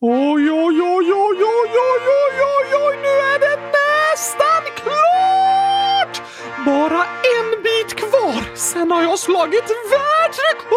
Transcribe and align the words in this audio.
Oj, 0.00 0.50
oj, 0.50 0.80
oj, 0.80 1.12
oj, 1.12 1.42
oj, 1.42 1.74
oj, 1.74 2.08
oj, 2.08 2.42
oj, 2.42 2.74
oj, 2.86 2.96
nu 3.02 3.08
är 3.08 3.38
det 3.38 3.56
nästan 3.56 4.62
klart! 4.76 6.22
Bara 6.66 7.04
en 7.04 7.62
bit 7.62 7.96
kvar, 7.96 8.56
sen 8.56 8.90
har 8.90 9.02
jag 9.02 9.18
slagit 9.18 9.70
världsrekord! 9.90 10.72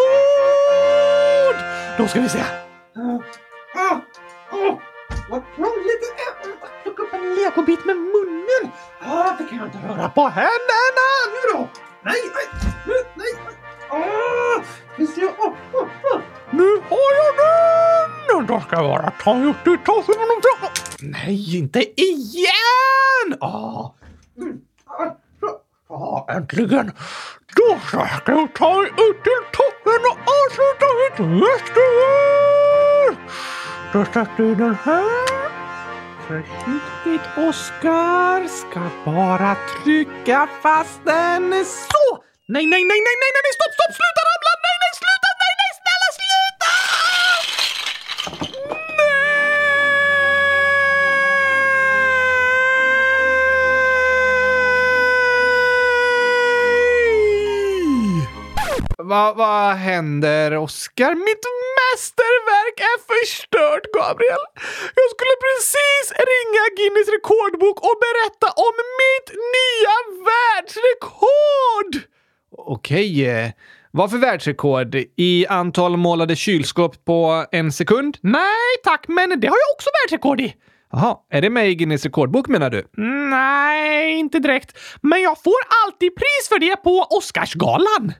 Då 1.98 2.08
ska 2.08 2.20
vi 2.20 2.28
se. 2.28 2.44
Vad 5.30 5.42
krångligt 5.54 6.00
det 6.00 6.22
är! 6.22 6.34
Plocka 6.82 7.02
upp 7.02 7.12
en 7.14 7.34
legobit 7.34 7.84
med 7.84 7.96
munnen! 7.96 8.72
Ah, 9.00 9.36
det 9.38 9.44
kan 9.44 9.58
jag 9.58 9.66
inte 9.66 9.78
röra 9.88 10.08
på 10.08 10.28
här 10.28 10.61
ska 19.22 19.30
jag 19.30 19.50
ut 19.50 19.56
det 19.64 19.78
ta 19.84 20.02
för 20.02 20.18
honom 20.18 20.40
Nej, 21.00 21.56
inte 21.58 22.00
igen! 22.00 23.28
Ah. 23.40 23.94
Mm. 24.38 24.60
Ah, 25.88 26.24
äntligen! 26.28 26.92
Då 27.56 27.78
ska 27.86 28.08
jag 28.26 28.54
ta 28.54 28.82
ut 28.84 29.22
till 29.26 29.42
toppen 29.58 30.00
och 30.10 30.18
avsluta 30.38 30.86
mitt 31.00 31.18
mästerverk! 31.40 33.18
Då 33.92 34.04
sätter 34.04 34.42
vi 34.42 34.54
den 34.54 34.76
här. 34.84 35.26
Försiktigt, 36.26 37.26
Oskar. 37.48 38.48
Ska 38.48 38.80
bara 39.04 39.56
trycka 39.84 40.48
fast 40.62 41.00
den 41.04 41.64
så! 41.64 42.22
Nej, 42.48 42.66
nej, 42.66 42.84
nej, 42.84 43.00
nej, 43.06 43.16
nej, 43.22 43.30
nej, 43.34 43.41
Vad 59.12 59.36
va 59.36 59.72
händer, 59.72 60.56
Oskar? 60.56 61.14
Mitt 61.14 61.44
mästerverk 61.78 62.76
är 62.80 62.98
förstört, 63.12 63.84
Gabriel! 63.94 64.44
Jag 64.98 65.08
skulle 65.14 65.36
precis 65.46 66.06
ringa 66.30 66.64
Guinness 66.76 67.08
rekordbok 67.16 67.78
och 67.88 67.96
berätta 68.06 68.48
om 68.66 68.74
mitt 69.02 69.28
nya 69.56 69.96
världsrekord! 70.28 71.92
Okej, 72.56 73.28
eh, 73.28 73.50
vad 73.90 74.10
för 74.10 74.18
världsrekord? 74.18 74.94
I 75.16 75.46
antal 75.46 75.96
målade 75.96 76.36
kylskåp 76.36 77.04
på 77.04 77.46
en 77.52 77.72
sekund? 77.72 78.18
Nej 78.20 78.70
tack, 78.84 79.04
men 79.08 79.40
det 79.40 79.48
har 79.48 79.56
jag 79.56 79.74
också 79.76 79.90
världsrekord 80.02 80.40
i! 80.40 80.54
Jaha, 80.92 81.16
är 81.30 81.40
det 81.42 81.50
med 81.50 81.70
i 81.70 81.74
Guinness 81.74 82.04
rekordbok 82.04 82.48
menar 82.48 82.70
du? 82.70 82.84
Nej, 83.30 84.14
inte 84.14 84.38
direkt. 84.38 84.78
Men 85.00 85.22
jag 85.22 85.42
får 85.42 85.54
alltid 85.86 86.14
pris 86.16 86.48
för 86.48 86.58
det 86.58 86.76
på 86.76 87.06
Oscarsgalan. 87.10 88.12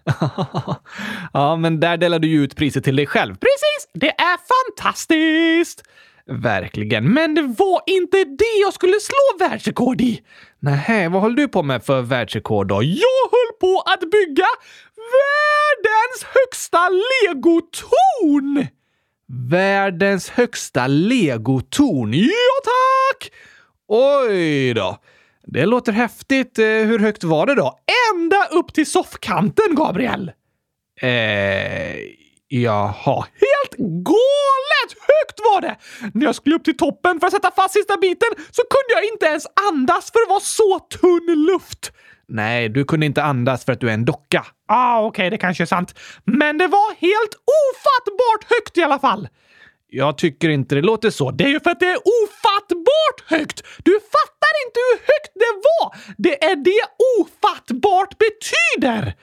ja, 1.32 1.56
men 1.56 1.80
där 1.80 1.96
delar 1.96 2.18
du 2.18 2.28
ju 2.28 2.44
ut 2.44 2.56
priset 2.56 2.84
till 2.84 2.96
dig 2.96 3.06
själv. 3.06 3.34
Precis! 3.34 3.90
Det 3.94 4.10
är 4.10 4.36
fantastiskt! 4.52 5.82
Verkligen, 6.26 7.12
men 7.12 7.34
det 7.34 7.42
var 7.42 7.82
inte 7.86 8.24
det 8.24 8.60
jag 8.62 8.74
skulle 8.74 9.00
slå 9.00 9.48
världsrekord 9.48 10.00
i. 10.00 10.20
Nej, 10.60 11.08
vad 11.08 11.22
höll 11.22 11.36
du 11.36 11.48
på 11.48 11.62
med 11.62 11.84
för 11.84 12.02
världsrekord 12.02 12.66
då? 12.68 12.82
Jag 12.82 13.30
höll 13.32 13.52
på 13.60 13.80
att 13.80 14.00
bygga 14.00 14.46
världens 14.96 16.24
högsta 16.34 16.88
legotorn! 16.88 18.66
Världens 19.34 20.30
högsta 20.30 20.86
legotorn. 20.86 22.14
Ja, 22.14 22.60
tack! 22.64 23.32
Oj 23.88 24.74
då. 24.74 24.98
Det 25.46 25.66
låter 25.66 25.92
häftigt. 25.92 26.58
Eh, 26.58 26.64
hur 26.64 26.98
högt 26.98 27.24
var 27.24 27.46
det 27.46 27.54
då? 27.54 27.78
Ända 28.14 28.46
upp 28.50 28.74
till 28.74 28.86
soffkanten, 28.86 29.74
Gabriel! 29.74 30.32
Eh, 31.00 31.96
jaha. 32.48 33.26
Helt 33.32 33.76
galet 34.04 34.92
högt 34.98 35.40
var 35.44 35.60
det! 35.60 35.76
När 36.14 36.26
jag 36.26 36.34
skulle 36.34 36.56
upp 36.56 36.64
till 36.64 36.76
toppen 36.76 37.20
för 37.20 37.26
att 37.26 37.32
sätta 37.32 37.50
fast 37.50 37.74
sista 37.74 37.96
biten 37.96 38.28
så 38.50 38.62
kunde 38.62 39.00
jag 39.00 39.12
inte 39.12 39.26
ens 39.26 39.46
andas 39.68 40.12
för 40.12 40.26
det 40.26 40.32
var 40.32 40.40
så 40.40 40.78
tunn 40.78 41.46
luft. 41.46 41.92
Nej, 42.28 42.68
du 42.68 42.84
kunde 42.84 43.06
inte 43.06 43.22
andas 43.22 43.64
för 43.64 43.72
att 43.72 43.80
du 43.80 43.88
är 43.88 43.94
en 43.94 44.04
docka. 44.04 44.46
Ah, 44.68 44.98
okej, 44.98 45.08
okay, 45.08 45.30
det 45.30 45.38
kanske 45.38 45.64
är 45.64 45.66
sant. 45.66 45.98
Men 46.24 46.58
det 46.58 46.66
var 46.66 46.94
helt 46.94 47.34
ofattbart 47.34 48.52
högt 48.52 48.78
i 48.78 48.82
alla 48.82 48.98
fall. 48.98 49.28
Jag 49.94 50.18
tycker 50.18 50.48
inte 50.48 50.74
det 50.74 50.82
låter 50.82 51.10
så. 51.10 51.30
Det 51.30 51.44
är 51.44 51.48
ju 51.48 51.60
för 51.60 51.70
att 51.70 51.80
det 51.80 51.90
är 51.90 51.98
ofattbart 51.98 53.30
högt! 53.30 53.62
Du 53.82 53.92
fattar 53.92 54.52
inte 54.66 54.80
hur 54.90 54.98
högt 54.98 55.32
det 55.34 55.62
var! 55.68 55.96
Det 56.16 56.44
är 56.44 56.56
det 56.56 56.82
ofattbart 57.20 58.16
betyder! 58.18 59.14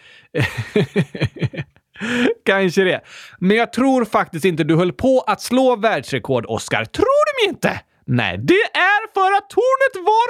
Kanske 2.45 2.83
det. 2.83 3.01
Men 3.39 3.57
jag 3.57 3.73
tror 3.73 4.05
faktiskt 4.05 4.45
inte 4.45 4.63
du 4.63 4.75
höll 4.75 4.93
på 4.93 5.23
att 5.27 5.41
slå 5.41 5.75
världsrekord, 5.75 6.45
Oscar. 6.45 6.85
Tror 6.85 7.25
du 7.25 7.45
mig 7.45 7.53
inte? 7.55 7.81
Nej, 8.05 8.37
det 8.37 8.63
är 8.73 9.13
för 9.13 9.37
att 9.37 9.49
tornet 9.49 10.05
var 10.05 10.27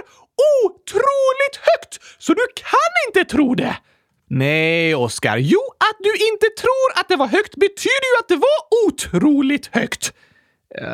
otroligt 0.65 1.57
högt, 1.61 1.99
så 2.17 2.33
du 2.33 2.45
kan 2.55 2.93
inte 3.07 3.31
tro 3.31 3.55
det! 3.55 3.77
Nej, 4.29 4.95
Oskar. 4.95 5.37
Jo, 5.37 5.59
att 5.77 5.97
du 5.99 6.09
inte 6.09 6.45
tror 6.61 6.99
att 7.01 7.09
det 7.09 7.15
var 7.15 7.27
högt 7.27 7.55
betyder 7.55 8.09
ju 8.13 8.19
att 8.19 8.27
det 8.27 8.35
var 8.35 8.87
otroligt 8.87 9.69
högt. 9.71 10.13
Uh, 10.81 10.87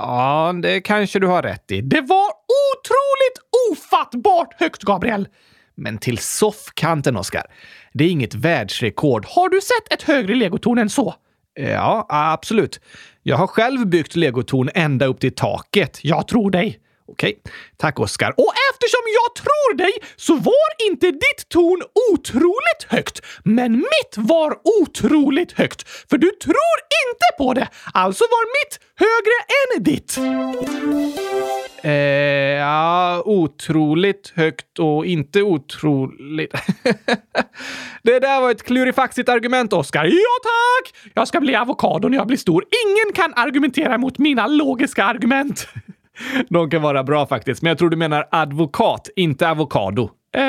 ja, 0.00 0.54
det 0.62 0.80
kanske 0.80 1.18
du 1.18 1.26
har 1.26 1.42
rätt 1.42 1.70
i. 1.70 1.80
Det 1.80 2.00
var 2.00 2.30
otroligt 2.72 3.38
ofattbart 3.70 4.60
högt, 4.60 4.82
Gabriel! 4.82 5.28
Men 5.74 5.98
till 5.98 6.18
soffkanten, 6.18 7.16
Oskar. 7.16 7.46
Det 7.92 8.04
är 8.04 8.08
inget 8.08 8.34
världsrekord. 8.34 9.26
Har 9.26 9.48
du 9.48 9.60
sett 9.60 9.92
ett 9.92 10.02
högre 10.02 10.34
legotorn 10.34 10.78
än 10.78 10.90
så? 10.90 11.14
Eh, 11.58 11.70
ja, 11.70 12.06
absolut. 12.08 12.80
Jag 13.22 13.36
har 13.36 13.46
själv 13.46 13.86
byggt 13.86 14.16
legotorn 14.16 14.70
ända 14.74 15.06
upp 15.06 15.20
till 15.20 15.34
taket. 15.34 15.98
Jag 16.02 16.28
tror 16.28 16.50
dig. 16.50 16.80
Okej. 17.08 17.38
Tack, 17.76 18.00
Oskar. 18.00 18.34
Och 18.36 18.52
eftersom 18.70 19.00
jag 19.18 19.34
tror 19.44 19.76
dig 19.76 19.92
så 20.16 20.34
var 20.34 20.88
inte 20.88 21.10
ditt 21.10 21.48
torn 21.48 21.82
otroligt 22.12 22.82
högt, 22.88 23.20
men 23.44 23.72
mitt 23.72 24.14
var 24.16 24.58
otroligt 24.80 25.52
högt. 25.52 25.88
För 26.10 26.18
du 26.18 26.30
tror 26.30 26.76
inte 27.04 27.26
på 27.38 27.54
det. 27.54 27.68
Alltså 27.94 28.24
var 28.24 28.44
mitt 28.64 28.80
högre 28.96 29.36
än 29.60 29.82
ditt. 29.84 30.18
Eh, 31.82 31.92
ja, 32.58 33.22
otroligt 33.24 34.32
högt 34.36 34.78
och 34.78 35.06
inte 35.06 35.42
otroligt... 35.42 36.52
det 38.02 38.18
där 38.18 38.40
var 38.40 38.50
ett 38.50 38.62
klurifaxigt 38.62 39.28
argument, 39.28 39.72
Oskar. 39.72 40.04
Ja, 40.04 40.10
tack! 40.42 41.10
Jag 41.14 41.28
ska 41.28 41.40
bli 41.40 41.56
avokado 41.56 42.08
när 42.08 42.16
jag 42.16 42.26
blir 42.26 42.36
stor. 42.36 42.64
Ingen 42.86 43.12
kan 43.14 43.32
argumentera 43.36 43.98
mot 43.98 44.18
mina 44.18 44.46
logiska 44.46 45.04
argument. 45.04 45.68
De 46.48 46.70
kan 46.70 46.82
vara 46.82 47.04
bra 47.04 47.26
faktiskt, 47.26 47.62
men 47.62 47.68
jag 47.68 47.78
tror 47.78 47.90
du 47.90 47.96
menar 47.96 48.28
advokat, 48.30 49.08
inte 49.16 49.50
avokado. 49.50 50.10
Eh, 50.36 50.42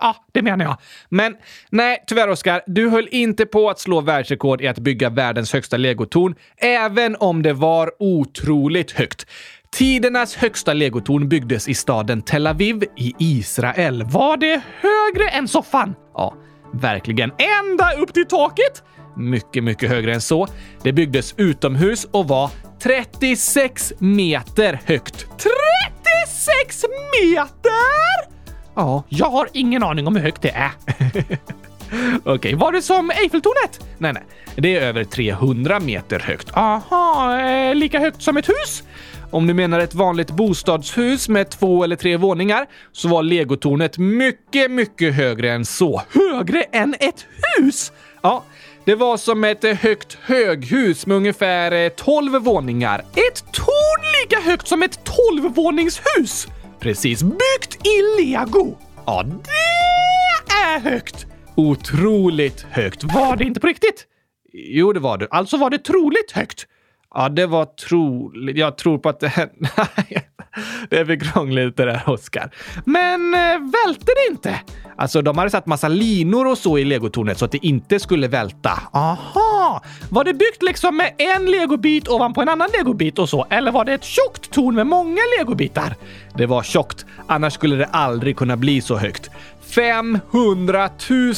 ja, 0.00 0.16
det 0.32 0.42
menar 0.42 0.64
jag. 0.64 0.76
Men 1.08 1.36
nej, 1.70 2.04
tyvärr 2.06 2.28
Oskar, 2.28 2.62
du 2.66 2.88
höll 2.88 3.08
inte 3.10 3.46
på 3.46 3.70
att 3.70 3.78
slå 3.78 4.00
världsrekord 4.00 4.60
i 4.60 4.68
att 4.68 4.78
bygga 4.78 5.10
världens 5.10 5.52
högsta 5.52 5.76
legotorn, 5.76 6.34
även 6.56 7.16
om 7.16 7.42
det 7.42 7.52
var 7.52 7.90
otroligt 7.98 8.90
högt. 8.90 9.26
Tidernas 9.72 10.36
högsta 10.36 10.72
legotorn 10.72 11.28
byggdes 11.28 11.68
i 11.68 11.74
staden 11.74 12.22
Tel 12.22 12.46
Aviv 12.46 12.84
i 12.96 13.14
Israel. 13.18 14.04
Var 14.04 14.36
det 14.36 14.62
högre 14.80 15.28
än 15.28 15.48
soffan? 15.48 15.94
Ja, 16.14 16.34
verkligen. 16.72 17.30
Ända 17.30 17.92
upp 17.92 18.14
till 18.14 18.26
taket? 18.26 18.82
Mycket, 19.16 19.64
mycket 19.64 19.88
högre 19.88 20.14
än 20.14 20.20
så. 20.20 20.46
Det 20.82 20.92
byggdes 20.92 21.34
utomhus 21.36 22.04
och 22.10 22.28
var 22.28 22.50
36 22.82 23.92
meter 23.98 24.80
högt. 24.84 25.26
36 26.56 26.84
meter! 27.22 28.34
Ja, 28.74 29.04
jag 29.08 29.30
har 29.30 29.48
ingen 29.52 29.82
aning 29.82 30.06
om 30.06 30.16
hur 30.16 30.22
högt 30.22 30.42
det 30.42 30.50
är. 30.50 30.70
Okej, 32.18 32.32
okay, 32.34 32.54
var 32.54 32.72
det 32.72 32.82
som 32.82 33.10
Eiffeltornet? 33.10 33.86
Nej, 33.98 34.12
nej, 34.12 34.22
det 34.56 34.76
är 34.76 34.80
över 34.80 35.04
300 35.04 35.80
meter 35.80 36.20
högt. 36.20 36.56
Aha, 36.56 37.40
eh, 37.40 37.74
lika 37.74 37.98
högt 37.98 38.22
som 38.22 38.36
ett 38.36 38.48
hus? 38.48 38.82
Om 39.30 39.46
du 39.46 39.54
menar 39.54 39.80
ett 39.80 39.94
vanligt 39.94 40.30
bostadshus 40.30 41.28
med 41.28 41.50
två 41.50 41.84
eller 41.84 41.96
tre 41.96 42.16
våningar 42.16 42.66
så 42.92 43.08
var 43.08 43.22
legotornet 43.22 43.98
mycket, 43.98 44.70
mycket 44.70 45.14
högre 45.14 45.52
än 45.52 45.64
så. 45.64 46.02
Högre 46.10 46.62
än 46.62 46.94
ett 47.00 47.26
hus? 47.58 47.92
Ja, 48.22 48.44
det 48.84 48.94
var 48.94 49.16
som 49.16 49.44
ett 49.44 49.64
högt 49.78 50.18
höghus 50.22 51.06
med 51.06 51.16
ungefär 51.16 51.72
eh, 51.72 51.88
12 51.88 52.42
våningar. 52.42 52.98
Ett 52.98 53.44
torn 53.52 54.04
lika 54.22 54.40
högt 54.40 54.68
som 54.68 54.82
ett 54.82 54.98
12-våningshus! 55.04 56.46
Precis, 56.80 57.22
byggt 57.22 57.86
i 57.86 58.22
lego. 58.22 58.76
Ja, 59.06 59.22
det 59.22 60.64
är 60.64 60.78
högt! 60.80 61.26
Otroligt 61.54 62.66
högt. 62.70 63.04
Var 63.04 63.36
det 63.36 63.44
inte 63.44 63.60
på 63.60 63.66
riktigt? 63.66 64.06
Jo, 64.52 64.92
det 64.92 65.00
var 65.00 65.18
det. 65.18 65.28
Alltså 65.30 65.56
var 65.56 65.70
det 65.70 65.78
troligt 65.78 66.32
högt. 66.32 66.66
Ja, 67.14 67.28
det 67.28 67.46
var 67.46 67.64
troligt. 67.64 68.56
Jag 68.56 68.76
tror 68.76 68.98
på 68.98 69.08
att 69.08 69.20
det 69.20 69.28
hände. 69.28 69.54
det 70.90 70.98
är 70.98 71.04
för 71.04 71.20
krångligt 71.20 71.76
det 71.76 71.84
där, 71.84 72.02
Oskar. 72.06 72.50
Men 72.84 73.34
eh, 73.34 73.60
välte 73.60 74.06
det 74.06 74.30
inte? 74.30 74.60
Alltså, 74.96 75.22
de 75.22 75.38
hade 75.38 75.50
satt 75.50 75.66
massa 75.66 75.88
linor 75.88 76.46
och 76.46 76.58
så 76.58 76.78
i 76.78 76.84
legotornet 76.84 77.38
så 77.38 77.44
att 77.44 77.52
det 77.52 77.66
inte 77.66 78.00
skulle 78.00 78.28
välta. 78.28 78.80
Aha! 78.92 79.82
Var 80.10 80.24
det 80.24 80.34
byggt 80.34 80.62
liksom 80.62 80.96
med 80.96 81.14
en 81.18 81.46
legobit 81.46 82.08
ovanpå 82.08 82.42
en 82.42 82.48
annan 82.48 82.68
legobit 82.78 83.18
och 83.18 83.28
så? 83.28 83.46
Eller 83.50 83.72
var 83.72 83.84
det 83.84 83.92
ett 83.92 84.04
tjockt 84.04 84.50
torn 84.50 84.74
med 84.74 84.86
många 84.86 85.20
legobitar? 85.38 85.94
Det 86.34 86.46
var 86.46 86.62
tjockt, 86.62 87.06
annars 87.26 87.52
skulle 87.52 87.76
det 87.76 87.86
aldrig 87.86 88.36
kunna 88.36 88.56
bli 88.56 88.80
så 88.80 88.96
högt. 88.96 89.30
500 89.74 90.90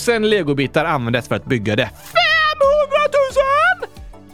000 0.09 0.23
legobitar 0.23 0.85
användes 0.85 1.29
för 1.29 1.35
att 1.35 1.45
bygga 1.45 1.77
det. 1.77 1.87
500 1.87 2.17
000! 3.13 3.16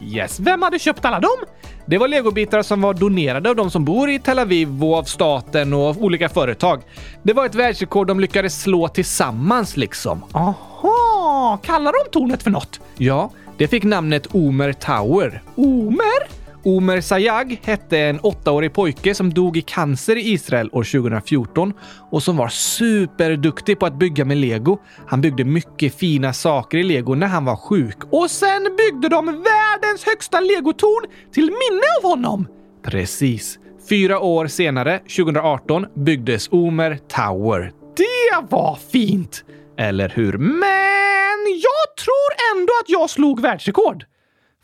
Yes, 0.07 0.39
vem 0.39 0.61
hade 0.61 0.79
köpt 0.79 1.05
alla 1.05 1.19
dem? 1.19 1.37
Det 1.85 1.97
var 1.97 2.07
legobitar 2.07 2.61
som 2.61 2.81
var 2.81 2.93
donerade 2.93 3.49
av 3.49 3.55
de 3.55 3.71
som 3.71 3.85
bor 3.85 4.09
i 4.09 4.19
Tel 4.19 4.39
Aviv 4.39 4.83
och 4.83 4.93
av 4.97 5.03
staten 5.03 5.73
och 5.73 5.81
av 5.87 6.03
olika 6.03 6.29
företag. 6.29 6.81
Det 7.23 7.33
var 7.33 7.45
ett 7.45 7.55
världsrekord 7.55 8.07
de 8.07 8.19
lyckades 8.19 8.61
slå 8.61 8.87
tillsammans 8.87 9.77
liksom. 9.77 10.23
Aha, 10.31 11.59
kallar 11.63 11.91
de 12.03 12.11
tornet 12.11 12.43
för 12.43 12.51
något? 12.51 12.79
Ja, 12.97 13.31
det 13.57 13.67
fick 13.67 13.83
namnet 13.83 14.27
Omer 14.31 14.73
Tower. 14.73 15.43
Omer? 15.55 16.42
Omer 16.65 17.01
Sayag 17.01 17.59
hette 17.63 17.97
en 17.97 18.19
åttaårig 18.19 18.73
pojke 18.73 19.15
som 19.15 19.33
dog 19.33 19.57
i 19.57 19.61
cancer 19.61 20.15
i 20.15 20.31
Israel 20.31 20.69
år 20.71 20.83
2014 20.83 21.73
och 22.11 22.23
som 22.23 22.37
var 22.37 22.47
superduktig 22.47 23.79
på 23.79 23.85
att 23.85 23.99
bygga 23.99 24.25
med 24.25 24.37
lego. 24.37 24.77
Han 25.07 25.21
byggde 25.21 25.43
mycket 25.43 25.95
fina 25.95 26.33
saker 26.33 26.77
i 26.77 26.83
lego 26.83 27.15
när 27.15 27.27
han 27.27 27.45
var 27.45 27.55
sjuk 27.55 27.97
och 28.11 28.31
sen 28.31 28.63
byggde 28.77 29.09
de 29.09 29.25
världens 29.25 30.03
högsta 30.05 30.39
legotorn 30.39 31.11
till 31.33 31.45
minne 31.45 31.83
av 32.01 32.09
honom. 32.09 32.47
Precis. 32.83 33.59
Fyra 33.89 34.19
år 34.19 34.47
senare, 34.47 34.99
2018, 34.99 35.85
byggdes 35.95 36.47
Omer 36.51 36.99
Tower. 37.07 37.71
Det 37.97 38.47
var 38.49 38.77
fint! 38.91 39.43
Eller 39.77 40.09
hur? 40.09 40.37
Men 40.37 41.59
jag 41.61 41.95
tror 42.03 42.55
ändå 42.55 42.73
att 42.81 42.89
jag 42.89 43.09
slog 43.09 43.41
världsrekord. 43.41 44.05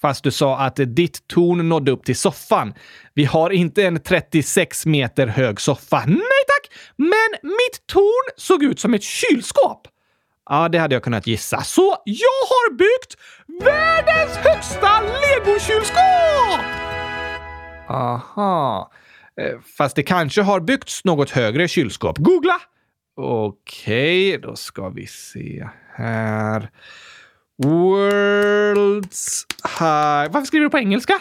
Fast 0.02 0.24
du 0.24 0.32
sa 0.32 0.58
att 0.60 0.76
ditt 0.76 1.28
torn 1.28 1.70
nådde 1.70 1.92
upp 1.92 2.06
till 2.06 2.16
soffan. 2.16 2.74
Vi 3.14 3.26
har 3.26 3.50
inte 3.50 3.84
en 3.84 4.00
36 4.00 4.86
meter 4.86 5.28
hög 5.28 5.62
soffa. 5.62 6.04
Nej 6.08 6.44
tack! 6.48 6.78
Men 6.96 7.30
mitt 7.42 7.88
torn 7.88 8.32
såg 8.38 8.64
ut 8.64 8.80
som 8.80 8.94
ett 8.94 9.04
kylskåp. 9.04 9.88
Ja, 10.50 10.70
det 10.70 10.78
hade 10.78 10.96
jag 10.96 11.04
kunnat 11.04 11.28
gissa. 11.28 11.62
Så 11.62 11.98
jag 12.06 12.40
har 12.50 12.74
byggt 12.74 13.18
världens 13.64 14.38
högsta 14.38 15.02
legokylskåp! 15.02 16.66
Aha. 17.90 18.92
Eh, 19.42 19.60
fast 19.78 19.96
det 19.96 20.04
kanske 20.04 20.42
har 20.42 20.60
byggts 20.60 21.06
något 21.06 21.30
högre 21.30 21.68
kylskåp. 21.68 22.18
Googla! 22.18 22.62
Okej, 23.16 24.30
okay, 24.30 24.50
då 24.50 24.56
ska 24.56 24.90
vi 24.90 25.08
se 25.08 25.68
här. 25.96 26.70
World's 27.64 29.46
High... 29.64 30.32
Varför 30.32 30.46
skriver 30.46 30.64
du 30.64 30.70
på 30.70 30.78
engelska? 30.78 31.14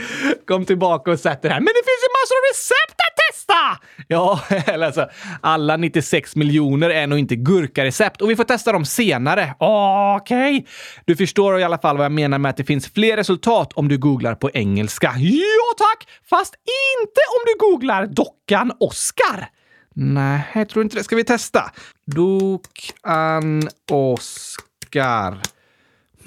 Kom 0.47 0.65
tillbaka 0.65 1.11
och 1.11 1.21
sätt 1.21 1.43
dig 1.43 1.51
här. 1.51 1.61
Men 1.61 1.67
det 1.67 1.85
finns 1.85 2.03
ju 2.03 2.11
massor 2.19 2.37
av 2.37 2.45
recept 2.53 3.01
att 3.09 3.17
testa! 3.33 3.87
Ja, 4.09 4.41
eller 4.73 4.87
alltså, 4.87 5.09
alla 5.41 5.77
96 5.77 6.37
miljoner 6.37 6.91
är 6.91 7.07
nog 7.07 7.19
inte 7.19 7.37
gurkarecept 7.37 8.23
och 8.23 8.31
vi 8.31 8.37
får 8.37 8.45
testa 8.45 8.73
dem 8.73 8.85
senare. 8.85 9.55
Okej. 9.59 10.57
Okay. 10.57 10.67
Du 11.05 11.17
förstår 11.17 11.61
i 11.61 11.65
alla 11.65 11.79
fall 11.79 11.97
vad 11.97 12.05
jag 12.05 12.13
menar 12.13 12.39
med 12.39 12.51
att 12.51 12.57
det 12.57 12.65
finns 12.65 12.89
fler 12.89 13.17
resultat 13.17 13.73
om 13.73 13.89
du 13.89 13.99
googlar 13.99 14.35
på 14.35 14.51
engelska. 14.51 15.15
Ja, 15.19 15.75
tack! 15.79 16.09
Fast 16.31 16.55
inte 16.55 17.21
om 17.37 17.45
du 17.47 17.67
googlar 17.67 18.07
dockan 18.07 18.73
Oskar. 18.81 19.49
Nej, 19.95 20.41
jag 20.55 20.69
tror 20.69 20.85
inte 20.85 20.97
det. 20.97 21.05
Ska 21.05 21.17
vi 21.17 21.25
testa? 21.25 21.71
Dockan 22.07 23.63
Oskar. 23.91 25.58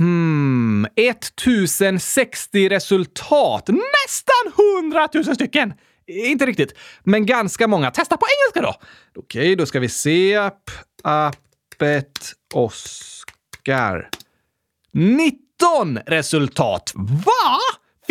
Hmm, 0.01 0.85
1060 0.95 2.69
resultat. 2.69 3.67
Nästan 3.67 4.67
100 4.83 5.09
000 5.13 5.35
stycken! 5.35 5.73
Inte 6.07 6.45
riktigt, 6.45 6.77
men 7.03 7.25
ganska 7.25 7.67
många. 7.67 7.91
Testa 7.91 8.17
på 8.17 8.25
engelska 8.25 8.61
då! 8.61 8.87
Okej, 9.15 9.41
okay, 9.41 9.55
då 9.55 9.65
ska 9.65 9.79
vi 9.79 9.89
se. 9.89 10.51
Appet 11.03 12.33
Oscar. 12.53 14.09
19 14.93 15.97
resultat. 15.97 16.91
Va? 16.95 17.59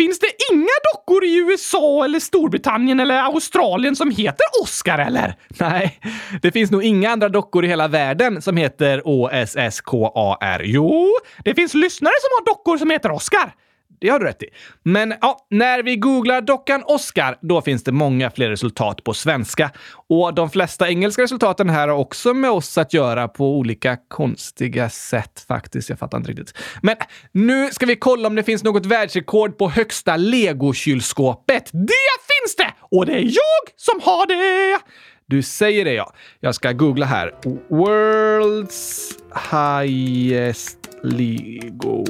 Finns 0.01 0.19
det 0.19 0.27
inga 0.51 0.77
dockor 0.93 1.25
i 1.25 1.37
USA 1.37 2.05
eller 2.05 2.19
Storbritannien 2.19 2.99
eller 2.99 3.23
Australien 3.23 3.95
som 3.95 4.11
heter 4.11 4.45
Oscar 4.61 4.97
eller? 4.97 5.35
Nej, 5.59 5.99
det 6.41 6.51
finns 6.51 6.71
nog 6.71 6.83
inga 6.83 7.09
andra 7.09 7.29
dockor 7.29 7.65
i 7.65 7.67
hela 7.67 7.87
världen 7.87 8.41
som 8.41 8.57
heter 8.57 9.01
O-S-S-K-A-R. 9.07 10.61
Jo, 10.65 11.07
det 11.43 11.55
finns 11.55 11.73
lyssnare 11.73 12.13
som 12.21 12.29
har 12.37 12.45
dockor 12.45 12.77
som 12.77 12.89
heter 12.89 13.11
Oscar. 13.11 13.53
Det 14.01 14.09
har 14.09 14.19
du 14.19 14.25
rätt 14.25 14.43
i. 14.43 14.47
Men 14.83 15.13
ja, 15.21 15.47
när 15.49 15.83
vi 15.83 15.95
googlar 15.95 16.41
dockan 16.41 16.83
Oscar, 16.85 17.37
då 17.41 17.61
finns 17.61 17.83
det 17.83 17.91
många 17.91 18.31
fler 18.31 18.49
resultat 18.49 19.03
på 19.03 19.13
svenska. 19.13 19.71
Och 20.09 20.33
de 20.33 20.49
flesta 20.49 20.89
engelska 20.89 21.21
resultaten 21.21 21.69
här 21.69 21.87
har 21.87 21.95
också 21.95 22.33
med 22.33 22.51
oss 22.51 22.77
att 22.77 22.93
göra 22.93 23.27
på 23.27 23.57
olika 23.57 23.97
konstiga 24.07 24.89
sätt 24.89 25.45
faktiskt. 25.47 25.89
Jag 25.89 25.99
fattar 25.99 26.17
inte 26.17 26.31
riktigt. 26.31 26.53
Men 26.81 26.95
nu 27.31 27.69
ska 27.71 27.85
vi 27.85 27.95
kolla 27.95 28.27
om 28.27 28.35
det 28.35 28.43
finns 28.43 28.63
något 28.63 28.85
världsrekord 28.85 29.57
på 29.57 29.69
högsta 29.69 30.17
legokylskåpet. 30.17 31.69
Det 31.71 32.17
finns 32.31 32.55
det! 32.57 32.73
Och 32.91 33.05
det 33.05 33.13
är 33.13 33.23
jag 33.23 33.73
som 33.75 33.99
har 34.03 34.27
det! 34.27 34.79
Du 35.25 35.43
säger 35.43 35.85
det 35.85 35.93
ja. 35.93 36.13
Jag 36.39 36.55
ska 36.55 36.71
googla 36.71 37.05
här. 37.05 37.33
World's 37.69 39.13
highest 39.51 40.77
Lego 41.03 42.05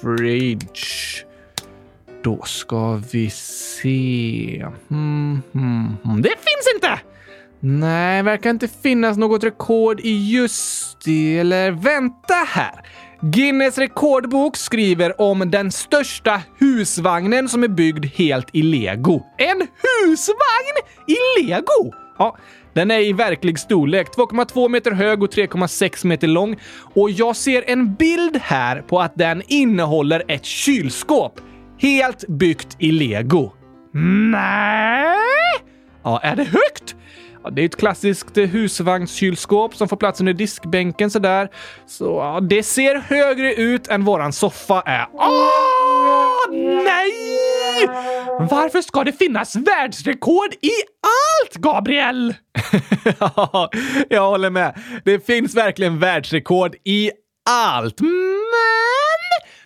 fridge. 0.00 1.24
Då 2.24 2.42
ska 2.44 3.02
vi 3.12 3.30
se. 3.30 4.66
Mm, 4.90 5.42
mm, 5.54 5.96
mm. 6.04 6.22
Det 6.22 6.28
finns 6.28 6.74
inte! 6.74 7.00
Nej, 7.60 8.22
verkar 8.22 8.50
inte 8.50 8.68
finnas 8.68 9.16
något 9.16 9.44
rekord 9.44 10.00
i 10.00 10.30
just 10.30 11.04
det. 11.04 11.38
Eller 11.38 11.70
vänta 11.70 12.34
här. 12.48 12.72
Guinness 13.20 13.78
rekordbok 13.78 14.56
skriver 14.56 15.20
om 15.20 15.50
den 15.50 15.72
största 15.72 16.42
husvagnen 16.58 17.48
som 17.48 17.64
är 17.64 17.68
byggd 17.68 18.04
helt 18.04 18.48
i 18.52 18.62
lego. 18.62 19.22
En 19.38 19.58
husvagn 19.58 20.76
i 21.06 21.42
lego? 21.42 21.92
Ja, 22.18 22.36
den 22.72 22.90
är 22.90 23.00
i 23.00 23.12
verklig 23.12 23.58
storlek, 23.58 24.08
2,2 24.16 24.68
meter 24.68 24.90
hög 24.90 25.22
och 25.22 25.30
3,6 25.30 26.06
meter 26.06 26.28
lång. 26.28 26.56
Och 26.94 27.10
jag 27.10 27.36
ser 27.36 27.64
en 27.66 27.94
bild 27.94 28.36
här 28.36 28.82
på 28.82 29.00
att 29.00 29.14
den 29.14 29.42
innehåller 29.46 30.22
ett 30.28 30.44
kylskåp. 30.44 31.40
Helt 31.84 32.28
byggt 32.28 32.76
i 32.78 32.92
lego. 32.92 33.52
Nej! 34.30 35.18
Ja, 36.04 36.20
är 36.22 36.36
det 36.36 36.44
högt? 36.44 36.96
Ja, 37.42 37.50
det 37.50 37.62
är 37.62 37.66
ett 37.66 37.76
klassiskt 37.76 38.36
husvagnskylskåp 38.36 39.76
som 39.76 39.88
får 39.88 39.96
plats 39.96 40.20
under 40.20 40.32
diskbänken 40.32 41.10
sådär. 41.10 41.48
Så 41.86 42.04
ja, 42.04 42.40
det 42.40 42.62
ser 42.62 42.96
högre 42.96 43.54
ut 43.54 43.88
än 43.88 44.04
våran 44.04 44.32
soffa 44.32 44.82
är. 44.86 45.06
Åh, 45.12 46.50
nej! 46.84 47.12
Varför 48.50 48.82
ska 48.82 49.04
det 49.04 49.12
finnas 49.12 49.56
världsrekord 49.56 50.54
i 50.60 50.72
allt, 51.02 51.54
Gabriel? 51.54 52.34
ja, 53.18 53.70
jag 54.08 54.30
håller 54.30 54.50
med. 54.50 54.78
Det 55.04 55.26
finns 55.26 55.54
verkligen 55.54 55.98
världsrekord 55.98 56.74
i 56.84 57.10
allt. 57.50 58.00
Men 58.00 58.10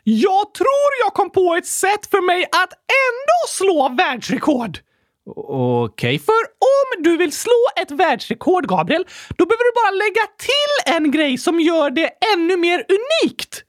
jag 0.09 0.55
tror 0.55 0.91
jag 1.05 1.15
kom 1.15 1.31
på 1.31 1.55
ett 1.55 1.67
sätt 1.67 2.07
för 2.11 2.27
mig 2.27 2.45
att 2.45 2.73
ändå 3.07 3.41
slå 3.49 3.89
världsrekord. 3.89 4.79
Okej, 5.37 6.17
okay, 6.17 6.19
för 6.19 6.43
om 6.77 7.03
du 7.03 7.17
vill 7.17 7.33
slå 7.33 7.65
ett 7.83 7.91
världsrekord, 7.91 8.69
Gabriel, 8.69 9.05
då 9.37 9.47
behöver 9.47 9.65
du 9.65 9.73
bara 9.75 9.91
lägga 10.05 10.27
till 10.39 10.95
en 10.95 11.11
grej 11.11 11.39
som 11.39 11.61
gör 11.61 11.91
det 11.91 12.11
ännu 12.35 12.57
mer 12.57 12.85
unikt. 12.89 13.65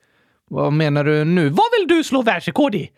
Vad 0.49 0.73
menar 0.73 1.03
du 1.03 1.25
nu? 1.25 1.49
Vad 1.49 1.65
vill 1.79 1.87
du 1.87 2.03
slå 2.03 2.21
världsrekord 2.21 2.75
i? 2.75 2.91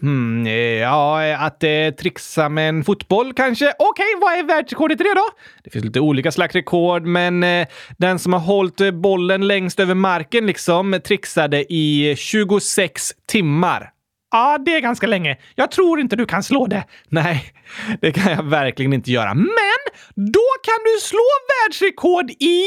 Hmm, 0.00 0.46
ja, 0.80 1.34
att 1.34 1.64
eh, 1.64 1.90
trixa 1.98 2.48
med 2.48 2.68
en 2.68 2.84
fotboll 2.84 3.32
kanske? 3.34 3.72
Okej, 3.78 4.14
okay, 4.14 4.20
vad 4.20 4.38
är 4.38 4.42
världsrekordet 4.42 5.00
i 5.00 5.04
det 5.04 5.14
då? 5.14 5.28
Det 5.64 5.70
finns 5.70 5.84
lite 5.84 6.00
olika 6.00 6.32
slags 6.32 6.54
rekord, 6.54 7.02
men 7.02 7.42
eh, 7.42 7.68
den 7.98 8.18
som 8.18 8.32
har 8.32 8.40
hållit 8.40 8.80
eh, 8.80 8.90
bollen 8.90 9.46
längst 9.46 9.80
över 9.80 9.94
marken 9.94 10.46
liksom 10.46 11.00
trixade 11.04 11.72
i 11.72 12.14
26 12.18 13.12
timmar. 13.28 13.90
Ja, 14.30 14.58
det 14.58 14.76
är 14.76 14.80
ganska 14.80 15.06
länge. 15.06 15.36
Jag 15.54 15.70
tror 15.70 16.00
inte 16.00 16.16
du 16.16 16.26
kan 16.26 16.42
slå 16.42 16.66
det. 16.66 16.84
Nej, 17.08 17.52
det 18.00 18.12
kan 18.12 18.32
jag 18.32 18.42
verkligen 18.42 18.92
inte 18.92 19.10
göra. 19.10 19.34
Men 19.34 19.80
då 20.14 20.48
kan 20.62 20.78
du 20.84 21.00
slå 21.00 21.26
världsrekord 21.48 22.30
i 22.30 22.62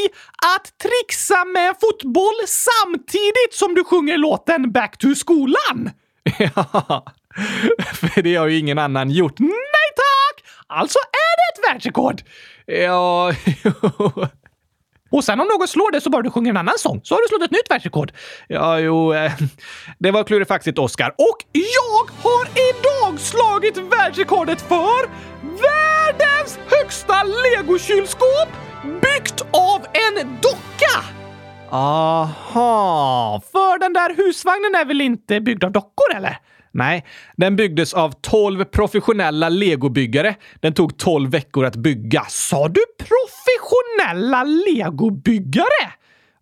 att 0.55 0.77
trixa 0.77 1.45
med 1.45 1.75
fotboll 1.81 2.47
samtidigt 2.47 3.53
som 3.53 3.75
du 3.75 3.83
sjunger 3.83 4.17
låten 4.17 4.71
Back 4.71 4.97
to 4.97 5.15
skolan. 5.15 5.91
Ja, 6.55 7.05
för 7.93 8.21
det 8.21 8.35
har 8.35 8.47
ju 8.47 8.57
ingen 8.57 8.79
annan 8.79 9.11
gjort. 9.11 9.39
Nej 9.39 9.89
tack! 9.95 10.45
Alltså 10.67 10.99
är 10.99 11.33
det 11.37 11.69
ett 11.69 11.73
världsrekord. 11.73 12.21
Ja, 12.65 13.33
Och 15.11 15.23
sen 15.23 15.39
om 15.39 15.47
någon 15.47 15.67
slår 15.67 15.91
det 15.91 16.01
så 16.01 16.09
bara 16.09 16.21
du 16.21 16.31
sjunger 16.31 16.49
en 16.49 16.57
annan 16.57 16.77
sång 16.77 17.01
så 17.03 17.15
har 17.15 17.21
du 17.21 17.27
slått 17.27 17.43
ett 17.43 17.51
nytt 17.51 17.69
världsrekord. 17.71 18.11
Ja, 18.47 18.79
jo, 18.79 19.13
eh, 19.13 19.31
det 19.99 20.11
var 20.11 20.23
klurifaxigt, 20.23 20.79
Oscar. 20.79 21.09
Och 21.17 21.37
jag 21.51 22.29
har 22.29 22.45
idag 22.69 23.19
slagit 23.19 23.77
världsrekordet 23.77 24.61
för 24.61 25.09
världens 25.41 26.59
högsta 26.69 27.23
legokylskåp 27.23 28.49
byggt 29.01 29.41
av 29.51 29.85
en 29.93 30.37
docka! 30.41 31.03
Aha, 31.71 33.41
för 33.51 33.79
den 33.79 33.93
där 33.93 34.15
husvagnen 34.15 34.75
är 34.75 34.85
väl 34.85 35.01
inte 35.01 35.41
byggd 35.41 35.63
av 35.63 35.71
dockor 35.71 36.15
eller? 36.15 36.37
Nej, 36.73 37.05
den 37.37 37.55
byggdes 37.55 37.93
av 37.93 38.11
12 38.21 38.63
professionella 38.63 39.49
legobyggare. 39.49 40.35
Den 40.59 40.73
tog 40.73 40.97
12 40.97 41.31
veckor 41.31 41.65
att 41.65 41.75
bygga. 41.75 42.25
Sa 42.29 42.67
du 42.67 42.81
professionella 42.97 44.43
legobyggare? 44.43 45.91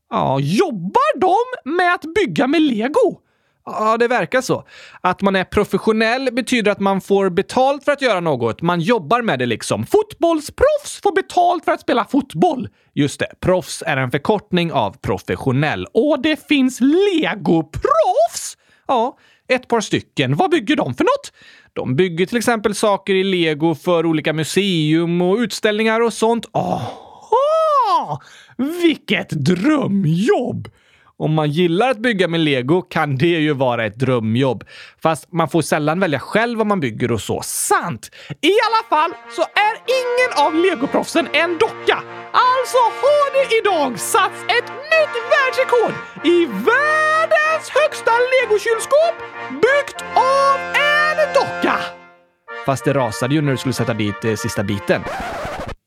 Ja, 0.10 0.40
jobbar 0.40 1.20
de 1.20 1.72
med 1.78 1.94
att 1.94 2.14
bygga 2.16 2.48
med 2.48 2.62
lego? 2.62 3.20
Ja, 3.66 3.98
det 3.98 4.08
verkar 4.08 4.42
så. 4.42 4.64
Att 5.02 5.22
man 5.22 5.36
är 5.36 5.44
professionell 5.44 6.30
betyder 6.32 6.72
att 6.72 6.80
man 6.80 7.02
får 7.02 7.30
betalt 7.30 7.86
för 7.86 7.92
att 7.92 8.02
göra 8.02 8.20
något. 8.20 8.62
Man 8.62 8.82
jobbar 8.82 9.22
med 9.22 9.40
det 9.40 9.46
liksom. 9.46 9.86
Fotbollsproffs 9.86 11.02
får 11.04 11.16
betalt 11.16 11.66
för 11.66 11.72
att 11.72 11.82
spela 11.82 12.06
fotboll. 12.06 12.70
Just 12.94 13.20
det, 13.20 13.28
proffs 13.40 13.84
är 13.88 13.98
en 13.98 14.12
förkortning 14.12 14.72
av 14.72 14.98
professionell. 14.98 15.86
Och 15.94 16.22
det 16.22 16.48
finns 16.48 16.80
legoproffs! 16.82 18.58
Ja, 18.88 19.18
ett 19.48 19.68
par 19.68 19.82
stycken. 19.82 20.36
Vad 20.36 20.52
bygger 20.52 20.76
de 20.76 20.94
för 20.94 21.04
något? 21.04 21.34
De 21.74 21.96
bygger 21.96 22.26
till 22.26 22.38
exempel 22.38 22.76
saker 22.76 23.14
i 23.16 23.24
lego 23.24 23.76
för 23.76 24.06
olika 24.06 24.34
museum 24.34 25.22
och 25.22 25.38
utställningar 25.38 26.02
och 26.02 26.14
sånt. 26.14 26.46
Aha! 26.52 28.22
Vilket 28.58 29.30
drömjobb! 29.30 30.70
Om 31.18 31.34
man 31.34 31.52
gillar 31.52 31.90
att 31.90 31.98
bygga 31.98 32.28
med 32.28 32.40
lego 32.40 32.82
kan 32.82 33.18
det 33.18 33.28
ju 33.28 33.54
vara 33.54 33.86
ett 33.86 33.96
drömjobb. 33.96 34.64
Fast 35.04 35.32
man 35.32 35.50
får 35.50 35.62
sällan 35.62 36.00
välja 36.00 36.20
själv 36.20 36.58
vad 36.58 36.68
man 36.68 36.80
bygger 36.80 37.12
och 37.12 37.22
så. 37.22 37.42
Sant! 37.44 38.12
I 38.42 38.52
alla 38.68 38.90
fall 38.90 39.12
så 39.36 39.42
är 39.42 39.76
ingen 40.02 40.48
av 40.48 40.56
legoproffsen 40.56 41.28
en 41.34 41.58
docka. 41.58 42.04
Alltså 42.32 42.78
har 42.78 43.34
det 43.34 43.56
idag 43.58 44.00
satts 44.00 44.44
ett 44.44 44.70
nytt 44.70 45.16
världsrekord 45.32 45.94
i 46.24 46.46
världen 46.46 47.01
legokylskåp 48.34 49.16
byggt 49.50 50.02
av 50.16 50.60
en 50.60 51.34
docka! 51.34 51.78
Fast 52.66 52.86
det 52.86 52.94
rasade 52.94 53.36
ju 53.36 53.42
när 53.42 53.52
du 53.52 53.58
skulle 53.58 53.74
sätta 53.74 53.94
dit 53.94 54.26
eh, 54.26 54.36
sista 54.36 54.64
biten. 54.64 55.04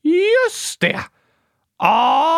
Just 0.02 0.80
det! 0.80 1.00
Ah! 1.78 2.34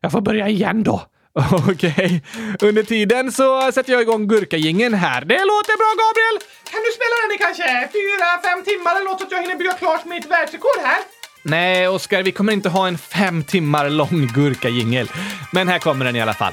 Jag 0.00 0.12
får 0.12 0.20
börja 0.20 0.48
igen 0.48 0.82
då. 0.82 1.02
Okej. 1.52 1.72
Okay. 1.72 2.20
Under 2.68 2.82
tiden 2.82 3.32
så 3.32 3.72
sätter 3.72 3.92
jag 3.92 4.02
igång 4.02 4.28
gurkagingen 4.28 4.94
här. 4.94 5.20
Det 5.24 5.44
låter 5.44 5.76
bra, 5.76 5.90
Gabriel! 6.02 6.38
Kan 6.70 6.80
du 6.80 6.90
spela 6.92 7.16
den 7.22 7.32
i 7.36 7.38
kanske 7.38 7.88
fyra, 7.92 8.40
fem 8.42 8.64
timmar 8.64 9.04
något 9.04 9.20
så 9.20 9.26
att 9.26 9.32
jag 9.32 9.42
hinner 9.42 9.56
bygga 9.56 9.72
klart 9.72 10.04
mitt 10.04 10.26
världsrekord 10.26 10.78
här? 10.82 10.98
Nej, 11.42 11.88
Oskar, 11.88 12.22
vi 12.22 12.32
kommer 12.32 12.52
inte 12.52 12.68
ha 12.68 12.88
en 12.88 12.98
fem 12.98 13.44
timmar 13.44 13.90
lång 13.90 14.30
gurkajingel. 14.34 15.10
Men 15.52 15.68
här 15.68 15.78
kommer 15.78 16.04
den 16.04 16.16
i 16.16 16.20
alla 16.20 16.34
fall. 16.34 16.52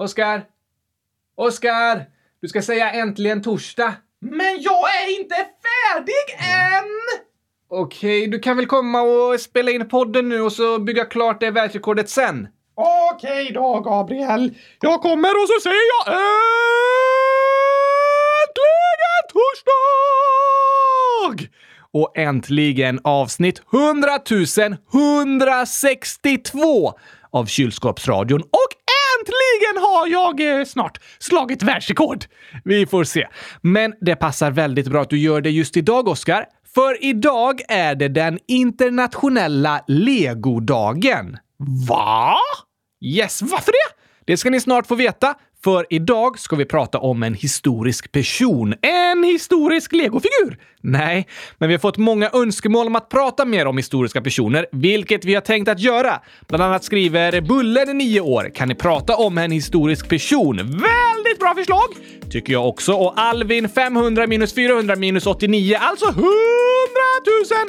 Oskar! 0.00 0.44
Oskar! 1.36 2.04
Du 2.40 2.48
ska 2.48 2.62
säga 2.62 2.90
äntligen 2.90 3.42
torsdag. 3.42 3.94
Men 4.20 4.62
jag 4.62 4.96
är 5.02 5.20
inte 5.20 5.34
färdig 5.34 6.36
än! 6.38 6.84
Okej, 7.70 8.26
du 8.26 8.38
kan 8.38 8.56
väl 8.56 8.66
komma 8.66 9.02
och 9.02 9.40
spela 9.40 9.70
in 9.70 9.88
podden 9.88 10.28
nu 10.28 10.40
och 10.40 10.52
så 10.52 10.78
bygga 10.78 11.04
klart 11.04 11.40
det 11.40 11.50
världsrekordet 11.50 12.10
sen? 12.10 12.48
Okej 13.14 13.50
då, 13.54 13.80
Gabriel. 13.80 14.54
Jag 14.80 15.02
kommer 15.02 15.42
och 15.42 15.48
så 15.48 15.60
säger 15.62 15.76
jag 16.06 16.14
äntligen 18.48 19.22
torsdag! 19.32 21.48
Och 21.92 22.18
äntligen 22.18 23.00
avsnitt 23.04 23.62
100 23.72 24.08
162 24.92 26.92
av 27.30 27.46
Kylskåpsradion 27.46 28.40
och 28.40 28.78
Äntligen 29.28 29.82
har 29.82 30.06
jag 30.06 30.58
eh, 30.58 30.64
snart 30.64 31.00
slagit 31.18 31.62
världsrekord! 31.62 32.24
Vi 32.64 32.86
får 32.86 33.04
se. 33.04 33.26
Men 33.60 33.94
det 34.00 34.16
passar 34.16 34.50
väldigt 34.50 34.86
bra 34.86 35.02
att 35.02 35.10
du 35.10 35.18
gör 35.18 35.40
det 35.40 35.50
just 35.50 35.76
idag, 35.76 36.08
Oskar. 36.08 36.44
För 36.74 37.04
idag 37.04 37.60
är 37.68 37.94
det 37.94 38.08
den 38.08 38.38
internationella 38.48 39.84
legodagen. 39.86 41.36
Va? 41.88 42.36
Yes, 43.04 43.42
varför 43.42 43.72
det? 43.72 43.94
Det 44.24 44.36
ska 44.36 44.50
ni 44.50 44.60
snart 44.60 44.86
få 44.86 44.94
veta, 44.94 45.34
för 45.64 45.86
idag 45.90 46.38
ska 46.38 46.56
vi 46.56 46.64
prata 46.64 46.98
om 46.98 47.22
en 47.22 47.34
historisk 47.34 48.12
person. 48.12 48.74
En 48.82 49.24
historisk 49.24 49.92
legofigur! 49.92 50.58
Nej, 50.80 51.26
men 51.58 51.68
vi 51.68 51.74
har 51.74 51.78
fått 51.80 51.96
många 51.96 52.30
önskemål 52.32 52.86
om 52.86 52.96
att 52.96 53.08
prata 53.08 53.44
mer 53.44 53.66
om 53.66 53.76
historiska 53.76 54.20
personer, 54.20 54.66
vilket 54.72 55.24
vi 55.24 55.34
har 55.34 55.40
tänkt 55.40 55.68
att 55.68 55.80
göra. 55.80 56.20
Bland 56.46 56.64
annat 56.64 56.84
skriver 56.84 57.40
Bullen, 57.40 57.98
9 57.98 58.20
år. 58.20 58.50
Kan 58.54 58.68
ni 58.68 58.74
prata 58.74 59.16
om 59.16 59.38
en 59.38 59.50
historisk 59.50 60.08
person? 60.08 60.56
Väldigt 60.56 61.27
bra 61.38 61.54
förslag! 61.54 61.88
Tycker 62.30 62.52
jag 62.52 62.68
också. 62.68 62.92
Och 62.92 63.12
Alvin, 63.16 63.68
500 63.68 64.26
minus 64.26 64.54
400 64.54 64.96
minus 64.96 65.26
89, 65.26 65.76
alltså 65.80 66.08
100 66.08 66.24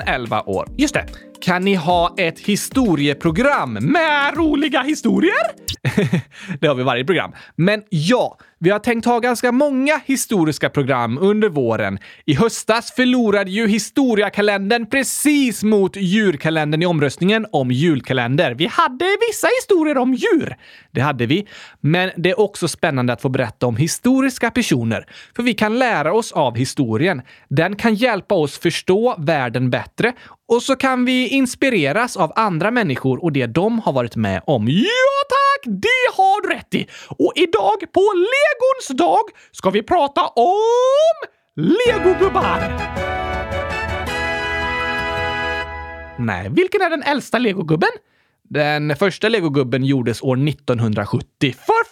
000, 0.05 0.15
11 0.15 0.41
år. 0.41 0.67
Just 0.77 0.93
det. 0.93 1.05
Kan 1.41 1.61
ni 1.61 1.75
ha 1.75 2.15
ett 2.17 2.39
historieprogram 2.39 3.73
med 3.73 4.37
roliga 4.37 4.81
historier? 4.81 5.33
det 6.59 6.67
har 6.67 6.75
vi 6.75 6.83
varje 6.83 7.05
program. 7.05 7.31
Men 7.55 7.83
ja, 7.89 8.37
vi 8.61 8.69
har 8.69 8.79
tänkt 8.79 9.05
ha 9.05 9.19
ganska 9.19 9.51
många 9.51 10.01
historiska 10.05 10.69
program 10.69 11.17
under 11.17 11.49
våren. 11.49 11.99
I 12.25 12.33
höstas 12.33 12.91
förlorade 12.91 13.51
ju 13.51 13.67
historiakalendern 13.67 14.85
precis 14.85 15.63
mot 15.63 15.95
djurkalendern 15.95 16.81
i 16.81 16.85
omröstningen 16.85 17.45
om 17.51 17.71
julkalender. 17.71 18.55
Vi 18.55 18.67
hade 18.67 19.05
vissa 19.29 19.47
historier 19.61 19.97
om 19.97 20.13
djur. 20.13 20.55
Det 20.91 21.01
hade 21.01 21.25
vi. 21.25 21.47
Men 21.79 22.11
det 22.17 22.29
är 22.29 22.39
också 22.39 22.67
spännande 22.67 23.13
att 23.13 23.21
få 23.21 23.29
berätta 23.29 23.67
om 23.67 23.77
historiska 23.77 24.51
personer. 24.51 25.05
För 25.35 25.43
vi 25.43 25.53
kan 25.53 25.79
lära 25.79 26.13
oss 26.13 26.31
av 26.31 26.55
historien. 26.55 27.21
Den 27.49 27.75
kan 27.75 27.95
hjälpa 27.95 28.35
oss 28.35 28.59
förstå 28.59 29.15
världen 29.17 29.69
bättre 29.69 30.13
och 30.49 30.63
så 30.63 30.75
kan 30.75 31.05
vi 31.05 31.27
inspireras 31.27 32.17
av 32.17 32.31
andra 32.35 32.71
människor 32.71 33.23
och 33.23 33.31
det 33.31 33.45
de 33.45 33.79
har 33.79 33.93
varit 33.93 34.15
med 34.15 34.41
om. 34.45 34.67
Ja 34.67 35.19
tack! 35.29 35.63
Det 35.65 36.15
har 36.17 36.41
du 36.41 36.49
rätt 36.49 36.73
i! 36.73 36.87
Och 37.09 37.33
idag 37.35 37.93
på 37.93 38.13
Legons 38.15 38.99
dag 38.99 39.23
ska 39.51 39.69
vi 39.69 39.83
prata 39.83 40.27
om 40.27 41.13
legogubbar! 41.55 42.59
Nej, 46.19 46.49
vilken 46.49 46.81
är 46.81 46.89
den 46.89 47.03
äldsta 47.03 47.39
legogubben? 47.39 47.89
Den 48.43 48.95
första 48.95 49.29
legogubben 49.29 49.83
gjordes 49.83 50.21
år 50.21 50.49
1970, 50.49 51.25
för 51.39 51.83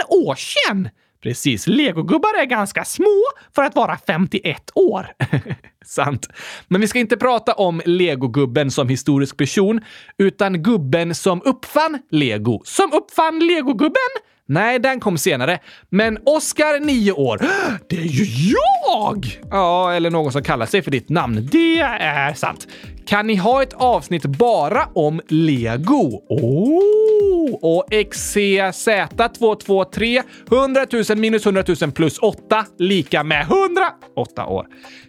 51 0.00 0.10
år 0.10 0.34
sedan! 0.34 0.88
Precis, 1.22 1.66
legogubbar 1.66 2.40
är 2.40 2.44
ganska 2.44 2.84
små 2.84 3.22
för 3.54 3.62
att 3.62 3.74
vara 3.74 3.98
51 4.06 4.70
år. 4.74 5.06
Sant. 5.84 6.28
Men 6.68 6.80
vi 6.80 6.88
ska 6.88 6.98
inte 6.98 7.16
prata 7.16 7.52
om 7.52 7.82
legogubben 7.84 8.70
som 8.70 8.88
historisk 8.88 9.36
person, 9.36 9.80
utan 10.18 10.62
gubben 10.62 11.14
som 11.14 11.42
uppfann 11.44 11.98
lego. 12.10 12.60
Som 12.64 12.92
uppfann 12.92 13.38
legogubben? 13.38 14.10
Nej, 14.48 14.78
den 14.78 15.00
kom 15.00 15.18
senare. 15.18 15.58
Men 15.90 16.18
Oscar, 16.24 16.80
9 16.80 17.12
år. 17.12 17.38
Det 17.88 17.96
är 17.96 18.02
ju 18.02 18.24
jag! 18.24 19.40
Ja, 19.50 19.92
eller 19.92 20.10
någon 20.10 20.32
som 20.32 20.42
kallar 20.42 20.66
sig 20.66 20.82
för 20.82 20.90
ditt 20.90 21.08
namn. 21.08 21.48
Det 21.52 21.78
är 21.78 22.34
sant. 22.34 22.66
Kan 23.06 23.26
ni 23.26 23.36
ha 23.36 23.62
ett 23.62 23.72
avsnitt 23.72 24.26
bara 24.26 24.88
om 24.94 25.20
lego? 25.28 26.22
Oh! 26.28 27.54
Och 27.62 27.86
XCZ223 27.90 30.22
100 30.50 30.86
000 31.08 31.18
minus 31.18 31.46
100 31.46 31.64
000 31.80 31.92
plus 31.92 32.18
8 32.18 32.66
lika 32.78 33.24
med 33.24 33.42
108 33.42 34.46
år. 34.46 34.66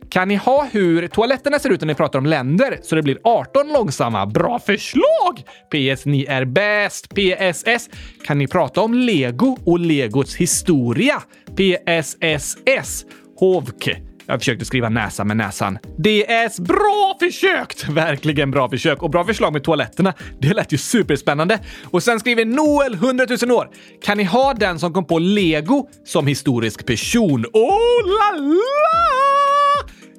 Kan 0.10 0.27
ni 0.27 0.36
ha 0.36 0.67
hur 0.72 1.08
toaletterna 1.08 1.60
ser 1.60 1.70
ut 1.70 1.82
när 1.82 1.88
ni 1.88 1.96
pratar 1.96 2.20
om 2.20 2.25
länder 2.25 2.79
så 2.84 2.96
det 2.96 3.03
blir 3.03 3.17
18 3.24 3.74
långsamma? 3.74 4.25
Bra 4.25 4.60
förslag! 4.60 5.44
PS, 5.72 6.06
ni 6.06 6.25
är 6.25 6.46
bäst. 6.46 7.15
PSS. 7.15 7.89
Kan 8.25 8.38
ni 8.38 8.48
prata 8.48 8.82
om 8.82 8.94
lego 8.94 9.26
och 9.65 9.79
legots 9.79 10.36
historia? 10.36 11.22
PSSS. 11.55 13.05
Hovk. 13.39 13.89
Jag 14.29 14.39
försökte 14.39 14.65
skriva 14.65 14.89
näsa 14.89 15.24
med 15.24 15.38
näsan. 15.38 15.77
DS. 15.98 16.60
Bra 16.60 17.17
försökt! 17.19 17.89
Verkligen 17.89 18.51
bra 18.51 18.69
försök 18.69 19.03
och 19.03 19.10
bra 19.10 19.25
förslag 19.25 19.53
med 19.53 19.63
toaletterna. 19.63 20.13
Det 20.39 20.53
lät 20.53 20.74
ju 20.74 20.77
superspännande. 20.77 21.60
Och 21.84 22.03
sen 22.03 22.19
skriver 22.19 22.46
Noel 22.46 22.93
100 22.93 23.25
000 23.41 23.51
år. 23.51 23.69
Kan 24.01 24.17
ni 24.17 24.24
ha 24.24 24.53
den 24.53 24.79
som 24.79 24.93
kom 24.93 25.05
på 25.05 25.19
lego 25.19 25.89
som 26.05 26.27
historisk 26.27 26.86
person? 26.86 27.46
Oh 27.53 28.03
la 28.05 28.39
la! 28.39 28.57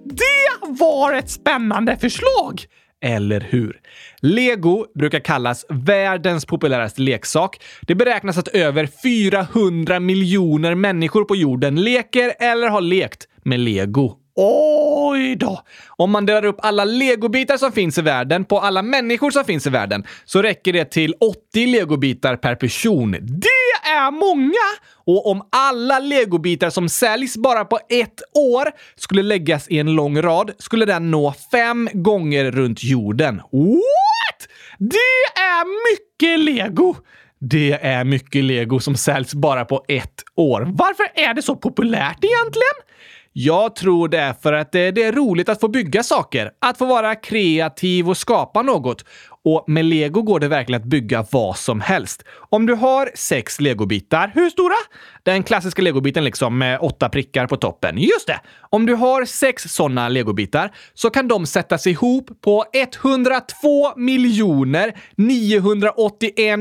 Det 0.05 0.73
var 0.81 1.13
ett 1.13 1.31
spännande 1.31 1.97
förslag! 1.97 2.67
Eller 3.05 3.41
hur? 3.41 3.81
Lego 4.21 4.87
brukar 4.99 5.21
kallas 5.21 5.67
världens 5.69 6.47
populäraste 6.47 7.03
leksak. 7.03 7.61
Det 7.81 7.95
beräknas 7.95 8.39
att 8.39 8.49
över 8.49 8.89
400 9.03 10.01
miljoner 10.01 10.75
människor 10.75 11.25
på 11.25 11.37
jorden 11.37 11.83
leker 11.83 12.33
eller 12.41 12.69
har 12.69 12.81
lekt 12.81 13.29
med 13.45 13.61
lego. 13.61 14.17
Oj 14.41 15.37
då! 15.37 15.61
Om 15.97 16.11
man 16.11 16.27
delar 16.27 16.45
upp 16.45 16.57
alla 16.63 16.85
legobitar 16.85 17.57
som 17.57 17.73
finns 17.73 17.99
i 17.99 18.03
världen 18.03 18.45
på 18.45 18.61
alla 18.61 18.83
människor 18.83 19.31
som 19.31 19.45
finns 19.45 19.67
i 19.67 19.71
världen 19.71 20.05
så 20.25 20.43
räcker 20.43 20.73
det 20.73 20.85
till 20.85 21.15
80 21.53 21.67
legobitar 21.67 22.37
per 22.37 22.55
person. 22.55 23.13
Det 23.21 23.58
är 23.89 24.11
många! 24.11 24.69
Och 25.07 25.31
om 25.31 25.49
alla 25.53 25.99
legobitar 25.99 26.71
som 26.71 26.89
säljs 26.89 27.37
bara 27.37 27.65
på 27.65 27.79
ett 27.89 28.23
år 28.35 28.69
skulle 28.97 29.23
läggas 29.23 29.69
i 29.69 29.79
en 29.79 29.93
lång 29.93 30.23
rad 30.23 30.53
skulle 30.59 30.85
den 30.87 31.11
nå 31.11 31.35
fem 31.53 31.89
gånger 31.93 32.51
runt 32.51 32.85
jorden. 32.85 33.37
What? 33.37 34.49
Det 34.79 35.41
är 35.41 35.93
mycket 35.93 36.41
lego! 36.41 36.95
Det 37.41 37.73
är 37.73 38.05
mycket 38.05 38.45
lego 38.45 38.81
som 38.81 38.97
säljs 38.97 39.35
bara 39.35 39.65
på 39.65 39.85
ett 39.89 40.25
år. 40.35 40.69
Varför 40.75 41.07
är 41.15 41.35
det 41.35 41.43
så 41.43 41.57
populärt 41.57 42.25
egentligen? 42.25 42.89
Jag 43.33 43.77
tror 43.77 44.09
det 44.09 44.19
är 44.19 44.33
för 44.33 44.53
att 44.53 44.73
det 44.73 45.03
är 45.03 45.13
roligt 45.13 45.49
att 45.49 45.61
få 45.61 45.69
bygga 45.69 46.03
saker, 46.03 46.51
att 46.61 46.79
få 46.79 46.87
vara 46.87 47.15
kreativ 47.15 48.09
och 48.09 48.17
skapa 48.17 48.63
något. 48.63 49.05
Och 49.45 49.65
med 49.67 49.85
lego 49.85 50.23
går 50.23 50.41
det 50.41 50.49
verkligen 50.49 50.83
att 50.83 50.89
bygga 50.89 51.27
vad 51.31 51.57
som 51.57 51.81
helst. 51.81 52.25
Om 52.51 52.67
du 52.67 52.75
har 52.75 53.11
sex 53.15 53.61
legobitar, 53.61 54.31
hur 54.35 54.51
stora? 54.51 54.75
Den 55.23 55.43
klassiska 55.43 55.83
legobiten 55.83 56.25
liksom 56.25 56.59
med 56.59 56.79
åtta 56.81 57.09
prickar 57.09 57.47
på 57.47 57.57
toppen. 57.57 57.99
Just 57.99 58.27
det! 58.27 58.41
Om 58.61 58.87
du 58.87 58.95
har 58.95 59.25
sex 59.25 59.63
sådana 59.63 60.09
legobitar 60.09 60.73
så 60.95 61.11
kan 61.11 61.29
de 61.29 61.47
sättas 61.47 61.87
ihop 61.87 62.31
på 62.41 62.65
102 62.73 63.97
miljoner 63.97 64.97
981 65.17 66.61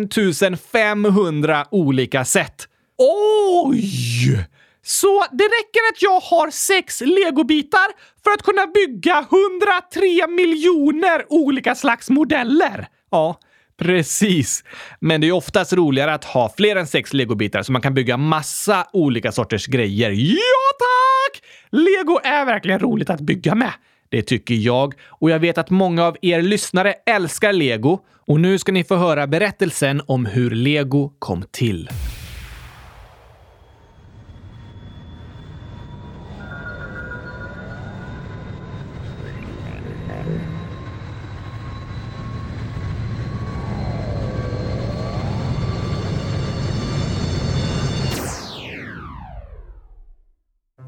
500 0.72 1.66
olika 1.72 2.26
sätt. 2.26 2.68
Oj! 2.98 4.48
Så 4.88 5.26
det 5.32 5.44
räcker 5.44 5.94
att 5.94 6.02
jag 6.02 6.20
har 6.20 6.52
sex 6.52 7.02
legobitar 7.02 7.88
för 8.24 8.32
att 8.32 8.42
kunna 8.42 8.68
bygga 8.68 9.26
103 9.32 10.28
miljoner 10.28 11.26
olika 11.30 11.76
slags 11.76 12.10
modeller. 12.10 12.88
Ja, 13.12 13.40
precis. 13.78 14.64
Men 15.00 15.22
det 15.22 15.28
är 15.28 15.32
oftast 15.32 15.74
roligare 15.74 16.14
att 16.14 16.24
ha 16.24 16.54
fler 16.58 16.76
än 16.76 16.88
sex 16.88 17.14
legobitar 17.14 17.64
så 17.64 17.72
man 17.72 17.82
kan 17.82 17.94
bygga 17.94 18.18
massa 18.18 18.88
olika 18.94 19.32
sorters 19.32 19.66
grejer. 19.66 20.12
Ja, 20.12 20.68
tack! 20.80 21.44
Lego 21.72 22.20
är 22.24 22.46
verkligen 22.46 22.80
roligt 22.80 23.10
att 23.10 23.22
bygga 23.22 23.56
med. 23.56 23.74
Det 24.10 24.22
tycker 24.22 24.56
jag 24.56 24.94
och 25.08 25.30
jag 25.30 25.40
vet 25.40 25.58
att 25.58 25.70
många 25.70 26.04
av 26.04 26.18
er 26.22 26.42
lyssnare 26.42 26.94
älskar 27.06 27.54
lego 27.54 28.00
och 28.28 28.40
nu 28.40 28.60
ska 28.60 28.72
ni 28.72 28.84
få 28.84 28.96
höra 28.96 29.28
berättelsen 29.28 30.02
om 30.08 30.26
hur 30.26 30.52
lego 30.52 31.14
kom 31.20 31.44
till. 31.52 31.90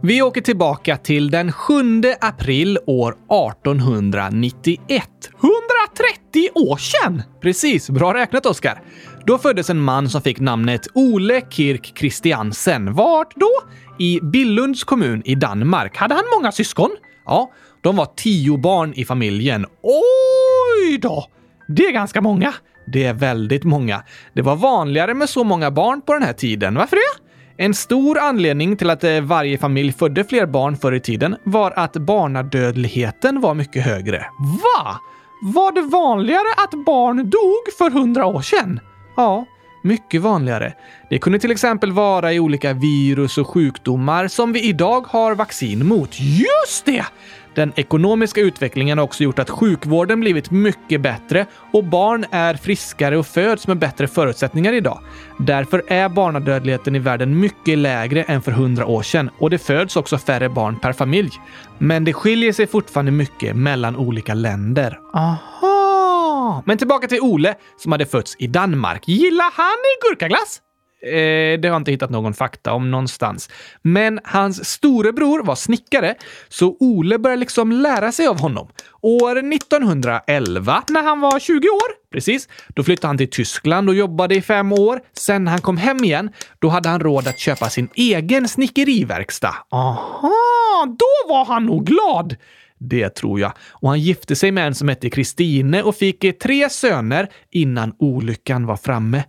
Vi 0.01 0.21
åker 0.21 0.41
tillbaka 0.41 0.97
till 0.97 1.31
den 1.31 1.51
7 1.51 1.73
april 2.21 2.77
år 2.85 3.11
1891. 3.11 4.79
130 4.87 6.49
år 6.55 6.77
sedan! 6.77 7.23
Precis, 7.41 7.89
bra 7.89 8.13
räknat 8.13 8.45
Oskar. 8.45 8.81
Då 9.25 9.37
föddes 9.37 9.69
en 9.69 9.79
man 9.79 10.09
som 10.09 10.21
fick 10.21 10.39
namnet 10.39 10.87
Ole 10.93 11.41
Kirk 11.49 11.93
Christiansen. 11.97 12.93
Vart 12.93 13.35
då? 13.35 13.51
I 13.99 14.19
Billunds 14.23 14.83
kommun 14.83 15.21
i 15.25 15.35
Danmark. 15.35 15.97
Hade 15.97 16.15
han 16.15 16.23
många 16.37 16.51
syskon? 16.51 16.89
Ja, 17.25 17.51
de 17.81 17.95
var 17.95 18.07
tio 18.15 18.57
barn 18.57 18.93
i 18.95 19.05
familjen. 19.05 19.65
Oj 19.81 20.97
då! 20.97 21.25
Det 21.67 21.85
är 21.85 21.91
ganska 21.91 22.21
många. 22.21 22.53
Det 22.87 23.03
är 23.05 23.13
väldigt 23.13 23.63
många. 23.63 24.03
Det 24.33 24.41
var 24.41 24.55
vanligare 24.55 25.13
med 25.13 25.29
så 25.29 25.43
många 25.43 25.71
barn 25.71 26.01
på 26.01 26.13
den 26.13 26.23
här 26.23 26.33
tiden. 26.33 26.75
Varför 26.75 26.95
det? 26.95 27.28
En 27.61 27.73
stor 27.73 28.19
anledning 28.19 28.77
till 28.77 28.89
att 28.89 29.03
eh, 29.03 29.21
varje 29.21 29.57
familj 29.57 29.91
födde 29.91 30.23
fler 30.23 30.45
barn 30.45 30.77
förr 30.77 30.91
i 30.91 30.99
tiden 30.99 31.35
var 31.43 31.73
att 31.75 31.93
barnadödligheten 31.93 33.41
var 33.41 33.53
mycket 33.53 33.85
högre. 33.85 34.17
Va? 34.37 34.99
Var 35.41 35.71
det 35.71 35.81
vanligare 35.81 36.53
att 36.57 36.85
barn 36.85 37.17
dog 37.17 37.73
för 37.77 37.89
hundra 37.89 38.25
år 38.25 38.41
sedan? 38.41 38.79
Ja, 39.15 39.45
mycket 39.83 40.21
vanligare. 40.21 40.73
Det 41.09 41.19
kunde 41.19 41.39
till 41.39 41.51
exempel 41.51 41.91
vara 41.91 42.33
i 42.33 42.39
olika 42.39 42.73
virus 42.73 43.37
och 43.37 43.47
sjukdomar 43.47 44.27
som 44.27 44.53
vi 44.53 44.63
idag 44.63 45.07
har 45.07 45.35
vaccin 45.35 45.87
mot. 45.87 46.19
Just 46.19 46.85
det! 46.85 47.05
Den 47.59 47.73
ekonomiska 47.75 48.41
utvecklingen 48.41 48.97
har 48.97 49.05
också 49.05 49.23
gjort 49.23 49.39
att 49.39 49.49
sjukvården 49.49 50.19
blivit 50.19 50.51
mycket 50.51 51.01
bättre 51.01 51.45
och 51.73 51.83
barn 51.83 52.25
är 52.31 52.53
friskare 52.53 53.17
och 53.17 53.27
föds 53.27 53.67
med 53.67 53.79
bättre 53.79 54.07
förutsättningar 54.07 54.73
idag. 54.73 54.99
Därför 55.39 55.83
är 55.87 56.09
barnadödligheten 56.09 56.95
i 56.95 56.99
världen 56.99 57.39
mycket 57.39 57.77
lägre 57.77 58.23
än 58.23 58.41
för 58.41 58.51
hundra 58.51 58.85
år 58.85 59.03
sedan 59.03 59.29
och 59.39 59.49
det 59.49 59.57
föds 59.57 59.95
också 59.95 60.17
färre 60.17 60.49
barn 60.49 60.79
per 60.79 60.93
familj. 60.93 61.31
Men 61.77 62.03
det 62.03 62.13
skiljer 62.13 62.53
sig 62.53 62.67
fortfarande 62.67 63.11
mycket 63.11 63.55
mellan 63.55 63.95
olika 63.95 64.33
länder. 64.33 64.99
Aha! 65.13 66.63
Men 66.65 66.77
tillbaka 66.77 67.07
till 67.07 67.21
Ole 67.21 67.55
som 67.77 67.91
hade 67.91 68.05
fötts 68.05 68.35
i 68.39 68.47
Danmark. 68.47 69.07
Gillar 69.07 69.51
han 69.53 69.77
gurkaglass? 70.09 70.61
Eh, 71.01 71.59
det 71.59 71.67
har 71.67 71.73
jag 71.73 71.77
inte 71.81 71.91
hittat 71.91 72.09
någon 72.09 72.33
fakta 72.33 72.73
om 72.73 72.91
någonstans. 72.91 73.49
Men 73.81 74.19
hans 74.23 74.65
storebror 74.65 75.43
var 75.43 75.55
snickare, 75.55 76.15
så 76.49 76.77
Ole 76.79 77.17
började 77.17 77.39
liksom 77.39 77.71
lära 77.71 78.11
sig 78.11 78.27
av 78.27 78.39
honom. 78.39 78.67
År 79.01 79.53
1911, 79.53 80.83
när 80.89 81.03
han 81.03 81.21
var 81.21 81.39
20 81.39 81.67
år, 81.67 82.11
precis, 82.11 82.47
då 82.67 82.83
flyttade 82.83 83.07
han 83.07 83.17
till 83.17 83.29
Tyskland 83.29 83.89
och 83.89 83.95
jobbade 83.95 84.35
i 84.35 84.41
fem 84.41 84.73
år. 84.73 85.01
Sen 85.13 85.43
när 85.43 85.51
han 85.51 85.61
kom 85.61 85.77
hem 85.77 86.03
igen, 86.03 86.29
då 86.59 86.69
hade 86.69 86.89
han 86.89 86.99
råd 86.99 87.27
att 87.27 87.39
köpa 87.39 87.69
sin 87.69 87.89
egen 87.95 88.47
snickeriverkstad. 88.47 89.55
Aha, 89.71 90.85
då 90.85 91.33
var 91.33 91.45
han 91.45 91.65
nog 91.65 91.85
glad! 91.85 92.35
Det 92.81 93.09
tror 93.09 93.39
jag. 93.39 93.51
Och 93.69 93.89
han 93.89 93.99
gifte 93.99 94.35
sig 94.35 94.51
med 94.51 94.67
en 94.67 94.75
som 94.75 94.89
hette 94.89 95.09
Kristine 95.09 95.83
och 95.83 95.95
fick 95.95 96.39
tre 96.39 96.69
söner 96.69 97.29
innan 97.51 97.93
olyckan 97.99 98.65
var 98.65 98.77
framme. 98.77 99.23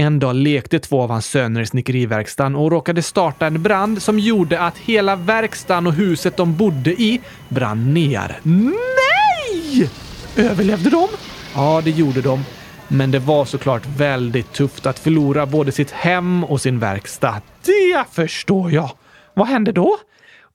En 0.00 0.18
dag 0.18 0.34
lekte 0.34 0.78
två 0.78 1.02
av 1.02 1.10
hans 1.10 1.26
söner 1.26 1.60
i 1.60 1.66
snickeriverkstaden 1.66 2.56
och 2.56 2.70
råkade 2.70 3.02
starta 3.02 3.46
en 3.46 3.62
brand 3.62 4.02
som 4.02 4.18
gjorde 4.18 4.60
att 4.60 4.78
hela 4.78 5.16
verkstaden 5.16 5.86
och 5.86 5.92
huset 5.92 6.36
de 6.36 6.56
bodde 6.56 6.90
i 6.90 7.20
brann 7.48 7.94
ner. 7.94 8.40
Nej! 8.42 9.90
Överlevde 10.36 10.90
de? 10.90 11.08
Ja, 11.54 11.80
det 11.84 11.90
gjorde 11.90 12.20
de. 12.20 12.44
Men 12.88 13.10
det 13.10 13.18
var 13.18 13.44
såklart 13.44 13.86
väldigt 13.96 14.52
tufft 14.52 14.86
att 14.86 14.98
förlora 14.98 15.46
både 15.46 15.72
sitt 15.72 15.90
hem 15.90 16.44
och 16.44 16.60
sin 16.60 16.78
verkstad. 16.78 17.40
Det 17.64 18.04
förstår 18.12 18.72
jag. 18.72 18.90
Vad 19.34 19.46
hände 19.46 19.72
då? 19.72 19.98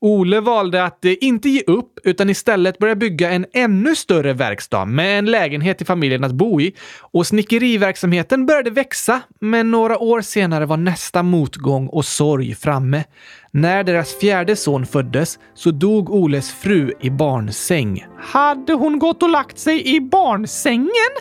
Ole 0.06 0.39
valde 0.39 0.84
att 0.84 1.06
eh, 1.06 1.13
inte 1.22 1.50
ge 1.50 1.62
upp 1.68 2.00
utan 2.04 2.30
istället 2.30 2.78
börja 2.78 2.96
bygga 2.96 3.32
en 3.32 3.46
ännu 3.54 3.96
större 3.96 4.34
verkstad 4.34 4.86
med 4.86 5.20
en 5.20 5.26
lägenhet 5.26 5.78
till 5.78 5.88
familjen 5.88 6.24
att 6.24 6.32
bo 6.32 6.62
i. 6.62 6.76
Och 7.02 7.28
snickeriverksamheten 7.28 8.46
började 8.46 8.70
växa, 8.70 9.22
men 9.39 9.72
några 9.72 9.98
år 9.98 10.22
senare 10.22 10.66
var 10.66 10.78
nästa 10.78 11.24
motgång 11.24 11.88
och 11.88 12.06
sorg 12.06 12.56
framme. 12.56 13.04
När 13.52 13.84
deras 13.84 14.20
fjärde 14.20 14.56
son 14.56 14.86
föddes 14.86 15.39
så 15.54 15.72
dog 15.72 16.10
Oles 16.10 16.54
fru 16.54 16.94
i 17.02 17.10
barnsäng. 17.10 18.06
Hade 18.20 18.74
hon 18.74 19.00
gått 19.00 19.24
och 19.24 19.30
lagt 19.30 19.58
sig 19.60 19.96
i 19.96 20.02
barnsängen? 20.02 21.13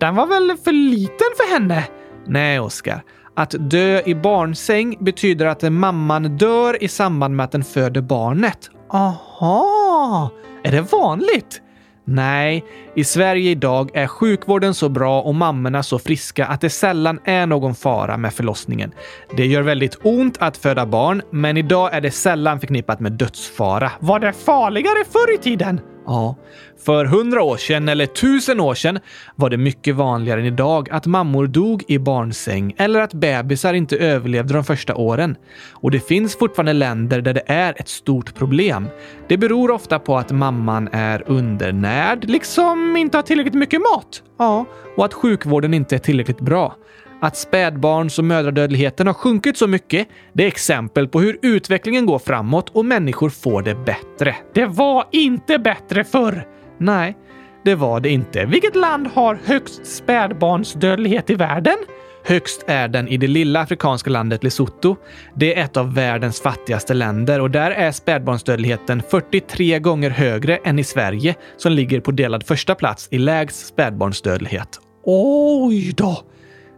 Den 0.00 0.14
var 0.14 0.26
väl 0.26 0.56
för 0.64 0.72
liten 0.72 1.28
för 1.36 1.52
henne? 1.52 1.84
Nej, 2.26 2.60
Oskar. 2.60 3.02
Att 3.36 3.54
dö 3.58 4.00
i 4.06 4.14
barnsäng 4.14 4.96
betyder 5.00 5.46
att 5.46 5.72
mamman 5.72 6.36
dör 6.36 6.82
i 6.82 6.88
samband 6.88 7.36
med 7.36 7.44
att 7.44 7.52
den 7.52 7.64
föder 7.64 8.00
barnet. 8.00 8.70
Aha! 8.90 10.30
Är 10.64 10.72
det 10.72 10.80
vanligt? 10.80 11.60
Nej, 12.06 12.64
i 12.94 13.04
Sverige 13.04 13.50
idag 13.50 13.90
är 13.94 14.06
sjukvården 14.06 14.74
så 14.74 14.88
bra 14.88 15.22
och 15.22 15.34
mammorna 15.34 15.82
så 15.82 15.98
friska 15.98 16.46
att 16.46 16.60
det 16.60 16.70
sällan 16.70 17.18
är 17.24 17.46
någon 17.46 17.74
fara 17.74 18.16
med 18.16 18.34
förlossningen. 18.34 18.92
Det 19.36 19.46
gör 19.46 19.62
väldigt 19.62 19.98
ont 20.02 20.36
att 20.40 20.56
föda 20.56 20.86
barn, 20.86 21.22
men 21.30 21.56
idag 21.56 21.94
är 21.94 22.00
det 22.00 22.10
sällan 22.10 22.60
förknippat 22.60 23.00
med 23.00 23.12
dödsfara. 23.12 23.90
Var 24.00 24.20
det 24.20 24.32
farligare 24.32 25.04
förr 25.04 25.34
i 25.34 25.38
tiden? 25.38 25.80
Ja, 26.06 26.36
för 26.84 27.04
hundra 27.04 27.42
år 27.42 27.56
sedan 27.56 27.88
eller 27.88 28.06
tusen 28.06 28.60
år 28.60 28.74
sedan 28.74 28.98
var 29.36 29.50
det 29.50 29.56
mycket 29.56 29.94
vanligare 29.94 30.40
än 30.40 30.46
idag 30.46 30.88
att 30.90 31.06
mammor 31.06 31.46
dog 31.46 31.84
i 31.88 31.98
barnsäng 31.98 32.74
eller 32.76 33.00
att 33.00 33.14
bebisar 33.14 33.74
inte 33.74 33.96
överlevde 33.96 34.54
de 34.54 34.64
första 34.64 34.94
åren. 34.94 35.36
Och 35.72 35.90
det 35.90 36.00
finns 36.00 36.38
fortfarande 36.38 36.72
länder 36.72 37.20
där 37.20 37.34
det 37.34 37.42
är 37.46 37.80
ett 37.80 37.88
stort 37.88 38.34
problem. 38.34 38.88
Det 39.28 39.36
beror 39.36 39.70
ofta 39.70 39.98
på 39.98 40.16
att 40.16 40.30
mamman 40.30 40.88
är 40.92 41.22
undernärd, 41.26 42.24
liksom 42.24 42.96
inte 42.96 43.18
har 43.18 43.22
tillräckligt 43.22 43.54
mycket 43.54 43.80
mat. 43.80 44.22
Ja, 44.38 44.64
och 44.96 45.04
att 45.04 45.14
sjukvården 45.14 45.74
inte 45.74 45.94
är 45.94 45.98
tillräckligt 45.98 46.40
bra. 46.40 46.76
Att 47.24 47.36
spädbarns 47.36 48.18
och 48.18 48.24
mödradödligheten 48.24 49.06
har 49.06 49.14
sjunkit 49.14 49.56
så 49.56 49.66
mycket, 49.66 50.08
det 50.32 50.44
är 50.44 50.48
exempel 50.48 51.08
på 51.08 51.20
hur 51.20 51.38
utvecklingen 51.42 52.06
går 52.06 52.18
framåt 52.18 52.70
och 52.70 52.84
människor 52.84 53.30
får 53.30 53.62
det 53.62 53.74
bättre. 53.74 54.36
Det 54.54 54.66
var 54.66 55.04
inte 55.12 55.58
bättre 55.58 56.04
förr! 56.04 56.46
Nej, 56.78 57.16
det 57.64 57.74
var 57.74 58.00
det 58.00 58.08
inte. 58.10 58.44
Vilket 58.44 58.76
land 58.76 59.06
har 59.06 59.38
högst 59.44 59.86
spädbarnsdödlighet 59.86 61.30
i 61.30 61.34
världen? 61.34 61.76
Högst 62.24 62.64
är 62.66 62.88
den 62.88 63.08
i 63.08 63.16
det 63.16 63.26
lilla 63.26 63.60
afrikanska 63.60 64.10
landet 64.10 64.44
Lesotho. 64.44 64.96
Det 65.34 65.58
är 65.58 65.64
ett 65.64 65.76
av 65.76 65.94
världens 65.94 66.40
fattigaste 66.40 66.94
länder 66.94 67.40
och 67.40 67.50
där 67.50 67.70
är 67.70 67.92
spädbarnsdödligheten 67.92 69.02
43 69.10 69.78
gånger 69.78 70.10
högre 70.10 70.56
än 70.56 70.78
i 70.78 70.84
Sverige 70.84 71.34
som 71.56 71.72
ligger 71.72 72.00
på 72.00 72.10
delad 72.10 72.46
första 72.46 72.74
plats 72.74 73.08
i 73.10 73.18
lägst 73.18 73.66
spädbarnsdödlighet. 73.66 74.80
Oj 75.04 75.92
då! 75.92 76.24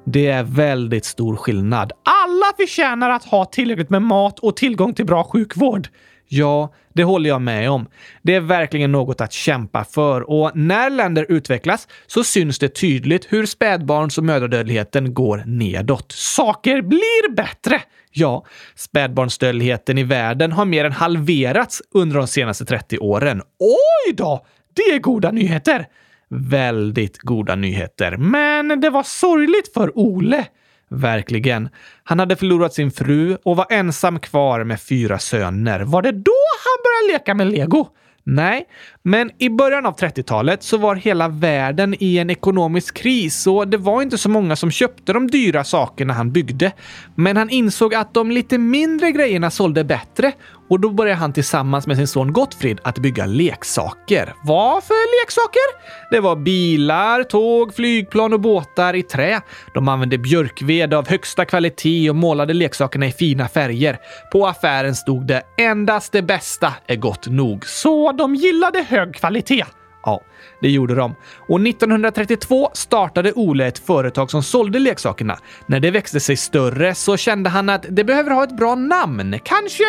Det 0.08 0.26
är 0.26 0.42
väldigt 0.42 1.04
stor 1.04 1.36
skillnad. 1.36 1.92
Alla 2.02 2.46
förtjänar 2.56 3.10
att 3.10 3.24
ha 3.24 3.44
tillräckligt 3.44 3.90
med 3.90 4.02
mat 4.02 4.38
och 4.38 4.56
tillgång 4.56 4.94
till 4.94 5.06
bra 5.06 5.24
sjukvård. 5.24 5.88
Ja, 6.28 6.74
det 6.92 7.04
håller 7.04 7.30
jag 7.30 7.42
med 7.42 7.70
om. 7.70 7.86
Det 8.22 8.34
är 8.34 8.40
verkligen 8.40 8.92
något 8.92 9.20
att 9.20 9.32
kämpa 9.32 9.84
för 9.84 10.30
och 10.30 10.56
när 10.56 10.90
länder 10.90 11.26
utvecklas 11.28 11.88
så 12.06 12.24
syns 12.24 12.58
det 12.58 12.68
tydligt 12.68 13.32
hur 13.32 13.46
spädbarns 13.46 14.18
och 14.18 14.24
mödradödligheten 14.24 15.14
går 15.14 15.42
nedåt. 15.46 16.12
Saker 16.12 16.82
blir 16.82 17.34
bättre! 17.34 17.82
Ja, 18.10 18.46
spädbarnsdödligheten 18.74 19.98
i 19.98 20.02
världen 20.02 20.52
har 20.52 20.64
mer 20.64 20.84
än 20.84 20.92
halverats 20.92 21.82
under 21.94 22.16
de 22.16 22.26
senaste 22.26 22.64
30 22.64 22.98
åren. 22.98 23.42
Oj 23.58 24.14
då! 24.14 24.46
Det 24.74 24.82
är 24.82 24.98
goda 24.98 25.30
nyheter! 25.30 25.86
Väldigt 26.30 27.18
goda 27.18 27.54
nyheter. 27.54 28.16
Men 28.16 28.80
det 28.80 28.90
var 28.90 29.02
sorgligt 29.02 29.74
för 29.74 29.98
Ole. 29.98 30.46
Verkligen. 30.88 31.68
Han 32.04 32.18
hade 32.18 32.36
förlorat 32.36 32.74
sin 32.74 32.90
fru 32.90 33.36
och 33.42 33.56
var 33.56 33.66
ensam 33.70 34.20
kvar 34.20 34.64
med 34.64 34.80
fyra 34.80 35.18
söner. 35.18 35.80
Var 35.80 36.02
det 36.02 36.12
då 36.12 36.32
han 36.64 36.82
började 36.84 37.18
leka 37.18 37.34
med 37.34 37.46
lego? 37.46 37.88
Nej, 38.28 38.64
men 39.02 39.30
i 39.38 39.50
början 39.50 39.86
av 39.86 39.96
30-talet 39.96 40.62
så 40.62 40.76
var 40.76 40.94
hela 40.94 41.28
världen 41.28 41.94
i 41.98 42.18
en 42.18 42.30
ekonomisk 42.30 42.94
kris 42.94 43.46
och 43.46 43.68
det 43.68 43.76
var 43.76 44.02
inte 44.02 44.18
så 44.18 44.28
många 44.28 44.56
som 44.56 44.70
köpte 44.70 45.12
de 45.12 45.26
dyra 45.26 45.64
sakerna 45.64 46.12
han 46.12 46.32
byggde. 46.32 46.72
Men 47.14 47.36
han 47.36 47.50
insåg 47.50 47.94
att 47.94 48.14
de 48.14 48.30
lite 48.30 48.58
mindre 48.58 49.10
grejerna 49.12 49.50
sålde 49.50 49.84
bättre 49.84 50.32
och 50.68 50.80
då 50.80 50.90
började 50.90 51.20
han 51.20 51.32
tillsammans 51.32 51.86
med 51.86 51.96
sin 51.96 52.06
son 52.06 52.32
Gottfrid 52.32 52.80
att 52.84 52.98
bygga 52.98 53.26
leksaker. 53.26 54.34
Vad 54.44 54.84
för 54.84 55.22
leksaker? 55.24 55.62
Det 56.10 56.20
var 56.20 56.36
bilar, 56.36 57.22
tåg, 57.22 57.74
flygplan 57.74 58.32
och 58.32 58.40
båtar 58.40 58.94
i 58.94 59.02
trä. 59.02 59.40
De 59.74 59.88
använde 59.88 60.18
björkved 60.18 60.94
av 60.94 61.08
högsta 61.08 61.44
kvalitet 61.44 62.10
och 62.10 62.16
målade 62.16 62.54
leksakerna 62.54 63.06
i 63.06 63.12
fina 63.12 63.48
färger. 63.48 63.98
På 64.32 64.46
affären 64.46 64.94
stod 64.94 65.26
det 65.26 65.42
“Endast 65.58 66.12
det 66.12 66.22
bästa 66.22 66.74
är 66.86 66.96
gott 66.96 67.26
nog”. 67.26 67.66
Så 67.66 68.12
de 68.12 68.34
gillade 68.34 68.82
hög 68.88 69.14
kvalitet. 69.14 69.64
Ja, 70.06 70.20
det 70.60 70.70
gjorde 70.70 70.94
de. 70.94 71.14
Och 71.48 71.66
1932 71.66 72.70
startade 72.72 73.32
Ole 73.32 73.66
ett 73.66 73.78
företag 73.78 74.30
som 74.30 74.42
sålde 74.42 74.78
leksakerna. 74.78 75.38
När 75.66 75.80
det 75.80 75.90
växte 75.90 76.20
sig 76.20 76.36
större 76.36 76.94
så 76.94 77.16
kände 77.16 77.50
han 77.50 77.68
att 77.68 77.86
det 77.88 78.04
behöver 78.04 78.30
ha 78.30 78.44
ett 78.44 78.56
bra 78.56 78.74
namn. 78.74 79.38
Kanske 79.44 79.84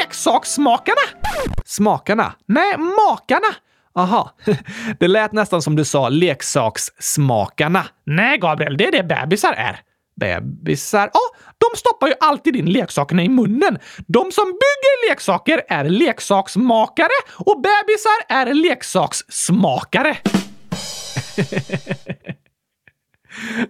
Leksakssmakarna? 0.00 1.00
Smakarna? 1.64 2.32
Nej, 2.46 2.76
Makarna! 2.78 3.54
Aha, 3.94 4.34
det 4.98 5.08
lät 5.08 5.32
nästan 5.32 5.62
som 5.62 5.76
du 5.76 5.84
sa 5.84 6.08
leksakssmakarna. 6.08 7.84
Nej, 8.06 8.38
Gabriel, 8.38 8.76
det 8.76 8.86
är 8.86 8.92
det 8.92 9.02
bebisar 9.02 9.52
är. 9.52 9.80
Bebisar? 10.18 11.10
Ja, 11.12 11.20
de 11.58 11.78
stoppar 11.78 12.06
ju 12.06 12.14
alltid 12.20 12.56
in 12.56 12.66
leksakerna 12.66 13.22
i 13.22 13.28
munnen. 13.28 13.78
De 14.06 14.32
som 14.32 14.44
bygger 14.44 15.10
leksaker 15.10 15.62
är 15.68 15.84
leksaksmakare 15.84 17.18
och 17.34 17.60
bebisar 17.60 18.18
är 18.28 18.54
leksakssmakare. 18.54 20.16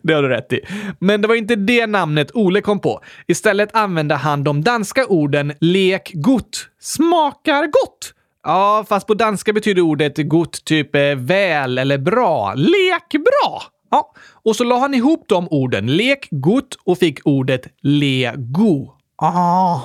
Det 0.02 0.12
har 0.12 0.22
du 0.22 0.28
rätt 0.28 0.52
i. 0.52 0.60
Men 0.98 1.22
det 1.22 1.28
var 1.28 1.34
inte 1.34 1.56
det 1.56 1.86
namnet 1.86 2.30
Ole 2.34 2.60
kom 2.60 2.80
på. 2.80 3.00
Istället 3.26 3.74
använde 3.74 4.14
han 4.14 4.44
de 4.44 4.64
danska 4.64 5.06
orden 5.06 5.52
lek 5.60 6.10
gott, 6.14 6.68
smakar 6.80 7.66
gott. 7.66 8.14
Ja, 8.42 8.84
fast 8.88 9.06
på 9.06 9.14
danska 9.14 9.52
betyder 9.52 9.82
ordet 9.82 10.28
gott 10.28 10.64
typ 10.64 10.94
eh, 10.94 11.14
väl 11.16 11.78
eller 11.78 11.98
bra. 11.98 12.54
Lek 12.54 13.10
bra! 13.10 13.62
Ja, 13.90 14.12
och 14.44 14.56
så 14.56 14.64
la 14.64 14.78
han 14.78 14.94
ihop 14.94 15.24
de 15.28 15.48
orden, 15.50 15.96
lek 15.96 16.28
gott 16.30 16.74
och 16.84 16.98
fick 16.98 17.26
ordet 17.26 17.66
lego. 17.82 18.92
Aha! 19.22 19.84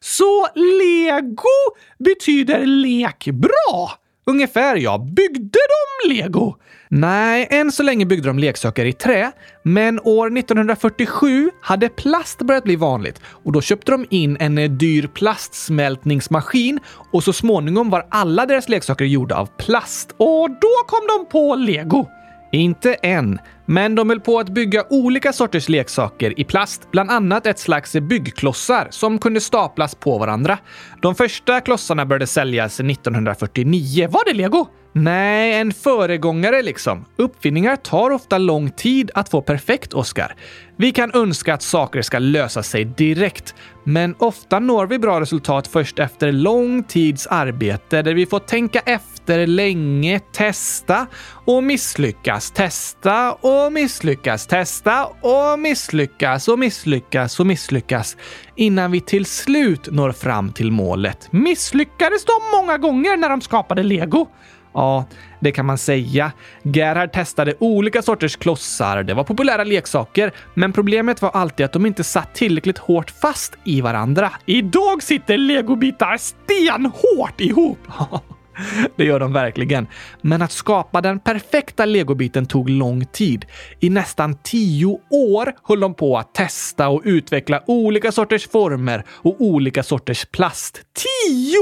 Så 0.00 0.46
lego 0.54 1.74
betyder 1.98 2.66
lek 2.66 3.24
bra? 3.24 3.90
Ungefär 4.26 4.76
ja. 4.76 4.98
Byggde 4.98 5.58
de 5.68 6.14
lego? 6.14 6.54
Nej, 6.88 7.48
än 7.50 7.72
så 7.72 7.82
länge 7.82 8.06
byggde 8.06 8.28
de 8.28 8.38
leksaker 8.38 8.84
i 8.84 8.92
trä, 8.92 9.32
men 9.62 10.00
år 10.00 10.38
1947 10.38 11.50
hade 11.60 11.88
plast 11.88 12.38
börjat 12.38 12.64
bli 12.64 12.76
vanligt 12.76 13.20
och 13.26 13.52
då 13.52 13.60
köpte 13.60 13.92
de 13.92 14.06
in 14.10 14.36
en 14.40 14.78
dyr 14.78 15.06
plastsmältningsmaskin 15.06 16.80
och 17.12 17.24
så 17.24 17.32
småningom 17.32 17.90
var 17.90 18.06
alla 18.10 18.46
deras 18.46 18.68
leksaker 18.68 19.04
gjorda 19.04 19.36
av 19.36 19.46
plast. 19.46 20.14
Och 20.16 20.50
då 20.50 20.72
kom 20.86 21.06
de 21.08 21.28
på 21.28 21.54
lego. 21.54 22.06
Inte 22.54 22.94
än, 22.94 23.38
men 23.66 23.94
de 23.94 24.08
höll 24.08 24.20
på 24.20 24.38
att 24.38 24.48
bygga 24.48 24.84
olika 24.90 25.32
sorters 25.32 25.68
leksaker 25.68 26.40
i 26.40 26.44
plast, 26.44 26.90
bland 26.90 27.10
annat 27.10 27.46
ett 27.46 27.58
slags 27.58 27.92
byggklossar 27.92 28.88
som 28.90 29.18
kunde 29.18 29.40
staplas 29.40 29.94
på 29.94 30.18
varandra. 30.18 30.58
De 31.02 31.14
första 31.14 31.60
klossarna 31.60 32.06
började 32.06 32.26
säljas 32.26 32.80
1949. 32.80 34.08
Var 34.10 34.24
det 34.24 34.32
lego? 34.32 34.66
Nej, 34.96 35.54
en 35.54 35.72
föregångare 35.72 36.62
liksom. 36.62 37.04
Uppfinningar 37.16 37.76
tar 37.76 38.10
ofta 38.10 38.38
lång 38.38 38.70
tid 38.70 39.10
att 39.14 39.28
få 39.28 39.42
perfekt, 39.42 39.94
Oscar. 39.94 40.36
Vi 40.76 40.92
kan 40.92 41.10
önska 41.14 41.54
att 41.54 41.62
saker 41.62 42.02
ska 42.02 42.18
lösa 42.18 42.62
sig 42.62 42.84
direkt, 42.84 43.54
men 43.84 44.14
ofta 44.18 44.58
når 44.58 44.86
vi 44.86 44.98
bra 44.98 45.20
resultat 45.20 45.66
först 45.66 45.98
efter 45.98 46.32
lång 46.32 46.84
tids 46.84 47.26
arbete 47.26 48.02
där 48.02 48.14
vi 48.14 48.26
får 48.26 48.38
tänka 48.38 48.80
efter 48.80 49.46
länge, 49.46 50.20
testa 50.32 51.06
och 51.46 51.64
misslyckas, 51.64 52.50
testa 52.50 53.32
och 53.32 53.53
och 53.54 53.72
misslyckas, 53.72 54.46
testa 54.46 55.06
och 55.06 55.58
misslyckas 55.58 56.48
och 56.48 56.58
misslyckas 56.58 57.40
och 57.40 57.46
misslyckas 57.46 58.16
innan 58.56 58.90
vi 58.92 59.00
till 59.00 59.26
slut 59.26 59.88
når 59.92 60.12
fram 60.12 60.52
till 60.52 60.72
målet. 60.72 61.32
Misslyckades 61.32 62.24
de 62.24 62.32
många 62.58 62.78
gånger 62.78 63.16
när 63.16 63.28
de 63.28 63.40
skapade 63.40 63.82
lego? 63.82 64.26
Ja, 64.74 65.04
det 65.40 65.52
kan 65.52 65.66
man 65.66 65.78
säga. 65.78 66.32
Gerhard 66.62 67.12
testade 67.12 67.54
olika 67.58 68.02
sorters 68.02 68.36
klossar. 68.36 69.02
Det 69.02 69.14
var 69.14 69.24
populära 69.24 69.64
leksaker, 69.64 70.32
men 70.54 70.72
problemet 70.72 71.22
var 71.22 71.30
alltid 71.30 71.66
att 71.66 71.72
de 71.72 71.86
inte 71.86 72.04
satt 72.04 72.34
tillräckligt 72.34 72.78
hårt 72.78 73.10
fast 73.10 73.54
i 73.64 73.80
varandra. 73.80 74.32
Idag 74.46 75.02
sitter 75.02 75.38
legobitar 75.38 76.16
stenhårt 76.16 77.40
ihop! 77.40 77.78
Det 78.96 79.04
gör 79.04 79.20
de 79.20 79.32
verkligen. 79.32 79.86
Men 80.20 80.42
att 80.42 80.52
skapa 80.52 81.00
den 81.00 81.20
perfekta 81.20 81.84
legobiten 81.84 82.46
tog 82.46 82.70
lång 82.70 83.04
tid. 83.04 83.46
I 83.80 83.90
nästan 83.90 84.38
tio 84.42 84.98
år 85.10 85.52
höll 85.62 85.80
de 85.80 85.94
på 85.94 86.18
att 86.18 86.34
testa 86.34 86.88
och 86.88 87.02
utveckla 87.04 87.62
olika 87.66 88.12
sorters 88.12 88.48
former 88.48 89.04
och 89.10 89.36
olika 89.38 89.82
sorters 89.82 90.26
plast. 90.26 90.80
Tio 90.94 91.58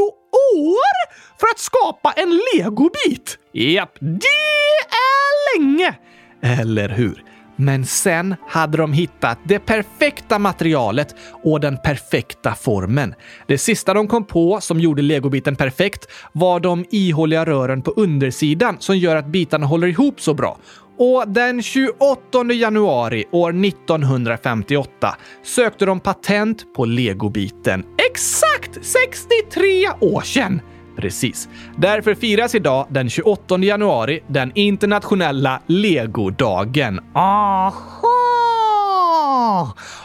år 0.56 1.12
för 1.40 1.46
att 1.46 1.58
skapa 1.58 2.12
en 2.12 2.40
legobit! 2.54 3.38
Japp, 3.52 3.96
det 4.00 4.26
är 4.88 5.58
länge! 5.58 5.94
Eller 6.42 6.88
hur? 6.88 7.24
Men 7.62 7.86
sen 7.86 8.34
hade 8.48 8.76
de 8.76 8.92
hittat 8.92 9.38
det 9.44 9.58
perfekta 9.58 10.38
materialet 10.38 11.14
och 11.44 11.60
den 11.60 11.76
perfekta 11.76 12.54
formen. 12.54 13.14
Det 13.46 13.58
sista 13.58 13.94
de 13.94 14.08
kom 14.08 14.24
på 14.24 14.60
som 14.60 14.80
gjorde 14.80 15.02
legobiten 15.02 15.56
perfekt 15.56 16.06
var 16.32 16.60
de 16.60 16.84
ihåliga 16.90 17.44
rören 17.44 17.82
på 17.82 17.90
undersidan 17.90 18.76
som 18.78 18.98
gör 18.98 19.16
att 19.16 19.26
bitarna 19.26 19.66
håller 19.66 19.86
ihop 19.86 20.20
så 20.20 20.34
bra. 20.34 20.58
Och 20.98 21.28
den 21.28 21.62
28 21.62 22.52
januari 22.52 23.24
år 23.32 23.64
1958 23.66 25.16
sökte 25.42 25.86
de 25.86 26.00
patent 26.00 26.74
på 26.74 26.84
legobiten. 26.84 27.84
Exakt 28.10 28.86
63 28.86 29.88
år 30.00 30.20
sedan! 30.20 30.60
Precis. 30.96 31.48
Därför 31.76 32.14
firas 32.14 32.54
idag 32.54 32.86
den 32.90 33.10
28 33.10 33.58
januari 33.58 34.20
den 34.26 34.52
internationella 34.54 35.60
legodagen. 35.66 37.00
Aha! 37.14 38.08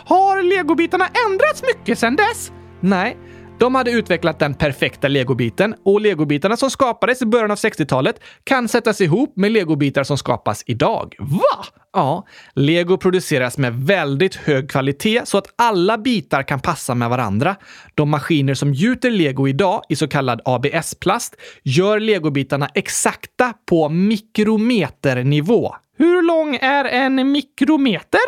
Har 0.06 0.43
legobitarna 0.43 1.06
ändrats 1.28 1.63
mycket 1.73 2.00
sedan 2.00 2.15
dess? 2.15 2.52
Nej, 2.80 3.17
de 3.60 3.76
hade 3.76 3.91
utvecklat 3.91 4.39
den 4.39 4.54
perfekta 4.54 5.08
legobiten 5.08 5.76
och 5.86 6.02
legobitarna 6.02 6.58
som 6.58 6.72
skapades 6.72 7.22
i 7.22 7.26
början 7.26 7.52
av 7.52 7.58
60-talet 7.58 8.20
kan 8.43 8.67
sättas 8.67 9.02
ihop 9.02 9.34
med 9.36 9.52
legobitar 9.52 10.04
som 10.04 10.17
skapas 10.17 10.63
idag. 10.65 11.15
Va? 11.20 11.65
Ja, 11.93 12.26
lego 12.54 12.98
produceras 12.98 13.58
med 13.58 13.74
väldigt 13.74 14.36
hög 14.36 14.70
kvalitet 14.70 15.22
så 15.26 15.38
att 15.38 15.54
alla 15.56 15.98
bitar 15.98 16.43
kan 16.43 16.60
passa 16.60 16.96
med 16.96 17.10
varandra. 17.10 17.56
De 17.96 18.10
maskiner 18.10 18.54
som 18.54 18.74
gjuter 18.74 19.12
lego 19.12 19.48
idag 19.48 19.82
i 19.89 19.96
så 19.96 20.08
kallad 20.08 20.41
ABS-plast 20.46 21.36
gör 21.63 22.00
legobitarna 22.00 22.70
exakta 22.74 23.54
på 23.65 23.89
mikrometernivå. 23.89 25.76
Hur 25.98 26.22
lång 26.22 26.56
är 26.56 26.86
en 26.86 27.32
mikrometer? 27.32 28.22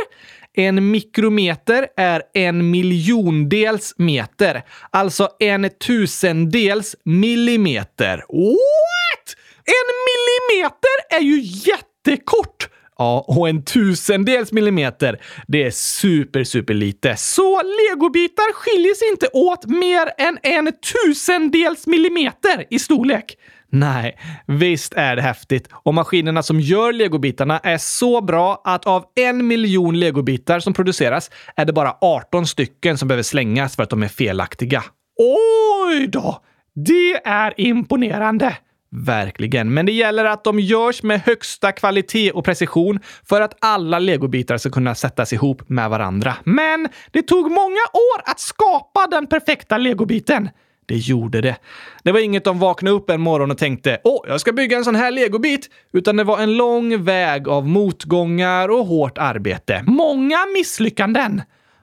En 0.57 0.91
mikrometer 0.91 1.87
är 1.97 2.21
en 2.33 2.71
miljondels 2.71 3.93
meter, 3.97 4.61
alltså 4.91 5.29
en 5.39 5.69
tusendels 5.87 6.95
millimeter. 7.05 8.17
What? 8.29 9.35
En 9.65 9.89
millimeter 10.09 11.17
är 11.17 11.21
ju 11.21 11.41
jättekort! 11.41 12.69
Ja, 12.97 13.25
och 13.27 13.49
en 13.49 13.63
tusendels 13.63 14.51
millimeter, 14.51 15.21
det 15.47 15.63
är 15.63 15.71
super, 15.71 16.43
super 16.43 16.73
lite. 16.73 17.15
Så 17.17 17.61
legobitar 17.61 18.53
skiljer 18.53 18.93
sig 18.93 19.07
inte 19.09 19.27
åt 19.33 19.65
mer 19.65 20.11
än 20.17 20.37
en 20.43 20.71
tusendels 21.05 21.87
millimeter 21.87 22.65
i 22.69 22.79
storlek. 22.79 23.37
Nej, 23.71 24.17
visst 24.45 24.93
är 24.93 25.15
det 25.15 25.21
häftigt. 25.21 25.69
Och 25.71 25.93
maskinerna 25.93 26.43
som 26.43 26.59
gör 26.59 26.93
legobitarna 26.93 27.59
är 27.59 27.77
så 27.77 28.21
bra 28.21 28.61
att 28.65 28.85
av 28.87 29.05
en 29.15 29.47
miljon 29.47 29.99
legobitar 29.99 30.59
som 30.59 30.73
produceras 30.73 31.31
är 31.55 31.65
det 31.65 31.73
bara 31.73 31.95
18 32.01 32.47
stycken 32.47 32.97
som 32.97 33.07
behöver 33.07 33.23
slängas 33.23 33.75
för 33.75 33.83
att 33.83 33.89
de 33.89 34.03
är 34.03 34.07
felaktiga. 34.07 34.83
Oj 35.17 36.07
då! 36.07 36.41
Det 36.75 37.27
är 37.27 37.53
imponerande! 37.57 38.57
Verkligen, 38.91 39.73
men 39.73 39.85
det 39.85 39.91
gäller 39.91 40.25
att 40.25 40.43
de 40.43 40.59
görs 40.59 41.03
med 41.03 41.21
högsta 41.21 41.71
kvalitet 41.71 42.31
och 42.31 42.45
precision 42.45 42.99
för 43.29 43.41
att 43.41 43.57
alla 43.61 43.99
legobitar 43.99 44.57
ska 44.57 44.69
kunna 44.69 44.95
sättas 44.95 45.33
ihop 45.33 45.69
med 45.69 45.89
varandra. 45.89 46.35
Men 46.43 46.89
det 47.11 47.21
tog 47.21 47.51
många 47.51 47.81
år 47.93 48.21
att 48.25 48.39
skapa 48.39 49.07
den 49.07 49.27
perfekta 49.27 49.77
legobiten. 49.77 50.49
Det 50.89 50.97
gjorde 50.97 51.41
det. 51.41 51.55
Det 52.03 52.11
var 52.11 52.19
inget 52.19 52.43
de 52.43 52.59
vaknade 52.59 52.95
upp 52.95 53.09
en 53.09 53.21
morgon 53.21 53.51
och 53.51 53.57
tänkte 53.57 53.99
åh, 54.03 54.25
jag 54.27 54.41
ska 54.41 54.51
bygga 54.51 54.77
en 54.77 54.85
sån 54.85 54.95
här 54.95 55.11
legobit, 55.11 55.69
utan 55.93 56.15
det 56.15 56.23
var 56.23 56.39
en 56.39 56.57
lång 56.57 57.03
väg 57.03 57.47
av 57.47 57.67
motgångar 57.67 58.69
och 58.69 58.85
hårt 58.85 59.17
arbete. 59.17 59.83
Många 59.87 60.37
misslyckanden! 60.57 61.41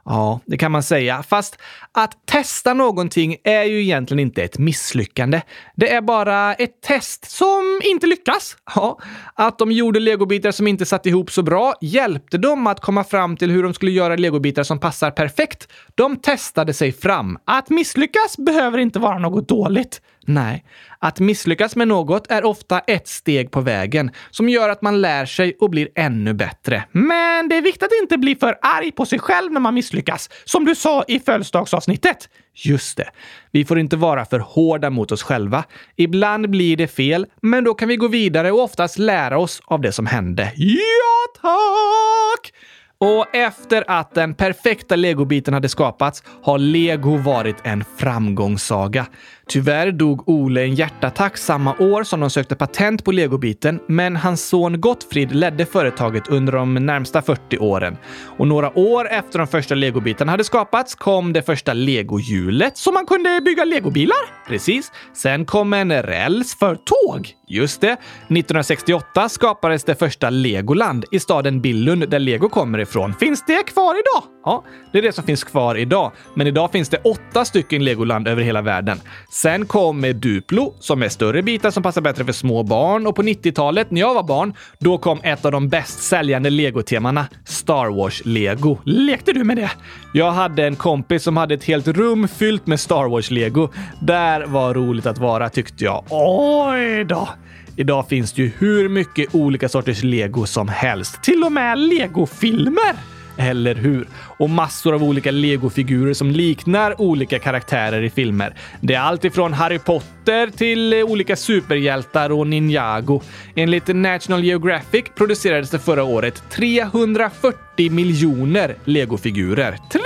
Ja, 0.08 0.40
det 0.46 0.56
kan 0.56 0.72
man 0.72 0.82
säga. 0.82 1.22
Fast 1.22 1.58
att 1.92 2.26
testa 2.26 2.74
någonting 2.74 3.36
är 3.44 3.62
ju 3.62 3.82
egentligen 3.82 4.20
inte 4.20 4.42
ett 4.42 4.58
misslyckande. 4.58 5.42
Det 5.76 5.92
är 5.92 6.00
bara 6.00 6.54
ett 6.54 6.80
test 6.80 7.30
som 7.30 7.80
inte 7.84 8.06
lyckas. 8.06 8.56
Ja, 8.74 8.98
att 9.34 9.58
de 9.58 9.72
gjorde 9.72 10.00
legobitar 10.00 10.50
som 10.50 10.66
inte 10.66 10.86
satt 10.86 11.06
ihop 11.06 11.30
så 11.30 11.42
bra 11.42 11.74
hjälpte 11.80 12.38
dem 12.38 12.66
att 12.66 12.80
komma 12.80 13.04
fram 13.04 13.36
till 13.36 13.50
hur 13.50 13.62
de 13.62 13.74
skulle 13.74 13.90
göra 13.90 14.16
legobitar 14.16 14.62
som 14.62 14.80
passar 14.80 15.10
perfekt. 15.10 15.68
De 15.94 16.16
testade 16.16 16.74
sig 16.74 16.92
fram. 16.92 17.38
Att 17.44 17.70
misslyckas 17.70 18.36
behöver 18.36 18.78
inte 18.78 18.98
vara 18.98 19.18
något 19.18 19.48
dåligt. 19.48 20.00
Nej, 20.28 20.64
att 20.98 21.20
misslyckas 21.20 21.76
med 21.76 21.88
något 21.88 22.30
är 22.30 22.44
ofta 22.44 22.78
ett 22.78 23.08
steg 23.08 23.50
på 23.50 23.60
vägen 23.60 24.10
som 24.30 24.48
gör 24.48 24.68
att 24.68 24.82
man 24.82 25.00
lär 25.00 25.26
sig 25.26 25.56
och 25.60 25.70
blir 25.70 25.88
ännu 25.94 26.34
bättre. 26.34 26.84
Men 26.92 27.48
det 27.48 27.56
är 27.56 27.62
viktigt 27.62 27.82
att 27.82 28.02
inte 28.02 28.18
bli 28.18 28.34
för 28.34 28.58
arg 28.62 28.92
på 28.92 29.06
sig 29.06 29.18
själv 29.18 29.52
när 29.52 29.60
man 29.60 29.74
misslyckas, 29.74 30.30
som 30.44 30.64
du 30.64 30.74
sa 30.74 31.04
i 31.08 31.20
födelsedagsavsnittet. 31.20 32.28
Just 32.54 32.96
det. 32.96 33.10
Vi 33.50 33.64
får 33.64 33.78
inte 33.78 33.96
vara 33.96 34.24
för 34.24 34.38
hårda 34.38 34.90
mot 34.90 35.12
oss 35.12 35.22
själva. 35.22 35.64
Ibland 35.96 36.50
blir 36.50 36.76
det 36.76 36.88
fel, 36.88 37.26
men 37.42 37.64
då 37.64 37.74
kan 37.74 37.88
vi 37.88 37.96
gå 37.96 38.08
vidare 38.08 38.52
och 38.52 38.62
oftast 38.62 38.98
lära 38.98 39.38
oss 39.38 39.60
av 39.64 39.80
det 39.80 39.92
som 39.92 40.06
hände. 40.06 40.52
Ja, 40.56 41.40
tack! 41.40 42.52
Och 42.98 43.34
efter 43.34 43.84
att 43.86 44.14
den 44.14 44.34
perfekta 44.34 44.96
legobiten 44.96 45.54
hade 45.54 45.68
skapats 45.68 46.22
har 46.42 46.58
lego 46.58 47.16
varit 47.16 47.56
en 47.62 47.84
framgångssaga. 47.98 49.06
Tyvärr 49.48 49.92
dog 49.92 50.28
Ole 50.28 50.60
i 50.60 50.64
en 50.64 50.74
hjärtattack 50.74 51.36
samma 51.36 51.74
år 51.78 52.04
som 52.04 52.20
de 52.20 52.30
sökte 52.30 52.56
patent 52.56 53.04
på 53.04 53.12
legobiten, 53.12 53.80
men 53.88 54.16
hans 54.16 54.48
son 54.48 54.80
Gottfrid 54.80 55.34
ledde 55.34 55.66
företaget 55.66 56.28
under 56.28 56.52
de 56.52 56.74
närmsta 56.74 57.22
40 57.22 57.58
åren. 57.58 57.96
Och 58.38 58.48
några 58.48 58.78
år 58.78 59.08
efter 59.08 59.38
de 59.38 59.48
första 59.48 59.74
legobitarna 59.74 60.32
hade 60.32 60.44
skapats 60.44 60.94
kom 60.94 61.32
det 61.32 61.42
första 61.42 61.72
legohjulet 61.72 62.76
så 62.76 62.92
man 62.92 63.06
kunde 63.06 63.40
bygga 63.44 63.64
legobilar. 63.64 64.46
Precis. 64.48 64.92
Sen 65.14 65.44
kom 65.44 65.72
en 65.72 66.02
räls 66.02 66.58
för 66.58 66.74
tåg. 66.74 67.36
Just 67.48 67.80
det. 67.80 67.92
1968 67.92 69.28
skapades 69.28 69.84
det 69.84 69.94
första 69.94 70.30
Legoland 70.30 71.04
i 71.10 71.20
staden 71.20 71.60
Billund 71.60 72.08
där 72.08 72.18
lego 72.18 72.48
kommer 72.48 72.78
ifrån. 72.78 73.14
Finns 73.14 73.44
det 73.46 73.62
kvar 73.62 73.94
idag? 73.94 74.32
Ja, 74.44 74.64
det 74.92 74.98
är 74.98 75.02
det 75.02 75.12
som 75.12 75.24
finns 75.24 75.44
kvar 75.44 75.74
idag. 75.74 76.12
Men 76.34 76.46
idag 76.46 76.72
finns 76.72 76.88
det 76.88 76.98
åtta 76.98 77.44
stycken 77.44 77.84
Legoland 77.84 78.28
över 78.28 78.42
hela 78.42 78.62
världen. 78.62 79.00
Sen 79.36 79.66
kom 79.66 80.12
Duplo, 80.14 80.74
som 80.80 81.02
är 81.02 81.08
större 81.08 81.42
bitar 81.42 81.70
som 81.70 81.82
passar 81.82 82.00
bättre 82.00 82.24
för 82.24 82.32
små 82.32 82.62
barn. 82.62 83.06
Och 83.06 83.16
på 83.16 83.22
90-talet, 83.22 83.90
när 83.90 84.00
jag 84.00 84.14
var 84.14 84.22
barn, 84.22 84.54
då 84.78 84.98
kom 84.98 85.20
ett 85.22 85.44
av 85.44 85.52
de 85.52 85.68
bäst 85.68 86.02
säljande 86.02 86.50
legotemana, 86.50 87.26
Star 87.44 87.86
Wars-lego. 87.86 88.78
Lekte 88.84 89.32
du 89.32 89.44
med 89.44 89.56
det? 89.56 89.70
Jag 90.14 90.32
hade 90.32 90.66
en 90.66 90.76
kompis 90.76 91.22
som 91.22 91.36
hade 91.36 91.54
ett 91.54 91.64
helt 91.64 91.88
rum 91.88 92.28
fyllt 92.28 92.66
med 92.66 92.80
Star 92.80 93.08
Wars-lego. 93.08 93.68
Där 94.00 94.46
var 94.46 94.74
roligt 94.74 95.06
att 95.06 95.18
vara, 95.18 95.48
tyckte 95.48 95.84
jag. 95.84 96.04
Oj 96.10 97.04
då! 97.04 97.28
Idag 97.76 98.08
finns 98.08 98.32
det 98.32 98.42
ju 98.42 98.50
hur 98.58 98.88
mycket 98.88 99.34
olika 99.34 99.68
sorters 99.68 100.02
lego 100.02 100.46
som 100.46 100.68
helst. 100.68 101.22
Till 101.22 101.44
och 101.44 101.52
med 101.52 101.78
legofilmer! 101.78 103.15
Eller 103.38 103.74
hur? 103.74 104.08
Och 104.38 104.50
massor 104.50 104.94
av 104.94 105.02
olika 105.02 105.30
legofigurer 105.30 106.14
som 106.14 106.30
liknar 106.30 107.00
olika 107.00 107.38
karaktärer 107.38 108.02
i 108.02 108.10
filmer. 108.10 108.54
Det 108.80 108.94
är 108.94 109.00
allt 109.00 109.24
ifrån 109.24 109.52
Harry 109.52 109.78
Potter 109.78 110.50
till 110.50 110.92
eh, 110.92 111.04
olika 111.04 111.36
superhjältar 111.36 112.32
och 112.32 112.46
Ninjago. 112.46 113.22
Enligt 113.54 113.86
National 113.86 114.44
Geographic 114.44 115.04
producerades 115.14 115.70
det 115.70 115.78
förra 115.78 116.04
året 116.04 116.42
340 116.50 117.90
miljoner 117.90 118.76
legofigurer. 118.84 119.70
340 119.70 119.98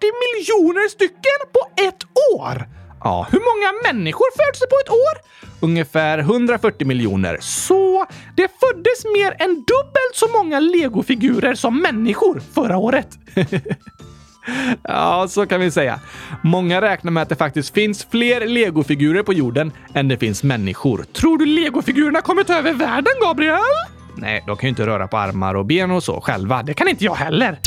miljoner 0.00 0.88
stycken 0.88 1.40
på 1.52 1.82
ett 1.82 2.04
år! 2.34 2.77
Ja, 3.04 3.26
hur 3.30 3.38
många 3.40 3.92
människor 3.92 4.26
föds 4.36 4.60
det 4.60 4.66
på 4.66 4.76
ett 4.84 4.90
år? 4.90 5.28
Ungefär 5.60 6.18
140 6.18 6.86
miljoner. 6.86 7.38
Så 7.40 8.06
det 8.36 8.48
föddes 8.60 9.04
mer 9.04 9.36
än 9.38 9.54
dubbelt 9.54 10.14
så 10.14 10.28
många 10.28 10.60
legofigurer 10.60 11.54
som 11.54 11.80
människor 11.82 12.42
förra 12.54 12.76
året. 12.76 13.08
Ja, 14.82 15.26
så 15.28 15.46
kan 15.46 15.60
vi 15.60 15.70
säga. 15.70 16.00
Många 16.42 16.80
räknar 16.80 17.12
med 17.12 17.22
att 17.22 17.28
det 17.28 17.36
faktiskt 17.36 17.74
finns 17.74 18.04
fler 18.10 18.46
legofigurer 18.46 19.22
på 19.22 19.32
jorden 19.32 19.72
än 19.94 20.08
det 20.08 20.16
finns 20.18 20.42
människor. 20.42 21.04
Tror 21.12 21.38
du 21.38 21.46
legofigurerna 21.46 22.20
kommer 22.20 22.44
ta 22.44 22.54
över 22.54 22.72
världen, 22.72 23.12
Gabriel? 23.22 23.58
Nej, 24.16 24.44
de 24.46 24.56
kan 24.56 24.66
ju 24.66 24.68
inte 24.68 24.86
röra 24.86 25.08
på 25.08 25.18
armar 25.18 25.54
och 25.54 25.66
ben 25.66 25.90
och 25.90 26.02
så 26.02 26.20
själva. 26.20 26.62
Det 26.62 26.74
kan 26.74 26.88
inte 26.88 27.04
jag 27.04 27.14
heller. 27.14 27.58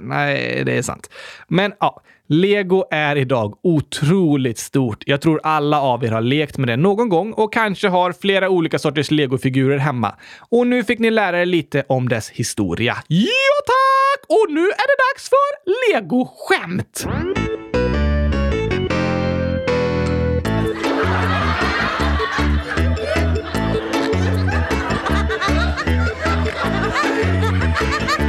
Nej, 0.00 0.62
det 0.64 0.78
är 0.78 0.82
sant. 0.82 1.10
Men 1.48 1.72
ja, 1.80 2.00
Lego 2.30 2.84
är 2.90 3.16
idag 3.16 3.58
otroligt 3.62 4.58
stort. 4.58 5.02
Jag 5.06 5.20
tror 5.20 5.40
alla 5.42 5.80
av 5.80 6.04
er 6.04 6.10
har 6.10 6.20
lekt 6.20 6.58
med 6.58 6.68
det 6.68 6.76
någon 6.76 7.08
gång 7.08 7.32
och 7.32 7.52
kanske 7.52 7.88
har 7.88 8.12
flera 8.12 8.48
olika 8.48 8.78
sorters 8.78 9.10
legofigurer 9.10 9.78
hemma. 9.78 10.14
Och 10.38 10.66
nu 10.66 10.84
fick 10.84 10.98
ni 10.98 11.10
lära 11.10 11.40
er 11.40 11.46
lite 11.46 11.84
om 11.88 12.08
dess 12.08 12.30
historia. 12.30 12.96
Ja, 13.08 13.28
tack! 13.66 14.26
Och 14.28 14.52
nu 14.52 14.60
är 14.60 14.86
det 14.88 14.96
dags 15.12 15.28
för 15.28 15.94
legoskämt! 15.94 17.06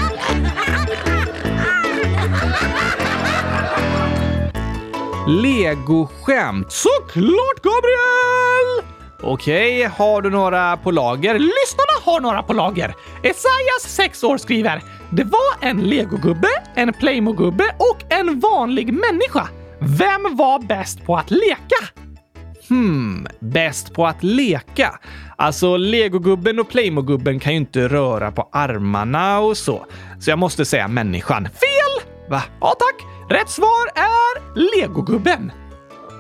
Legoskämt. 5.30 6.72
Såklart, 6.72 7.62
Gabriel! 7.64 8.94
Okej, 9.22 9.84
har 9.84 10.22
du 10.22 10.30
några 10.30 10.78
på 10.78 10.92
lager? 10.92 11.34
Lyssnarna 11.34 12.04
har 12.06 12.20
några 12.20 12.44
på 12.44 12.54
lager. 12.54 12.94
Esaias, 13.24 13.82
6 13.96 14.24
år, 14.24 14.38
skriver 14.38 14.82
“Det 15.10 15.24
var 15.24 15.70
en 15.70 15.82
legogubbe, 15.82 16.48
en 16.76 16.94
Playmo-gubbe 16.94 17.64
och 17.78 18.14
en 18.14 18.40
vanlig 18.40 18.94
människa. 18.94 19.48
Vem 19.80 20.36
var 20.38 20.68
bäst 20.68 21.06
på 21.06 21.18
att 21.18 21.32
leka?” 21.32 21.86
Hmm, 22.70 23.28
bäst 23.40 23.94
på 23.94 24.08
att 24.08 24.24
leka? 24.24 25.00
Alltså, 25.38 25.78
legogubben 25.78 26.60
och 26.60 26.70
Playmo-gubben 26.70 27.40
kan 27.40 27.54
ju 27.54 27.58
inte 27.58 27.88
röra 27.88 28.32
på 28.32 28.50
armarna 28.52 29.40
och 29.40 29.58
så. 29.58 29.86
Så 30.20 30.30
jag 30.30 30.40
måste 30.40 30.66
säga 30.66 30.88
människan. 30.88 31.44
Fel! 31.44 32.10
Va? 32.30 32.44
Ja, 32.62 32.76
tack. 32.80 33.19
Rätt 33.30 33.50
svar 33.50 33.88
är 33.96 34.60
legogubben. 34.80 35.52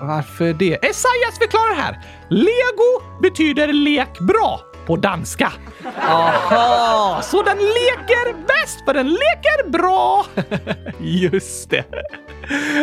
Varför 0.01 0.53
det? 0.53 0.73
Esaias 0.73 1.37
förklarar 1.39 1.75
här. 1.75 1.99
Lego 2.29 3.21
betyder 3.21 3.73
lek 3.73 4.19
bra 4.19 4.61
på 4.85 4.95
danska. 4.95 5.51
Aha, 6.07 7.21
så 7.21 7.43
den 7.43 7.57
leker 7.57 8.33
bäst 8.33 8.85
för 8.85 8.93
den 8.93 9.07
leker 9.07 9.69
bra. 9.69 10.25
Just 10.99 11.69
det. 11.69 11.85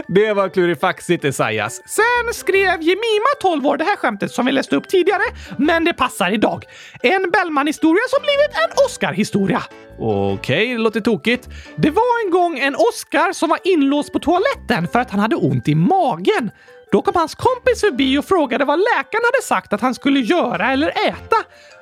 Det 0.08 0.32
var 0.32 0.48
klurifaxigt 0.48 1.24
Esaias. 1.24 1.82
Sen 1.86 2.34
skrev 2.34 2.82
Jemima, 2.82 3.30
12 3.42 3.66
år, 3.66 3.76
det 3.76 3.84
här 3.84 3.96
skämtet 3.96 4.30
som 4.30 4.46
vi 4.46 4.52
läste 4.52 4.76
upp 4.76 4.88
tidigare, 4.88 5.22
men 5.58 5.84
det 5.84 5.92
passar 5.92 6.30
idag. 6.30 6.64
En 7.02 7.30
Bellman-historia 7.30 8.02
som 8.08 8.22
blivit 8.22 8.50
en 8.64 8.84
Oscar-historia. 8.86 9.62
Okej, 9.98 10.32
okay, 10.34 10.72
det 10.72 10.78
låter 10.78 11.00
tokigt. 11.00 11.48
Det 11.76 11.90
var 11.90 12.24
en 12.24 12.30
gång 12.30 12.58
en 12.58 12.74
Oscar 12.74 13.32
som 13.32 13.48
var 13.48 13.58
inlåst 13.64 14.12
på 14.12 14.18
toaletten 14.18 14.88
för 14.88 14.98
att 14.98 15.10
han 15.10 15.20
hade 15.20 15.36
ont 15.36 15.68
i 15.68 15.74
magen. 15.74 16.50
Då 16.92 17.02
kom 17.02 17.14
hans 17.14 17.34
kompis 17.34 17.80
förbi 17.80 18.18
och 18.18 18.24
frågade 18.24 18.64
vad 18.64 18.78
läkaren 18.78 19.24
hade 19.24 19.42
sagt 19.42 19.72
att 19.72 19.80
han 19.80 19.94
skulle 19.94 20.20
göra 20.20 20.72
eller 20.72 20.88
äta. 20.88 21.36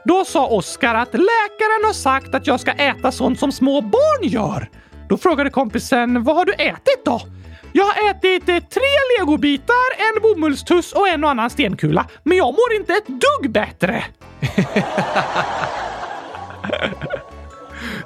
Då 0.05 0.25
sa 0.25 0.47
Oskar 0.47 0.95
att 0.95 1.13
läkaren 1.13 1.85
har 1.85 1.93
sagt 1.93 2.35
att 2.35 2.47
jag 2.47 2.61
ska 2.61 2.73
äta 2.73 3.13
sånt 3.13 3.39
som 3.39 3.53
små 3.53 3.81
barn 3.81 4.29
gör. 4.29 4.69
Då 5.09 5.17
frågade 5.17 5.51
kompisen 5.51 6.25
vad 6.25 6.37
har 6.37 6.45
du 6.45 6.53
ätit 6.53 7.05
då? 7.05 7.21
Jag 7.77 7.85
har 7.85 8.11
ätit 8.11 8.49
eh, 8.49 8.59
tre 8.59 8.83
legobitar, 9.19 9.75
en 9.99 10.23
bomullstuss 10.23 10.93
och 10.93 11.09
en 11.09 11.25
och 11.25 11.31
annan 11.31 11.51
stenkula, 11.51 12.07
men 12.23 12.37
jag 12.37 12.47
mår 12.47 12.75
inte 12.77 12.93
ett 12.93 13.07
dugg 13.07 13.51
bättre. 13.51 14.05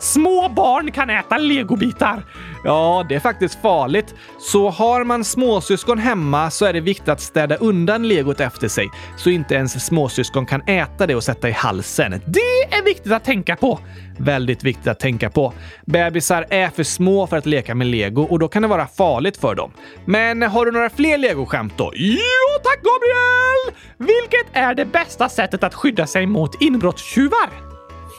Små 0.00 0.48
barn 0.48 0.92
kan 0.92 1.10
äta 1.10 1.38
legobitar. 1.38 2.22
Ja, 2.64 3.06
det 3.08 3.14
är 3.14 3.20
faktiskt 3.20 3.62
farligt. 3.62 4.14
Så 4.38 4.70
har 4.70 5.04
man 5.04 5.24
småsyskon 5.24 5.98
hemma 5.98 6.50
så 6.50 6.64
är 6.64 6.72
det 6.72 6.80
viktigt 6.80 7.08
att 7.08 7.20
städa 7.20 7.56
undan 7.56 8.08
legot 8.08 8.40
efter 8.40 8.68
sig 8.68 8.90
så 9.16 9.30
inte 9.30 9.54
ens 9.54 9.86
småsyskon 9.86 10.46
kan 10.46 10.62
äta 10.68 11.06
det 11.06 11.14
och 11.14 11.24
sätta 11.24 11.48
i 11.48 11.52
halsen. 11.52 12.22
Det 12.26 12.76
är 12.78 12.84
viktigt 12.84 13.12
att 13.12 13.24
tänka 13.24 13.56
på. 13.56 13.78
Väldigt 14.18 14.64
viktigt 14.64 14.86
att 14.86 15.00
tänka 15.00 15.30
på. 15.30 15.52
Bebisar 15.86 16.46
är 16.50 16.68
för 16.68 16.82
små 16.82 17.26
för 17.26 17.36
att 17.36 17.46
leka 17.46 17.74
med 17.74 17.86
lego 17.86 18.22
och 18.22 18.38
då 18.38 18.48
kan 18.48 18.62
det 18.62 18.68
vara 18.68 18.86
farligt 18.86 19.36
för 19.36 19.54
dem. 19.54 19.72
Men 20.04 20.42
har 20.42 20.66
du 20.66 20.72
några 20.72 20.90
fler 20.90 21.18
legoskämt 21.18 21.72
då? 21.76 21.92
Jo 21.94 22.18
tack 22.62 22.80
Gabriel! 22.82 23.74
Vilket 23.98 24.56
är 24.56 24.74
det 24.74 24.84
bästa 24.84 25.28
sättet 25.28 25.62
att 25.62 25.74
skydda 25.74 26.06
sig 26.06 26.26
mot 26.26 26.62
inbrottstjuvar? 26.62 27.67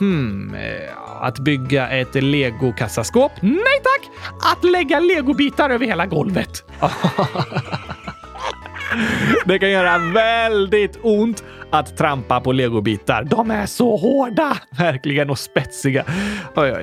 Hmm, 0.00 0.54
eh, 0.54 1.22
att 1.22 1.38
bygga 1.38 1.88
ett 1.88 2.14
legokassaskåp? 2.14 3.32
Nej 3.40 3.80
tack! 3.82 4.10
Att 4.52 4.64
lägga 4.64 5.00
legobitar 5.00 5.70
över 5.70 5.86
hela 5.86 6.06
golvet. 6.06 6.64
Det 9.44 9.58
kan 9.58 9.70
göra 9.70 9.98
väldigt 9.98 10.98
ont 11.02 11.44
att 11.70 11.96
trampa 11.96 12.40
på 12.40 12.52
legobitar. 12.52 13.24
De 13.24 13.50
är 13.50 13.66
så 13.66 13.96
hårda, 13.96 14.56
verkligen, 14.78 15.30
och 15.30 15.38
spetsiga. 15.38 16.04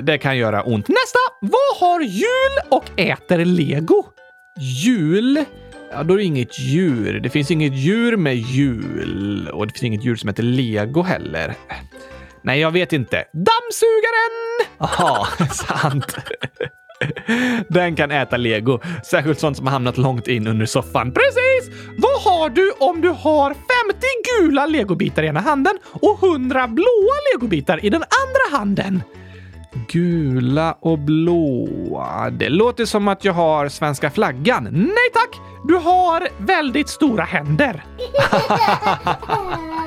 Det 0.01 0.17
kan 0.17 0.37
göra 0.37 0.63
ont. 0.63 0.87
Nästa! 0.87 1.19
Vad 1.41 1.77
har 1.89 2.01
jul 2.01 2.69
och 2.69 2.99
äter 2.99 3.45
lego? 3.45 4.03
Jul? 4.59 5.45
Ja, 5.91 6.03
då 6.03 6.13
är 6.13 6.17
det 6.17 6.23
inget 6.23 6.59
djur. 6.59 7.19
Det 7.19 7.29
finns 7.29 7.51
inget 7.51 7.73
djur 7.73 8.17
med 8.17 8.35
jul 8.35 9.49
och 9.53 9.67
det 9.67 9.73
finns 9.73 9.83
inget 9.83 10.05
djur 10.05 10.15
som 10.15 10.27
heter 10.29 10.43
lego 10.43 11.01
heller. 11.01 11.55
Nej, 12.47 12.59
jag 12.59 12.71
vet 12.71 12.93
inte. 12.93 13.23
Dammsugaren! 13.33 14.35
Ja, 14.79 15.27
sant. 15.53 16.17
Den 17.69 17.95
kan 17.95 18.11
äta 18.11 18.37
lego, 18.37 18.79
särskilt 19.05 19.39
sånt 19.39 19.57
som 19.57 19.65
har 19.65 19.73
hamnat 19.73 19.97
långt 19.97 20.27
in 20.27 20.47
under 20.47 20.65
soffan. 20.65 21.11
Precis! 21.11 21.79
Vad 21.97 22.21
har 22.21 22.49
du 22.49 22.71
om 22.79 23.01
du 23.01 23.09
har 23.09 23.49
50 23.49 23.61
gula 24.39 24.65
legobitar 24.65 25.23
i 25.23 25.27
ena 25.27 25.39
handen 25.39 25.77
och 25.91 26.23
100 26.23 26.67
blåa 26.67 27.15
legobitar 27.33 27.85
i 27.85 27.89
den 27.89 28.03
andra 28.03 28.57
handen? 28.57 29.03
Gula 29.87 30.77
och 30.79 30.99
blåa. 30.99 32.29
Det 32.29 32.49
låter 32.49 32.85
som 32.85 33.07
att 33.07 33.25
jag 33.25 33.33
har 33.33 33.69
svenska 33.69 34.11
flaggan. 34.11 34.63
Nej 34.63 35.09
tack! 35.13 35.39
Du 35.67 35.75
har 35.75 36.27
väldigt 36.37 36.89
stora 36.89 37.23
händer. 37.23 37.83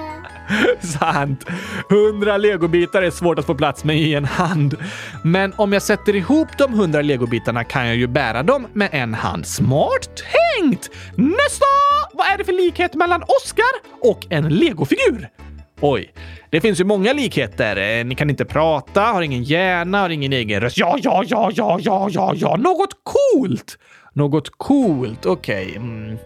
Sant. 0.81 1.47
Hundra 1.89 2.37
legobitar 2.37 3.03
är 3.03 3.11
svårt 3.11 3.39
att 3.39 3.47
få 3.47 3.55
plats 3.55 3.85
med 3.85 3.97
i 3.97 4.15
en 4.15 4.25
hand. 4.25 4.77
Men 5.25 5.53
om 5.57 5.73
jag 5.73 5.83
sätter 5.83 6.17
ihop 6.17 6.49
de 6.59 6.75
hundra 6.75 7.03
legobitarna 7.03 7.65
kan 7.65 7.87
jag 7.87 7.97
ju 7.97 8.07
bära 8.07 8.43
dem 8.43 8.67
med 8.73 8.89
en 8.93 9.15
hand. 9.15 9.47
Smart 9.47 10.11
tänkt! 10.59 10.91
Nästa! 11.17 11.67
Vad 12.13 12.27
är 12.27 12.39
det 12.39 12.45
för 12.45 12.53
likhet 12.53 12.95
mellan 12.95 13.23
Oscar 13.23 13.73
och 14.01 14.27
en 14.31 14.49
legofigur? 14.49 15.29
Oj, 15.81 16.13
det 16.51 16.61
finns 16.61 16.81
ju 16.81 16.85
många 16.85 17.13
likheter. 17.13 17.77
Eh, 17.77 18.05
ni 18.05 18.15
kan 18.15 18.31
inte 18.31 18.45
prata, 18.45 19.01
har 19.01 19.23
ingen 19.23 19.43
hjärna, 19.43 20.01
har 20.01 20.11
ingen 20.11 20.33
egen 20.33 20.61
röst. 20.61 20.79
Ja, 20.79 20.99
ja, 21.03 21.25
ja, 21.27 21.51
ja, 21.55 21.79
ja, 21.83 22.09
ja, 22.11 22.33
ja, 22.37 22.57
något 22.57 22.91
coolt! 23.03 23.79
Något 24.13 24.51
coolt, 24.51 25.27
okej. 25.27 25.67
Okay. 25.67 25.77
Mm. 25.77 26.19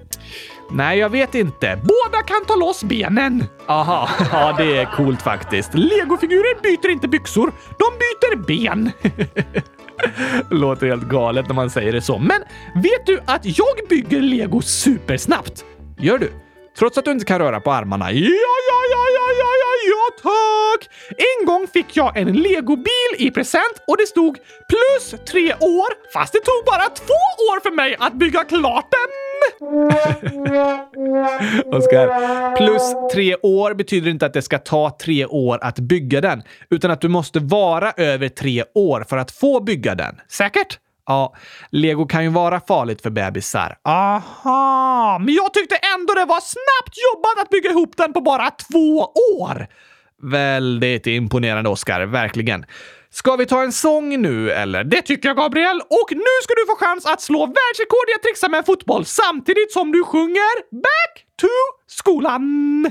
Nej, 0.71 0.99
jag 0.99 1.11
vet 1.11 1.35
inte. 1.35 1.79
Båda 1.83 2.23
kan 2.23 2.45
ta 2.47 2.57
loss 2.57 2.85
benen. 2.85 3.45
Aha, 3.67 4.09
ja 4.33 4.55
det 4.59 4.77
är 4.77 4.85
coolt 4.85 5.23
faktiskt. 5.23 5.75
Legofigurer 5.75 6.63
byter 6.63 6.91
inte 6.91 7.09
byxor, 7.09 7.53
de 7.79 7.85
byter 7.99 8.37
ben. 8.47 8.93
Låter 10.51 10.87
helt 10.87 11.09
galet 11.09 11.49
när 11.49 11.55
man 11.55 11.71
säger 11.71 11.93
det 11.93 12.03
så. 12.03 12.19
Men 12.19 12.41
vet 12.75 13.07
du 13.07 13.21
att 13.27 13.59
jag 13.59 13.89
bygger 13.89 14.21
lego 14.21 14.61
supersnabbt? 14.63 15.65
Gör 15.99 16.19
du? 16.19 16.33
trots 16.79 16.99
att 16.99 17.05
du 17.05 17.11
inte 17.11 17.25
kan 17.25 17.39
röra 17.39 17.61
på 17.61 17.73
armarna. 17.73 18.13
Ja, 18.13 18.21
ja, 18.71 18.81
ja, 18.91 19.07
ja, 19.15 19.31
ja, 19.39 19.51
ja, 19.63 19.73
ja, 19.89 20.23
tack! 20.23 20.91
En 21.17 21.47
gång 21.47 21.67
fick 21.67 21.97
jag 21.97 22.17
en 22.17 22.33
legobil 22.33 23.11
i 23.19 23.31
present 23.31 23.83
och 23.87 23.97
det 23.97 24.07
stod 24.07 24.39
plus 24.69 25.15
tre 25.29 25.55
år, 25.55 26.13
fast 26.13 26.33
det 26.33 26.41
tog 26.41 26.65
bara 26.67 26.89
två 26.89 27.25
år 27.53 27.61
för 27.61 27.71
mig 27.71 27.97
att 27.99 28.13
bygga 28.15 28.45
klart 28.45 28.91
den. 28.91 29.24
Oskar, 31.77 32.57
plus 32.57 32.83
tre 33.13 33.37
år 33.43 33.75
betyder 33.75 34.11
inte 34.11 34.27
att 34.27 34.33
det 34.33 34.43
ska 34.43 34.59
ta 34.59 34.97
tre 35.01 35.27
år 35.27 35.59
att 35.63 35.79
bygga 35.79 36.21
den, 36.21 36.43
utan 36.71 36.91
att 36.91 37.01
du 37.01 37.09
måste 37.09 37.41
vara 37.41 37.93
över 37.97 38.29
tre 38.29 38.65
år 38.75 39.05
för 39.09 39.17
att 39.17 39.31
få 39.31 39.61
bygga 39.61 39.95
den. 39.95 40.21
Säkert? 40.29 40.79
Ja, 41.07 41.35
lego 41.71 42.07
kan 42.07 42.25
ju 42.25 42.31
vara 42.31 42.61
farligt 42.61 43.03
för 43.03 43.11
bebisar. 43.11 43.77
Aha, 43.85 45.19
men 45.19 45.35
jag 45.35 45.55
tyckte 45.55 45.77
ändå 45.77 46.15
det 46.15 46.25
var 46.25 46.41
snabbt 46.41 46.97
jobbat 47.13 47.45
att 47.45 47.51
bygga 47.51 47.71
ihop 47.71 47.97
den 47.97 48.13
på 48.13 48.21
bara 48.21 48.51
två 48.51 49.13
år. 49.41 49.67
Väldigt 50.23 51.07
imponerande, 51.07 51.71
Oskar. 51.71 52.07
Verkligen. 52.07 52.65
Ska 53.15 53.37
vi 53.37 53.47
ta 53.47 53.63
en 53.63 53.73
sång 53.73 54.23
nu, 54.23 54.51
eller? 54.51 54.85
Det 54.85 55.03
tycker 55.03 55.29
jag, 55.29 55.37
Gabriel. 55.37 55.81
Och 55.81 56.09
nu 56.11 56.35
ska 56.43 56.55
du 56.55 56.67
få 56.67 56.77
chans 56.77 57.07
att 57.07 57.21
slå 57.21 57.39
världsrekord 57.39 58.09
i 58.11 58.15
att 58.15 58.23
trixa 58.23 58.49
med 58.49 58.67
fotboll 58.67 59.05
samtidigt 59.05 59.73
som 59.73 59.93
du 59.93 60.05
sjunger 60.05 60.81
Back 60.83 61.25
to 61.41 61.47
skolan. 61.87 62.91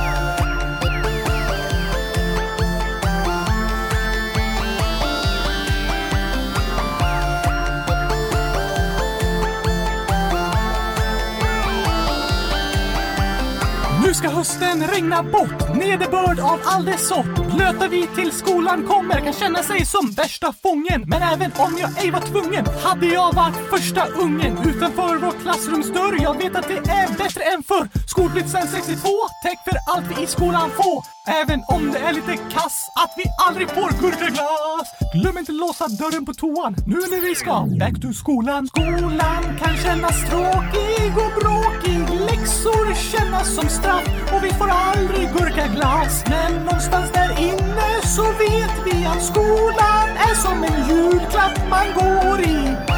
ska 14.21 14.29
hösten 14.29 14.87
regna 14.87 15.23
bort, 15.23 15.75
nederbörd 15.75 16.39
av 16.39 16.59
all 16.65 16.85
dess 16.85 17.07
sort. 17.07 17.35
Blöta 17.55 17.87
vi 17.87 18.07
till 18.07 18.31
skolan 18.31 18.87
kommer 18.87 19.19
kan 19.19 19.33
känna 19.33 19.63
sig 19.63 19.85
som 19.85 20.11
värsta 20.11 20.53
fången. 20.63 21.03
Men 21.07 21.21
även 21.21 21.51
om 21.57 21.77
jag 21.77 22.03
ej 22.03 22.11
var 22.11 22.19
tvungen 22.19 22.65
hade 22.83 23.05
jag 23.05 23.33
varit 23.33 23.69
första 23.69 24.05
ungen 24.05 24.57
utanför 24.65 25.17
vår 25.17 25.31
klassrumsdörr. 25.43 26.21
Jag 26.21 26.37
vet 26.37 26.55
att 26.55 26.67
det 26.67 26.91
är 26.91 27.07
bättre 27.17 27.43
än 27.43 27.63
förr. 27.63 27.87
Skolblitsen 28.07 28.67
62, 28.67 29.09
täck 29.43 29.59
för 29.65 29.77
allt 29.91 30.05
vi 30.17 30.23
i 30.23 30.27
skolan 30.27 30.69
får. 30.69 31.20
Även 31.27 31.63
om 31.67 31.91
det 31.91 31.99
är 31.99 32.13
lite 32.13 32.37
kass 32.37 32.89
att 32.95 33.13
vi 33.17 33.23
aldrig 33.47 33.69
får 33.69 34.01
gurkaglass. 34.01 34.87
Glöm 35.13 35.37
inte 35.37 35.51
låsa 35.51 35.87
dörren 35.87 36.25
på 36.25 36.33
toan 36.33 36.75
nu 36.87 36.95
när 36.95 37.21
vi 37.21 37.35
ska 37.35 37.65
back 37.79 38.01
to 38.01 38.13
skolan. 38.13 38.67
Skolan 38.67 39.43
kan 39.59 39.77
kännas 39.77 40.29
tråkig 40.29 41.11
och 41.23 41.33
bråkig. 41.41 41.99
Läxor 42.29 42.93
kännas 43.11 43.55
som 43.55 43.69
straff 43.69 44.07
och 44.33 44.43
vi 44.43 44.49
får 44.49 44.69
aldrig 44.69 45.33
gurkaglass. 45.33 46.23
Men 46.29 46.63
någonstans 46.65 47.11
där 47.11 47.31
inne 47.39 47.89
så 48.15 48.23
vet 48.23 48.75
vi 48.85 49.05
att 49.05 49.23
skolan 49.25 50.07
är 50.29 50.35
som 50.35 50.63
en 50.63 50.79
julklapp 50.89 51.57
man 51.69 51.87
går 51.93 52.39
i. 52.39 52.90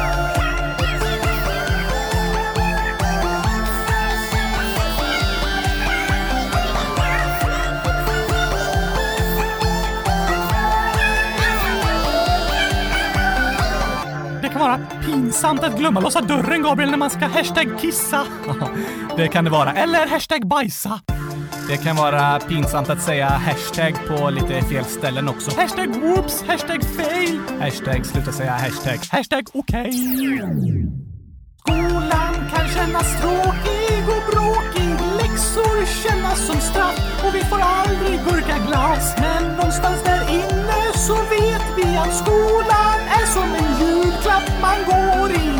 pinsamt 15.14 15.64
att 15.64 15.78
glömma 15.78 16.00
låsa 16.00 16.20
dörren, 16.20 16.62
Gabriel, 16.62 16.90
när 16.90 16.98
man 16.98 17.10
ska 17.10 17.26
hashtag 17.26 17.78
kissa. 17.80 18.26
Det 19.16 19.28
kan 19.28 19.44
det 19.44 19.50
vara. 19.50 19.72
Eller 19.72 20.06
hashtag 20.06 20.48
bajsa. 20.48 21.00
Det 21.68 21.76
kan 21.76 21.96
vara 21.96 22.40
pinsamt 22.40 22.90
att 22.90 23.02
säga 23.02 23.28
hashtag 23.28 23.94
på 24.08 24.30
lite 24.30 24.62
fel 24.62 24.84
ställen 24.84 25.28
också. 25.28 25.60
Hashtag 25.60 25.96
whoops, 25.96 26.42
hashtag 26.42 26.84
fail, 26.84 27.40
hashtag 27.60 28.06
sluta 28.06 28.32
säga 28.32 28.52
hashtag, 28.52 28.98
hashtag 29.10 29.48
okej. 29.52 29.92
Skolan 31.60 32.34
kan 32.54 32.68
kännas 32.68 33.20
tråkig 33.20 34.02
och 34.08 34.32
bråkig. 34.32 34.90
Läxor 35.16 35.86
kännas 36.08 36.46
som 36.46 36.60
straff 36.60 37.24
och 37.26 37.34
vi 37.34 37.40
får 37.40 37.60
aldrig 37.60 38.20
gurkaglass. 38.24 39.14
Men 39.20 39.56
någonstans 39.56 40.02
där 40.04 40.22
inne 40.30 40.84
så 40.94 41.14
vet 41.14 41.66
vi 41.76 41.96
att 41.96 42.16
skolan 42.16 42.98
är 43.20 43.26
som 43.26 43.54
en 43.54 43.73
julklapp 44.34 44.60
man 44.60 45.53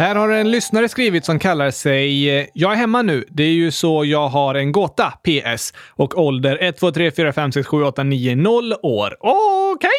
Här 0.00 0.14
har 0.14 0.28
en 0.28 0.50
lyssnare 0.50 0.88
skrivit 0.88 1.24
som 1.24 1.38
kallar 1.38 1.70
sig 1.70 2.38
eh, 2.38 2.46
“Jag 2.54 2.72
är 2.72 2.76
hemma 2.76 3.02
nu. 3.02 3.24
Det 3.28 3.42
är 3.42 3.52
ju 3.52 3.70
så 3.70 4.04
jag 4.04 4.28
har 4.28 4.54
en 4.54 4.72
gåta. 4.72 5.10
PS. 5.10 5.74
Och 5.88 6.18
ålder 6.18 6.58
1, 6.60 6.76
2, 6.76 6.92
3, 6.92 7.10
4, 7.10 7.32
5, 7.32 7.52
6, 7.52 7.68
7, 7.68 7.84
8, 7.84 8.02
9, 8.02 8.36
0 8.36 8.72
år. 8.82 9.16
Okej? 9.20 9.74
Okay. 9.74 9.90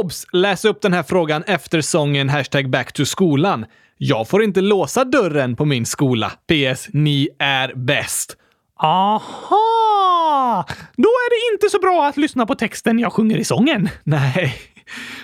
Obs! 0.00 0.26
Läs 0.32 0.64
upp 0.64 0.82
den 0.82 0.92
här 0.92 1.02
frågan 1.02 1.42
efter 1.46 1.80
sången 1.80 2.28
hashtag 2.28 2.70
back 2.70 2.92
to 2.92 3.04
skolan. 3.04 3.66
Jag 3.98 4.28
får 4.28 4.42
inte 4.42 4.60
låsa 4.60 5.04
dörren 5.04 5.56
på 5.56 5.64
min 5.64 5.86
skola. 5.86 6.30
PS. 6.30 6.88
Ni 6.92 7.28
är 7.38 7.74
bäst. 7.74 8.36
Aha! 8.82 10.64
Då 10.96 11.08
är 11.08 11.30
det 11.30 11.54
inte 11.54 11.70
så 11.70 11.78
bra 11.78 12.06
att 12.06 12.16
lyssna 12.16 12.46
på 12.46 12.54
texten 12.54 12.98
jag 12.98 13.12
sjunger 13.12 13.36
i 13.36 13.44
sången. 13.44 13.88
Nej. 14.04 14.75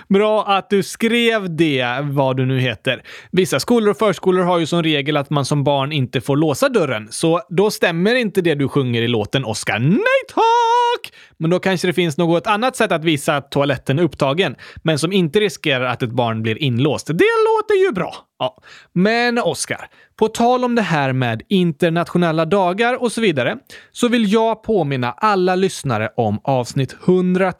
Bra 0.08 0.44
att 0.44 0.70
du 0.70 0.82
skrev 0.82 1.56
det, 1.56 1.98
vad 2.02 2.36
du 2.36 2.46
nu 2.46 2.60
heter. 2.60 3.02
Vissa 3.30 3.60
skolor 3.60 3.90
och 3.90 3.98
förskolor 3.98 4.42
har 4.42 4.58
ju 4.58 4.66
som 4.66 4.82
regel 4.82 5.16
att 5.16 5.30
man 5.30 5.44
som 5.44 5.64
barn 5.64 5.92
inte 5.92 6.20
får 6.20 6.36
låsa 6.36 6.68
dörren, 6.68 7.08
så 7.10 7.40
då 7.48 7.70
stämmer 7.70 8.14
inte 8.14 8.40
det 8.40 8.54
du 8.54 8.68
sjunger 8.68 9.02
i 9.02 9.08
låten, 9.08 9.44
Oskar. 9.44 9.78
Nej 9.78 10.22
tack! 10.34 10.71
Men 11.36 11.50
då 11.50 11.58
kanske 11.58 11.86
det 11.86 11.92
finns 11.92 12.18
något 12.18 12.46
annat 12.46 12.76
sätt 12.76 12.92
att 12.92 13.04
visa 13.04 13.36
att 13.36 13.50
toaletten 13.50 13.98
är 13.98 14.02
upptagen, 14.02 14.56
men 14.82 14.98
som 14.98 15.12
inte 15.12 15.40
riskerar 15.40 15.84
att 15.84 16.02
ett 16.02 16.10
barn 16.10 16.42
blir 16.42 16.62
inlåst. 16.62 17.06
Det 17.06 17.12
låter 17.12 17.84
ju 17.84 17.92
bra. 17.92 18.14
Ja. 18.38 18.56
Men 18.92 19.38
Oskar, 19.38 19.88
på 20.16 20.28
tal 20.28 20.64
om 20.64 20.74
det 20.74 20.82
här 20.82 21.12
med 21.12 21.42
internationella 21.48 22.44
dagar 22.44 23.02
och 23.02 23.12
så 23.12 23.20
vidare, 23.20 23.58
så 23.92 24.08
vill 24.08 24.32
jag 24.32 24.62
påminna 24.62 25.12
alla 25.12 25.54
lyssnare 25.54 26.08
om 26.16 26.40
avsnitt 26.44 26.96
100 27.06 27.52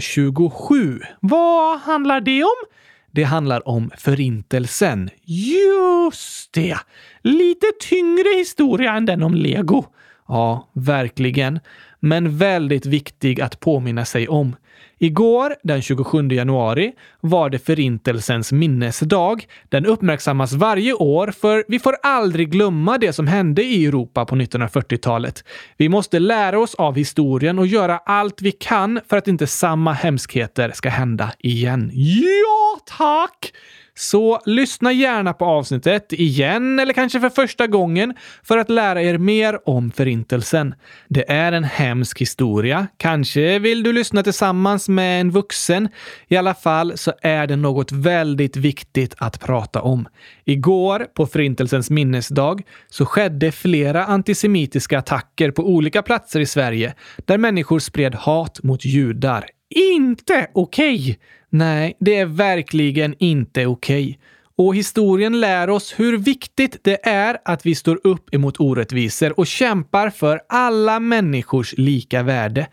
027. 0.00 1.00
Vad 1.20 1.80
handlar 1.80 2.20
det 2.20 2.42
om? 2.42 2.70
Det 3.12 3.22
handlar 3.22 3.68
om 3.68 3.90
Förintelsen. 3.98 5.10
Just 5.24 6.52
det! 6.52 6.76
Lite 7.22 7.66
tyngre 7.88 8.38
historia 8.38 8.92
än 8.92 9.06
den 9.06 9.22
om 9.22 9.34
lego. 9.34 9.84
Ja, 10.28 10.70
verkligen. 10.74 11.60
Men 12.00 12.36
väldigt 12.36 12.86
viktig 12.86 13.40
att 13.40 13.60
påminna 13.60 14.04
sig 14.04 14.28
om. 14.28 14.56
Igår, 15.02 15.54
den 15.62 15.82
27 15.82 16.28
januari, 16.28 16.92
var 17.20 17.50
det 17.50 17.58
Förintelsens 17.58 18.52
minnesdag. 18.52 19.44
Den 19.68 19.86
uppmärksammas 19.86 20.52
varje 20.52 20.92
år 20.92 21.32
för 21.40 21.64
vi 21.68 21.78
får 21.78 21.96
aldrig 22.02 22.50
glömma 22.50 22.98
det 22.98 23.12
som 23.12 23.26
hände 23.26 23.62
i 23.62 23.86
Europa 23.86 24.24
på 24.24 24.36
1940-talet. 24.36 25.44
Vi 25.76 25.88
måste 25.88 26.18
lära 26.18 26.60
oss 26.60 26.74
av 26.74 26.96
historien 26.96 27.58
och 27.58 27.66
göra 27.66 27.98
allt 27.98 28.42
vi 28.42 28.52
kan 28.52 29.00
för 29.08 29.16
att 29.16 29.28
inte 29.28 29.46
samma 29.46 29.92
hemskheter 29.92 30.72
ska 30.74 30.88
hända 30.88 31.32
igen. 31.38 31.90
Ja, 31.94 32.80
tack! 32.98 33.52
Så 34.00 34.40
lyssna 34.46 34.92
gärna 34.92 35.32
på 35.32 35.44
avsnittet 35.44 36.12
igen 36.12 36.78
eller 36.78 36.92
kanske 36.92 37.20
för 37.20 37.30
första 37.30 37.66
gången 37.66 38.14
för 38.42 38.58
att 38.58 38.70
lära 38.70 39.02
er 39.02 39.18
mer 39.18 39.68
om 39.68 39.90
Förintelsen. 39.90 40.74
Det 41.08 41.30
är 41.30 41.52
en 41.52 41.64
hemsk 41.64 42.20
historia. 42.20 42.86
Kanske 42.96 43.58
vill 43.58 43.82
du 43.82 43.92
lyssna 43.92 44.22
tillsammans 44.22 44.88
med 44.88 45.20
en 45.20 45.30
vuxen. 45.30 45.88
I 46.28 46.36
alla 46.36 46.54
fall 46.54 46.98
så 46.98 47.12
är 47.22 47.46
det 47.46 47.56
något 47.56 47.92
väldigt 47.92 48.56
viktigt 48.56 49.14
att 49.18 49.40
prata 49.40 49.82
om. 49.82 50.08
Igår, 50.44 51.06
på 51.14 51.26
Förintelsens 51.26 51.90
minnesdag, 51.90 52.62
så 52.88 53.06
skedde 53.06 53.52
flera 53.52 54.04
antisemitiska 54.04 54.98
attacker 54.98 55.50
på 55.50 55.68
olika 55.68 56.02
platser 56.02 56.40
i 56.40 56.46
Sverige 56.46 56.94
där 57.24 57.38
människor 57.38 57.78
spred 57.78 58.14
hat 58.14 58.62
mot 58.62 58.84
judar. 58.84 59.44
Inte 59.74 60.46
okej! 60.52 61.00
Okay. 61.00 61.16
Nej, 61.50 61.96
det 62.00 62.16
är 62.16 62.26
verkligen 62.26 63.14
inte 63.18 63.66
okej. 63.66 64.04
Okay. 64.04 64.16
Och 64.56 64.74
historien 64.74 65.40
lär 65.40 65.70
oss 65.70 65.94
hur 65.96 66.18
viktigt 66.18 66.76
det 66.82 67.06
är 67.06 67.38
att 67.44 67.66
vi 67.66 67.74
står 67.74 68.00
upp 68.04 68.34
emot 68.34 68.60
orättvisor 68.60 69.40
och 69.40 69.46
kämpar 69.46 70.10
för 70.10 70.40
alla 70.48 71.00
människors 71.00 71.74
lika 71.76 72.22
värde. 72.22 72.66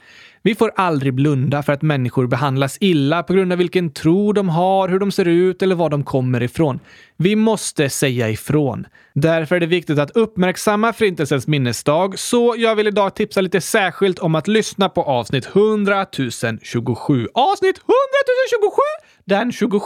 Vi 0.48 0.56
får 0.56 0.72
aldrig 0.76 1.14
blunda 1.14 1.64
för 1.64 1.74
att 1.74 1.82
människor 1.82 2.28
behandlas 2.28 2.78
illa 2.80 3.24
på 3.24 3.34
grund 3.34 3.52
av 3.52 3.58
vilken 3.58 3.93
tro 3.93 4.34
de 4.34 4.50
har, 4.50 4.89
hur 4.89 5.00
de 5.00 5.12
ser 5.12 5.28
ut 5.28 5.62
eller 5.62 5.76
var 5.76 5.89
de 5.89 6.04
kommer 6.04 6.43
ifrån. 6.43 6.80
Vi 7.18 7.36
måste 7.36 7.89
säga 7.89 8.30
ifrån. 8.30 8.88
Därför 9.14 9.56
är 9.56 9.60
det 9.60 9.66
viktigt 9.66 10.00
att 10.00 10.12
uppmärksamma 10.12 10.93
Förintelsens 10.93 11.48
minnesdag, 11.48 12.20
så 12.20 12.56
jag 12.58 12.76
vill 12.76 12.88
idag 12.88 13.16
tipsa 13.16 13.41
lite 13.41 13.62
särskilt 13.62 14.20
om 14.20 14.36
att 14.36 14.48
lyssna 14.48 14.89
på 14.89 15.04
avsnitt 15.04 15.45
100 15.56 16.06
027. 16.62 17.28
Avsnitt 17.34 17.78
100 17.78 17.95
027 18.50 18.70
den 19.26 19.52
27 19.52 19.80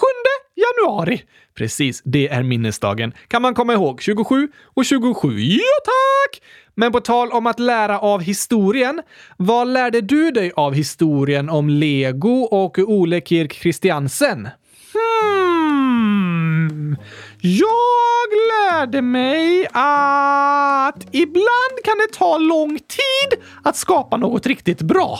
januari. 0.56 1.22
Precis, 1.56 2.02
det 2.06 2.28
är 2.28 2.44
minnesdagen. 2.44 3.14
Kan 3.28 3.42
man 3.42 3.54
komma 3.54 3.74
ihåg 3.74 4.02
27 4.02 4.48
och 4.64 4.86
27? 4.86 5.40
Ja, 5.40 5.60
tack! 5.86 6.42
Men 6.76 6.92
på 6.92 7.00
tal 7.00 7.32
om 7.32 7.48
att 7.48 7.60
lära 7.60 8.00
av 8.00 8.22
historien, 8.22 9.02
vad 9.38 9.68
lärde 9.68 10.02
du 10.02 10.32
dig 10.32 10.52
av 10.56 10.74
historien 10.74 11.50
om 11.50 11.70
Lego 11.70 12.42
och 12.42 12.80
Ole 12.80 13.22
Kirk 13.22 13.54
Christiansen? 13.54 14.50
Hmm. 14.94 16.98
Jag 17.42 18.28
lärde 18.52 19.02
mig 19.02 19.68
att 19.74 21.08
ibland 21.12 21.76
kan 21.84 21.98
det 21.98 22.18
ta 22.18 22.38
lång 22.38 22.80
tid 22.80 23.42
att 23.64 23.76
skapa 23.76 24.18
något 24.18 24.46
riktigt 24.46 24.82
bra. 24.82 25.20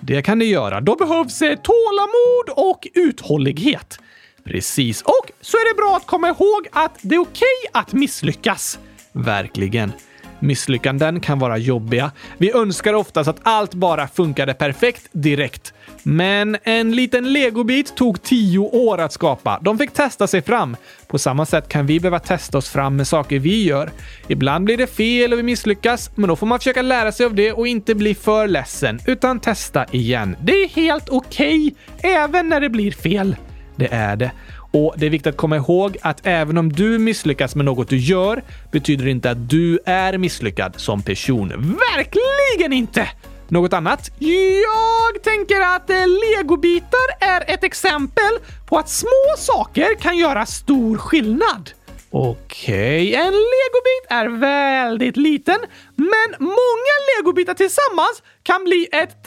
Det 0.00 0.22
kan 0.22 0.38
det 0.38 0.44
göra. 0.44 0.80
Då 0.80 0.96
behövs 0.96 1.38
tålamod 1.38 2.68
och 2.68 2.88
uthållighet. 2.94 3.98
Precis. 4.44 5.02
Och 5.02 5.30
så 5.40 5.56
är 5.56 5.74
det 5.74 5.76
bra 5.76 5.96
att 5.96 6.06
komma 6.06 6.28
ihåg 6.28 6.68
att 6.72 6.98
det 7.02 7.14
är 7.14 7.18
okej 7.18 7.46
okay 7.70 7.82
att 7.82 7.92
misslyckas. 7.92 8.78
Verkligen. 9.12 9.92
Misslyckanden 10.40 11.20
kan 11.20 11.38
vara 11.38 11.58
jobbiga. 11.58 12.10
Vi 12.38 12.52
önskar 12.52 12.94
oftast 12.94 13.28
att 13.28 13.40
allt 13.42 13.74
bara 13.74 14.08
funkade 14.08 14.54
perfekt 14.54 15.08
direkt. 15.12 15.74
Men 16.02 16.56
en 16.62 16.96
liten 16.96 17.32
legobit 17.32 17.96
tog 17.96 18.22
tio 18.22 18.58
år 18.58 19.00
att 19.00 19.12
skapa. 19.12 19.58
De 19.62 19.78
fick 19.78 19.92
testa 19.92 20.26
sig 20.26 20.42
fram. 20.42 20.76
På 21.06 21.18
samma 21.18 21.46
sätt 21.46 21.68
kan 21.68 21.86
vi 21.86 22.00
behöva 22.00 22.18
testa 22.18 22.58
oss 22.58 22.68
fram 22.68 22.96
med 22.96 23.06
saker 23.06 23.38
vi 23.38 23.64
gör. 23.64 23.90
Ibland 24.28 24.64
blir 24.64 24.76
det 24.76 24.86
fel 24.86 25.32
och 25.32 25.38
vi 25.38 25.42
misslyckas, 25.42 26.10
men 26.14 26.28
då 26.28 26.36
får 26.36 26.46
man 26.46 26.58
försöka 26.58 26.82
lära 26.82 27.12
sig 27.12 27.26
av 27.26 27.34
det 27.34 27.52
och 27.52 27.66
inte 27.66 27.94
bli 27.94 28.14
för 28.14 28.48
ledsen, 28.48 29.00
utan 29.06 29.40
testa 29.40 29.86
igen. 29.90 30.36
Det 30.42 30.52
är 30.52 30.68
helt 30.68 31.08
okej, 31.08 31.74
okay, 31.98 32.10
även 32.10 32.48
när 32.48 32.60
det 32.60 32.68
blir 32.68 32.92
fel. 32.92 33.36
Det 33.76 33.88
är 33.92 34.16
det. 34.16 34.32
Och 34.72 34.94
det 34.96 35.06
är 35.06 35.10
viktigt 35.10 35.30
att 35.30 35.36
komma 35.36 35.56
ihåg 35.56 35.96
att 36.02 36.26
även 36.26 36.58
om 36.58 36.72
du 36.72 36.98
misslyckas 36.98 37.54
med 37.54 37.64
något 37.64 37.88
du 37.88 37.96
gör 37.96 38.42
betyder 38.70 39.04
det 39.04 39.10
inte 39.10 39.30
att 39.30 39.50
du 39.50 39.78
är 39.84 40.18
misslyckad 40.18 40.74
som 40.76 41.02
person. 41.02 41.78
Verkligen 41.96 42.72
inte! 42.72 43.08
Något 43.48 43.72
annat? 43.72 44.10
Jag 44.18 45.22
tänker 45.22 45.60
att 45.60 45.90
legobitar 46.36 47.08
är 47.20 47.54
ett 47.54 47.64
exempel 47.64 48.38
på 48.68 48.78
att 48.78 48.88
små 48.88 49.34
saker 49.38 49.94
kan 50.00 50.18
göra 50.18 50.46
stor 50.46 50.96
skillnad. 50.96 51.70
Okej, 52.10 53.08
okay. 53.08 53.14
en 53.14 53.32
legobit 53.32 54.06
är 54.10 54.40
väldigt 54.40 55.16
liten, 55.16 55.58
men 55.96 56.28
många 56.38 56.94
legobitar 57.16 57.54
tillsammans 57.54 58.22
kan 58.42 58.64
bli 58.64 58.88
ett 58.92 59.24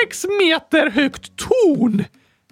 36 0.00 0.26
meter 0.38 0.90
högt 0.90 1.36
torn. 1.36 2.04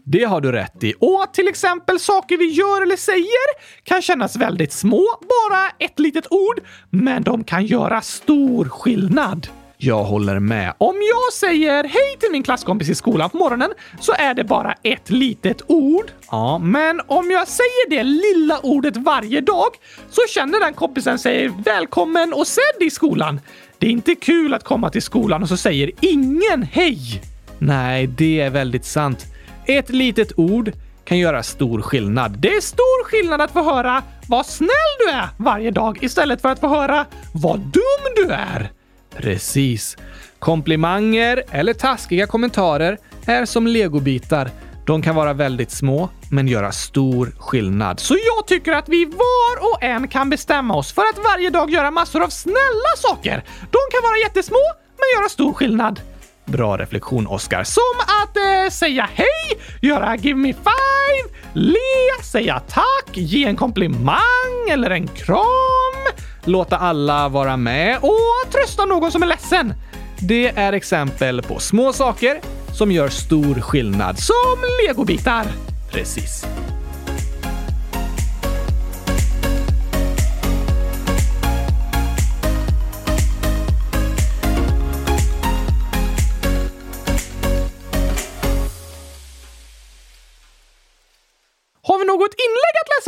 Det 0.07 0.25
har 0.25 0.41
du 0.41 0.53
rätt 0.53 0.85
i. 0.85 0.95
Och 1.01 1.27
till 1.33 1.49
exempel 1.49 2.01
saker 2.01 2.39
vi 2.39 2.45
gör 2.45 2.83
eller 2.83 2.97
säger 2.97 3.85
kan 3.85 4.03
kännas 4.03 4.37
väldigt 4.37 4.73
små, 4.73 5.05
bara 5.21 5.71
ett 5.79 5.99
litet 5.99 6.27
ord, 6.31 6.61
men 6.91 7.23
de 7.23 7.45
kan 7.45 7.67
göra 7.67 8.01
stor 8.01 8.69
skillnad. 8.69 9.49
Jag 9.77 10.05
håller 10.05 10.39
med. 10.39 10.75
Om 10.79 10.95
jag 10.95 11.33
säger 11.33 11.85
hej 11.85 12.17
till 12.21 12.29
min 12.33 12.43
klasskompis 12.43 12.89
i 12.89 12.95
skolan 12.95 13.31
på 13.31 13.37
morgonen 13.37 13.71
så 14.01 14.13
är 14.13 14.35
det 14.35 14.45
bara 14.45 14.75
ett 14.83 15.11
litet 15.11 15.63
ord. 15.67 16.11
Ja, 16.31 16.59
men 16.59 17.01
om 17.07 17.31
jag 17.31 17.49
säger 17.49 17.91
det 17.91 18.03
lilla 18.03 18.59
ordet 18.59 18.97
varje 18.97 19.41
dag 19.41 19.69
så 20.11 20.21
känner 20.29 20.61
den 20.61 20.75
kompisen 20.75 21.19
sig 21.19 21.51
välkommen 21.65 22.33
och 22.33 22.47
sedd 22.47 22.83
i 22.83 22.91
skolan. 22.91 23.41
Det 23.79 23.87
är 23.87 23.91
inte 23.91 24.15
kul 24.15 24.55
att 24.55 24.65
komma 24.65 24.91
till 24.91 25.03
skolan 25.03 25.43
och 25.43 25.49
så 25.49 25.57
säger 25.57 25.91
ingen 26.01 26.63
hej. 26.63 27.23
Nej, 27.59 28.07
det 28.07 28.41
är 28.41 28.51
väldigt 28.51 28.85
sant. 28.85 29.27
Ett 29.67 29.91
litet 29.91 30.33
ord 30.37 30.73
kan 31.05 31.19
göra 31.19 31.43
stor 31.43 31.83
skillnad. 31.83 32.39
Det 32.39 32.49
är 32.49 32.61
stor 32.61 33.05
skillnad 33.05 33.41
att 33.41 33.51
få 33.51 33.62
höra 33.62 34.03
vad 34.29 34.47
snäll 34.47 34.95
du 34.99 35.11
är 35.11 35.29
varje 35.37 35.71
dag 35.71 35.99
istället 36.03 36.41
för 36.41 36.49
att 36.49 36.61
få 36.61 36.69
höra 36.69 37.07
vad 37.33 37.59
dum 37.59 38.12
du 38.17 38.33
är. 38.33 38.71
Precis. 39.17 39.97
Komplimanger 40.39 41.43
eller 41.51 41.75
taskiga 41.75 42.27
kommentarer 42.27 42.99
är 43.27 43.45
som 43.45 43.67
legobitar. 43.67 44.51
De 44.87 45.03
kan 45.03 45.15
vara 45.15 45.33
väldigt 45.33 45.71
små, 45.71 46.09
men 46.31 46.49
göra 46.49 46.73
stor 46.73 47.35
skillnad. 47.39 48.01
Så 48.01 48.15
jag 48.15 48.47
tycker 48.47 48.73
att 48.73 48.89
vi 48.89 49.05
var 49.05 49.73
och 49.73 49.83
en 49.83 50.09
kan 50.09 50.31
bestämma 50.31 50.77
oss 50.77 50.93
för 50.93 51.03
att 51.03 51.19
varje 51.25 51.51
dag 51.51 51.71
göra 51.71 51.91
massor 51.91 52.23
av 52.23 52.29
snälla 52.29 52.97
saker. 52.97 53.45
De 53.61 53.79
kan 53.93 54.03
vara 54.03 54.19
jättesmå, 54.25 54.62
men 54.99 55.21
göra 55.21 55.29
stor 55.29 55.53
skillnad. 55.53 56.01
Bra 56.45 56.79
reflektion, 56.79 57.27
Oskar, 57.27 57.65
Som 57.65 58.14
att 58.35 58.64
eh, 58.64 58.70
säga 58.70 59.09
hej, 59.14 59.61
göra 59.80 60.16
give 60.16 60.39
me 60.39 60.53
five, 60.53 61.35
le, 61.53 62.22
säga 62.22 62.61
tack, 62.61 63.16
ge 63.16 63.45
en 63.45 63.57
komplimang 63.57 64.68
eller 64.70 64.91
en 64.91 65.09
kram, 65.09 66.16
låta 66.45 66.78
alla 66.78 67.28
vara 67.28 67.57
med 67.57 67.99
och 68.03 68.53
trösta 68.53 68.85
någon 68.85 69.12
som 69.12 69.22
är 69.22 69.26
ledsen. 69.26 69.74
Det 70.18 70.49
är 70.49 70.72
exempel 70.72 71.43
på 71.43 71.59
små 71.59 71.93
saker 71.93 72.41
som 72.74 72.93
gör 72.93 73.09
stor 73.09 73.61
skillnad, 73.61 74.18
som 74.18 74.57
legobitar. 74.87 75.45
Precis. 75.93 76.47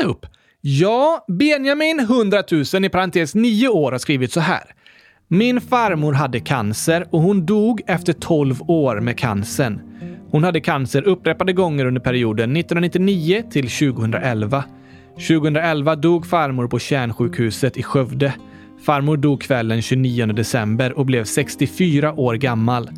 Upp? 0.06 0.26
Ja, 0.60 1.24
Benjamin 1.28 2.00
100 2.00 2.42
000 2.74 2.84
i 2.84 2.88
parentes 2.88 3.34
9 3.34 3.68
år 3.68 3.92
har 3.92 3.98
skrivit 3.98 4.32
så 4.32 4.40
här. 4.40 4.62
Min 5.28 5.60
farmor 5.60 6.12
hade 6.12 6.40
cancer 6.40 7.06
och 7.10 7.22
hon 7.22 7.46
dog 7.46 7.82
efter 7.86 8.12
12 8.12 8.62
år 8.62 9.00
med 9.00 9.18
cancern. 9.18 9.80
Hon 10.30 10.44
hade 10.44 10.60
cancer 10.60 11.02
upprepade 11.02 11.52
gånger 11.52 11.84
under 11.84 12.00
perioden 12.00 12.56
1999 12.56 13.42
till 13.50 13.68
2011. 13.68 14.64
2011 15.14 15.96
dog 15.96 16.26
farmor 16.26 16.68
på 16.68 16.78
Kärnsjukhuset 16.78 17.76
i 17.76 17.82
Skövde. 17.82 18.32
Farmor 18.84 19.16
dog 19.16 19.40
kvällen 19.40 19.82
29 19.82 20.26
december 20.26 20.98
och 20.98 21.06
blev 21.06 21.24
64 21.24 22.12
år 22.12 22.34
gammal. 22.34 22.90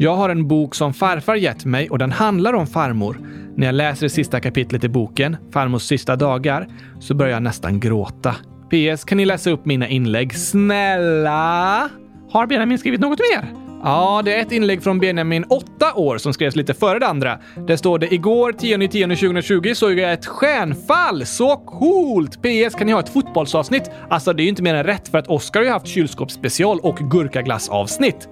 Jag 0.00 0.16
har 0.16 0.28
en 0.28 0.48
bok 0.48 0.74
som 0.74 0.94
farfar 0.94 1.34
gett 1.34 1.64
mig 1.64 1.90
och 1.90 1.98
den 1.98 2.12
handlar 2.12 2.52
om 2.52 2.66
farmor. 2.66 3.20
När 3.56 3.66
jag 3.66 3.74
läser 3.74 4.06
det 4.06 4.10
sista 4.10 4.40
kapitlet 4.40 4.84
i 4.84 4.88
boken, 4.88 5.36
Farmors 5.52 5.82
sista 5.82 6.16
dagar, 6.16 6.68
så 7.00 7.14
börjar 7.14 7.32
jag 7.32 7.42
nästan 7.42 7.80
gråta. 7.80 8.34
PS. 8.70 9.04
Kan 9.04 9.18
ni 9.18 9.24
läsa 9.24 9.50
upp 9.50 9.64
mina 9.66 9.88
inlägg? 9.88 10.34
Snälla? 10.34 11.88
Har 12.30 12.46
Benjamin 12.46 12.78
skrivit 12.78 13.00
något 13.00 13.18
mer? 13.18 13.68
Ja, 13.84 14.22
det 14.24 14.34
är 14.34 14.42
ett 14.42 14.52
inlägg 14.52 14.82
från 14.82 14.98
Benjamin, 14.98 15.44
8 15.48 15.94
år, 15.94 16.18
som 16.18 16.32
skrevs 16.32 16.56
lite 16.56 16.74
före 16.74 16.98
det 16.98 17.06
andra. 17.06 17.38
Där 17.66 17.76
står 17.76 17.98
det 17.98 18.14
“Igår 18.14 18.52
10.10.2020 18.52 19.74
såg 19.74 19.98
jag 19.98 20.12
ett 20.12 20.26
stjärnfall. 20.26 21.26
Så 21.26 21.56
coolt! 21.56 22.42
PS, 22.42 22.74
kan 22.74 22.86
ni 22.86 22.92
ha 22.92 23.00
ett 23.00 23.08
fotbollsavsnitt?” 23.08 23.90
Alltså, 24.10 24.32
det 24.32 24.42
är 24.42 24.44
ju 24.44 24.50
inte 24.50 24.62
mer 24.62 24.74
än 24.74 24.84
rätt 24.84 25.08
för 25.08 25.18
att 25.18 25.26
Oscar 25.26 25.60
har 25.60 25.64
ju 25.64 25.72
haft 25.72 25.86
kylskåpsspecial 25.86 26.80
och 26.82 26.96
gurkaglassavsnitt. 26.96 28.28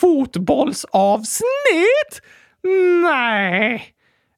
Fotbollsavsnitt? 0.00 2.22
Nej. 3.02 3.84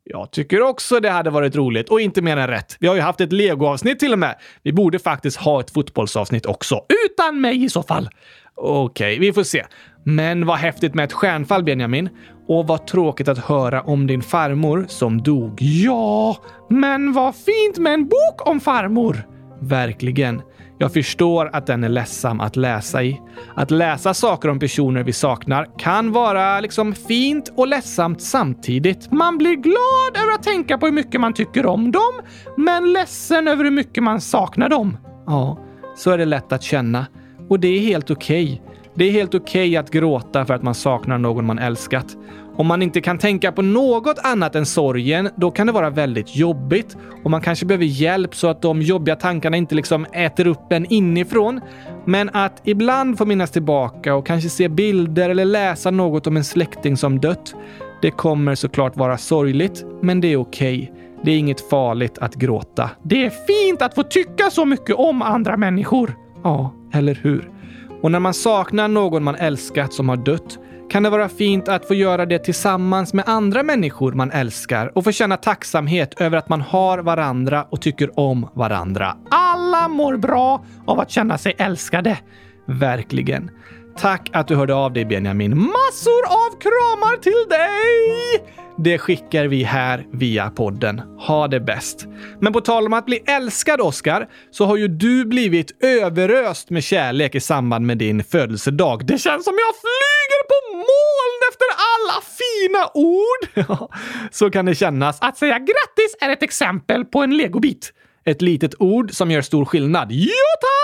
Jag 0.04 0.30
tycker 0.30 0.62
också 0.62 1.00
det 1.00 1.10
hade 1.10 1.30
varit 1.30 1.56
roligt 1.56 1.88
och 1.88 2.00
inte 2.00 2.22
mer 2.22 2.36
än 2.36 2.48
rätt. 2.48 2.76
Vi 2.80 2.86
har 2.86 2.94
ju 2.94 3.00
haft 3.00 3.20
ett 3.20 3.32
legoavsnitt 3.32 3.98
till 3.98 4.12
och 4.12 4.18
med. 4.18 4.36
Vi 4.62 4.72
borde 4.72 4.98
faktiskt 4.98 5.36
ha 5.36 5.60
ett 5.60 5.70
fotbollsavsnitt 5.70 6.46
också. 6.46 6.80
Utan 7.06 7.40
mig 7.40 7.64
i 7.64 7.68
så 7.68 7.82
fall. 7.82 8.08
Okej, 8.54 9.14
okay, 9.14 9.26
vi 9.26 9.32
får 9.32 9.42
se. 9.42 9.64
Men 10.04 10.46
vad 10.46 10.58
häftigt 10.58 10.94
med 10.94 11.04
ett 11.04 11.12
stjärnfall, 11.12 11.64
Benjamin. 11.64 12.08
Och 12.48 12.66
vad 12.66 12.86
tråkigt 12.86 13.28
att 13.28 13.38
höra 13.38 13.82
om 13.82 14.06
din 14.06 14.22
farmor 14.22 14.86
som 14.88 15.22
dog. 15.22 15.62
Ja, 15.62 16.36
men 16.70 17.12
vad 17.12 17.34
fint 17.36 17.78
med 17.78 17.94
en 17.94 18.08
bok 18.08 18.48
om 18.48 18.60
farmor. 18.60 19.22
Verkligen. 19.60 20.42
Jag 20.80 20.92
förstår 20.92 21.50
att 21.52 21.66
den 21.66 21.84
är 21.84 21.88
ledsam 21.88 22.40
att 22.40 22.56
läsa 22.56 23.02
i. 23.02 23.20
Att 23.54 23.70
läsa 23.70 24.14
saker 24.14 24.48
om 24.48 24.58
personer 24.58 25.02
vi 25.02 25.12
saknar 25.12 25.66
kan 25.78 26.12
vara 26.12 26.60
liksom 26.60 26.94
fint 26.94 27.52
och 27.56 27.68
ledsamt 27.68 28.22
samtidigt. 28.22 29.12
Man 29.12 29.38
blir 29.38 29.54
glad 29.54 30.24
över 30.24 30.34
att 30.34 30.42
tänka 30.42 30.78
på 30.78 30.86
hur 30.86 30.92
mycket 30.92 31.20
man 31.20 31.32
tycker 31.32 31.66
om 31.66 31.92
dem, 31.92 32.20
men 32.56 32.92
ledsen 32.92 33.48
över 33.48 33.64
hur 33.64 33.70
mycket 33.70 34.02
man 34.02 34.20
saknar 34.20 34.68
dem. 34.68 34.96
Ja, 35.26 35.58
så 35.96 36.10
är 36.10 36.18
det 36.18 36.24
lätt 36.24 36.52
att 36.52 36.62
känna. 36.62 37.06
Och 37.48 37.60
det 37.60 37.68
är 37.68 37.80
helt 37.80 38.10
okej. 38.10 38.62
Okay. 38.62 38.77
Det 38.98 39.04
är 39.04 39.12
helt 39.12 39.34
okej 39.34 39.68
okay 39.68 39.76
att 39.76 39.90
gråta 39.90 40.46
för 40.46 40.54
att 40.54 40.62
man 40.62 40.74
saknar 40.74 41.18
någon 41.18 41.46
man 41.46 41.58
älskat. 41.58 42.16
Om 42.56 42.66
man 42.66 42.82
inte 42.82 43.00
kan 43.00 43.18
tänka 43.18 43.52
på 43.52 43.62
något 43.62 44.18
annat 44.24 44.54
än 44.54 44.66
sorgen, 44.66 45.28
då 45.36 45.50
kan 45.50 45.66
det 45.66 45.72
vara 45.72 45.90
väldigt 45.90 46.36
jobbigt 46.36 46.96
och 47.24 47.30
man 47.30 47.40
kanske 47.40 47.66
behöver 47.66 47.84
hjälp 47.84 48.34
så 48.34 48.48
att 48.48 48.62
de 48.62 48.82
jobbiga 48.82 49.16
tankarna 49.16 49.56
inte 49.56 49.74
liksom 49.74 50.06
äter 50.12 50.46
upp 50.46 50.72
en 50.72 50.92
inifrån. 50.92 51.60
Men 52.04 52.30
att 52.32 52.60
ibland 52.64 53.18
få 53.18 53.24
minnas 53.24 53.50
tillbaka 53.50 54.14
och 54.14 54.26
kanske 54.26 54.48
se 54.50 54.68
bilder 54.68 55.30
eller 55.30 55.44
läsa 55.44 55.90
något 55.90 56.26
om 56.26 56.36
en 56.36 56.44
släkting 56.44 56.96
som 56.96 57.20
dött, 57.20 57.54
det 58.02 58.10
kommer 58.10 58.54
såklart 58.54 58.96
vara 58.96 59.18
sorgligt, 59.18 59.84
men 60.02 60.20
det 60.20 60.32
är 60.32 60.36
okej. 60.36 60.90
Okay. 60.90 61.04
Det 61.22 61.30
är 61.30 61.38
inget 61.38 61.70
farligt 61.70 62.18
att 62.18 62.34
gråta. 62.34 62.90
Det 63.02 63.24
är 63.24 63.30
fint 63.30 63.82
att 63.82 63.94
få 63.94 64.02
tycka 64.02 64.50
så 64.50 64.64
mycket 64.64 64.96
om 64.96 65.22
andra 65.22 65.56
människor. 65.56 66.14
Ja, 66.42 66.74
eller 66.92 67.14
hur? 67.14 67.57
Och 68.02 68.10
när 68.10 68.20
man 68.20 68.34
saknar 68.34 68.88
någon 68.88 69.24
man 69.24 69.34
älskat 69.34 69.92
som 69.92 70.08
har 70.08 70.16
dött 70.16 70.58
kan 70.90 71.02
det 71.02 71.10
vara 71.10 71.28
fint 71.28 71.68
att 71.68 71.88
få 71.88 71.94
göra 71.94 72.26
det 72.26 72.38
tillsammans 72.38 73.14
med 73.14 73.24
andra 73.28 73.62
människor 73.62 74.12
man 74.12 74.30
älskar 74.30 74.92
och 74.94 75.04
få 75.04 75.12
känna 75.12 75.36
tacksamhet 75.36 76.20
över 76.20 76.38
att 76.38 76.48
man 76.48 76.60
har 76.60 76.98
varandra 76.98 77.66
och 77.70 77.80
tycker 77.80 78.20
om 78.20 78.48
varandra. 78.54 79.16
Alla 79.30 79.88
mår 79.88 80.16
bra 80.16 80.64
av 80.86 81.00
att 81.00 81.10
känna 81.10 81.38
sig 81.38 81.54
älskade. 81.58 82.18
Verkligen. 82.66 83.50
Tack 83.98 84.30
att 84.32 84.48
du 84.48 84.56
hörde 84.56 84.74
av 84.74 84.92
dig 84.92 85.04
Benjamin. 85.04 85.58
Massor 85.58 86.24
av 86.26 86.60
kramar 86.60 87.16
till 87.16 87.48
dig! 87.50 88.67
Det 88.80 88.98
skickar 88.98 89.44
vi 89.44 89.62
här 89.64 90.06
via 90.12 90.50
podden. 90.50 90.98
Ha 90.98 91.48
det 91.48 91.60
bäst. 91.60 92.06
Men 92.40 92.52
på 92.52 92.60
tal 92.60 92.86
om 92.86 92.92
att 92.92 93.06
bli 93.06 93.16
älskad, 93.16 93.80
Oscar, 93.80 94.28
så 94.50 94.64
har 94.64 94.76
ju 94.76 94.88
du 94.88 95.24
blivit 95.24 95.84
överöst 95.84 96.70
med 96.70 96.84
kärlek 96.84 97.34
i 97.34 97.40
samband 97.40 97.86
med 97.86 97.98
din 97.98 98.24
födelsedag. 98.24 99.06
Det 99.06 99.18
känns 99.18 99.44
som 99.44 99.54
jag 99.54 99.74
flyger 99.80 100.42
på 100.48 100.76
moln 100.76 101.40
efter 101.50 101.66
alla 101.92 102.22
fina 102.38 102.90
ord! 102.94 103.90
så 104.32 104.50
kan 104.50 104.66
det 104.66 104.74
kännas. 104.74 105.18
Att 105.20 105.38
säga 105.38 105.58
grattis 105.58 106.16
är 106.20 106.28
ett 106.28 106.42
exempel 106.42 107.04
på 107.04 107.20
en 107.20 107.36
legobit. 107.36 107.92
Ett 108.24 108.42
litet 108.42 108.74
ord 108.78 109.12
som 109.12 109.30
gör 109.30 109.42
stor 109.42 109.64
skillnad. 109.64 110.12
Ja, 110.12 110.28
tack! 110.60 110.77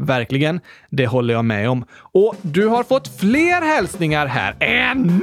Verkligen, 0.00 0.60
det 0.90 1.06
håller 1.06 1.34
jag 1.34 1.44
med 1.44 1.70
om. 1.70 1.84
Och 2.12 2.36
du 2.42 2.66
har 2.66 2.84
fått 2.84 3.20
fler 3.20 3.62
hälsningar 3.62 4.26
här. 4.26 4.56
Ännu 4.60 5.20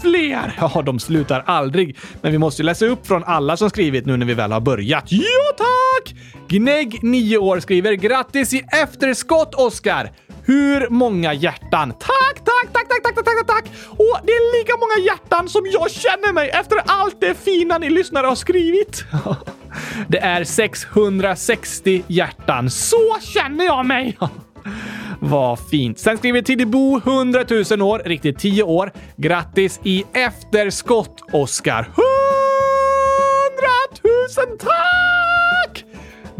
fler! 0.00 0.56
Ja, 0.60 0.82
de 0.82 0.98
slutar 0.98 1.42
aldrig. 1.46 1.96
Men 2.22 2.32
vi 2.32 2.38
måste 2.38 2.62
läsa 2.62 2.86
upp 2.86 3.06
från 3.06 3.24
alla 3.24 3.56
som 3.56 3.70
skrivit 3.70 4.06
nu 4.06 4.16
när 4.16 4.26
vi 4.26 4.34
väl 4.34 4.52
har 4.52 4.60
börjat. 4.60 5.04
Ja, 5.08 5.22
tack! 5.56 6.14
Gnägg9år 6.48 7.60
skriver 7.60 7.92
“Grattis 7.92 8.54
i 8.54 8.62
efterskott, 8.82 9.54
Oskar! 9.54 10.10
Hur 10.44 10.88
många 10.90 11.34
hjärtan? 11.34 11.92
Tack, 11.92 12.34
tack, 12.34 12.72
tack, 12.72 12.88
tack, 12.88 13.04
tack, 13.04 13.14
tack, 13.14 13.24
tack, 13.24 13.46
tack! 13.46 13.64
Och 13.88 14.18
det 14.24 14.32
är 14.32 14.58
lika 14.58 14.72
många 14.76 15.06
hjärtan 15.06 15.48
som 15.48 15.66
jag 15.72 15.90
känner 15.90 16.32
mig 16.32 16.48
efter 16.48 16.78
allt 16.86 17.20
det 17.20 17.34
fina 17.34 17.78
ni 17.78 17.90
lyssnare 17.90 18.26
har 18.26 18.34
skrivit. 18.34 19.04
Det 20.08 20.18
är 20.18 20.44
660 20.44 22.02
hjärtan. 22.06 22.70
Så 22.70 23.16
känner 23.20 23.64
jag 23.64 23.86
mig! 23.86 24.18
Vad 25.20 25.58
fint. 25.68 25.98
Sen 25.98 26.18
skriver 26.18 26.42
Tidibo 26.42 26.96
100 26.96 27.44
000 27.70 27.82
år, 27.82 28.02
riktigt 28.04 28.38
10 28.38 28.62
år. 28.62 28.92
Grattis 29.16 29.80
i 29.84 30.04
efterskott, 30.12 31.22
Oskar. 31.32 31.80
100 31.80 31.90
000 34.48 34.58
tack! 34.58 35.19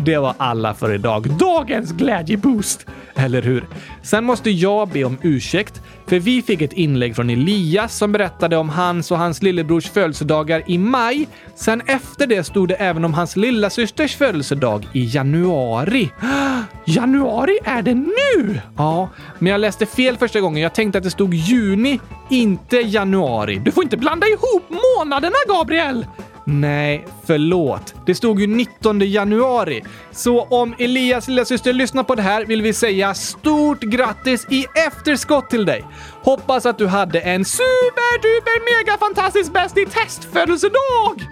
Det 0.04 0.18
var 0.18 0.34
alla 0.38 0.74
för 0.74 0.94
idag. 0.94 1.30
Dagens 1.38 1.92
glädjeboost! 1.92 2.86
Eller 3.14 3.42
hur? 3.42 3.64
Sen 4.02 4.24
måste 4.24 4.50
jag 4.50 4.88
be 4.88 5.04
om 5.04 5.18
ursäkt, 5.22 5.82
för 6.06 6.18
vi 6.18 6.42
fick 6.42 6.62
ett 6.62 6.72
inlägg 6.72 7.16
från 7.16 7.30
Elias 7.30 7.96
som 7.96 8.12
berättade 8.12 8.56
om 8.56 8.68
hans 8.68 9.10
och 9.10 9.18
hans 9.18 9.42
lillebrors 9.42 9.90
födelsedagar 9.90 10.62
i 10.66 10.78
maj. 10.78 11.28
Sen 11.54 11.82
efter 11.86 12.26
det 12.26 12.44
stod 12.44 12.68
det 12.68 12.74
även 12.74 13.04
om 13.04 13.14
hans 13.14 13.36
lillasysters 13.36 14.16
födelsedag 14.16 14.88
i 14.92 15.04
januari. 15.04 16.10
Januari 16.84 17.58
är 17.64 17.82
det 17.82 17.94
nu! 17.94 18.60
Ja, 18.76 19.08
men 19.38 19.52
jag 19.52 19.60
läste 19.60 19.86
fel 19.86 20.16
första 20.16 20.40
gången. 20.40 20.62
Jag 20.62 20.74
tänkte 20.74 20.98
att 20.98 21.04
det 21.04 21.10
stod 21.10 21.34
juni, 21.34 22.00
inte 22.30 22.76
januari. 22.76 23.58
Du 23.64 23.70
får 23.70 23.84
inte 23.84 23.96
blanda 23.96 24.26
ihop 24.26 24.70
månaderna, 24.70 25.36
Gabriel! 25.48 26.06
Nej, 26.52 27.06
förlåt. 27.26 27.94
Det 28.06 28.14
stod 28.14 28.40
ju 28.40 28.46
19 28.46 29.00
januari. 29.00 29.84
Så 30.10 30.42
om 30.42 30.74
Elias 30.78 31.28
lillasyster 31.28 31.72
lyssnar 31.72 32.02
på 32.02 32.14
det 32.14 32.22
här 32.22 32.44
vill 32.44 32.62
vi 32.62 32.72
säga 32.72 33.14
stort 33.14 33.80
grattis 33.80 34.46
i 34.50 34.66
efterskott 34.86 35.50
till 35.50 35.64
dig. 35.64 35.84
Hoppas 36.22 36.66
att 36.66 36.78
du 36.78 36.86
hade 36.86 37.20
en 37.20 37.44
superduper 37.44 38.78
mega 38.78 38.98
fantastisk 38.98 39.52
bäst 39.52 39.78
i 39.78 39.86
testfödelsedag! 39.86 41.26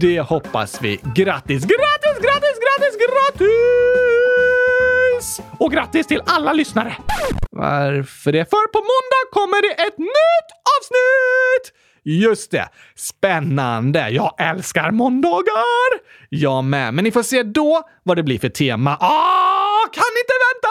Det 0.00 0.20
hoppas 0.20 0.82
vi. 0.82 0.96
Grattis, 0.96 1.64
grattis, 1.64 2.18
grattis, 2.22 2.58
grattis, 2.64 2.96
grattis! 3.06 3.50
Och 5.58 5.72
grattis 5.72 6.06
till 6.06 6.22
alla 6.26 6.52
lyssnare! 6.52 6.96
Varför 7.50 8.32
det? 8.32 8.50
För 8.50 8.72
på 8.72 8.78
måndag 8.78 9.24
kommer 9.32 9.62
det 9.62 9.82
ett 9.82 9.98
nytt 9.98 10.48
avsnitt! 10.78 11.83
Just 12.04 12.50
det! 12.50 12.68
Spännande! 12.94 14.08
Jag 14.08 14.34
älskar 14.38 14.90
måndagar! 14.90 16.00
Jag 16.28 16.64
med, 16.64 16.94
men 16.94 17.04
ni 17.04 17.10
får 17.12 17.22
se 17.22 17.42
då 17.42 17.82
vad 18.02 18.16
det 18.16 18.22
blir 18.22 18.38
för 18.38 18.48
tema. 18.48 18.96
Ah, 19.00 19.88
kan 19.92 20.04
inte 20.22 20.34
vänta! 20.46 20.68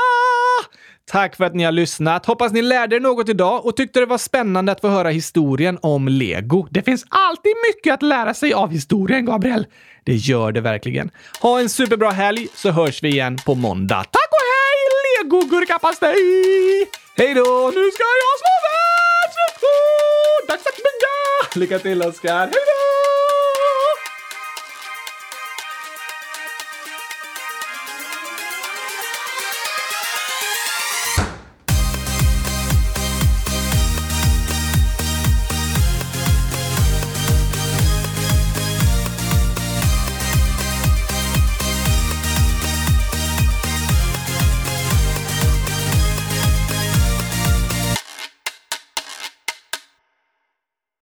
Tack 1.12 1.36
för 1.36 1.44
att 1.44 1.56
ni 1.56 1.64
har 1.64 1.72
lyssnat. 1.72 2.26
Hoppas 2.26 2.52
ni 2.52 2.62
lärde 2.62 2.96
er 2.96 3.00
något 3.00 3.30
idag 3.30 3.66
och 3.66 3.76
tyckte 3.76 4.00
det 4.00 4.06
var 4.06 4.18
spännande 4.18 4.72
att 4.72 4.82
få 4.82 4.88
höra 4.88 5.10
historien 5.10 5.80
om 5.82 6.08
lego. 6.08 6.68
Det 6.72 6.82
finns 6.82 7.06
alltid 7.10 7.54
mycket 7.68 7.94
att 7.94 8.02
lära 8.02 8.34
sig 8.34 8.54
av 8.54 8.72
historien, 8.72 9.26
Gabriel. 9.26 9.66
Det 10.04 10.16
gör 10.16 10.52
det 10.52 10.62
verkligen. 10.62 11.12
Ha 11.42 11.60
en 11.60 11.70
superbra 11.70 12.10
helg 12.10 12.48
så 12.56 12.72
hörs 12.72 13.04
vi 13.04 13.10
igen 13.10 13.38
på 13.46 13.56
måndag. 13.56 14.04
Tack 14.04 14.30
och 14.32 14.46
hej, 14.54 14.80
lego-gurkapastej! 15.24 16.16
Hej 17.18 17.34
då! 17.34 17.72
Nu 17.76 17.92
ska 17.92 18.04
jag 18.24 18.36
slå 18.42 18.54
världsrekord! 18.68 20.48
Dags 20.48 20.68
att 20.68 20.78
bygga! 20.78 21.13
Lycka 21.56 21.80
till 21.80 22.02
Oskar! 22.02 22.40
hejdå! 22.40 23.23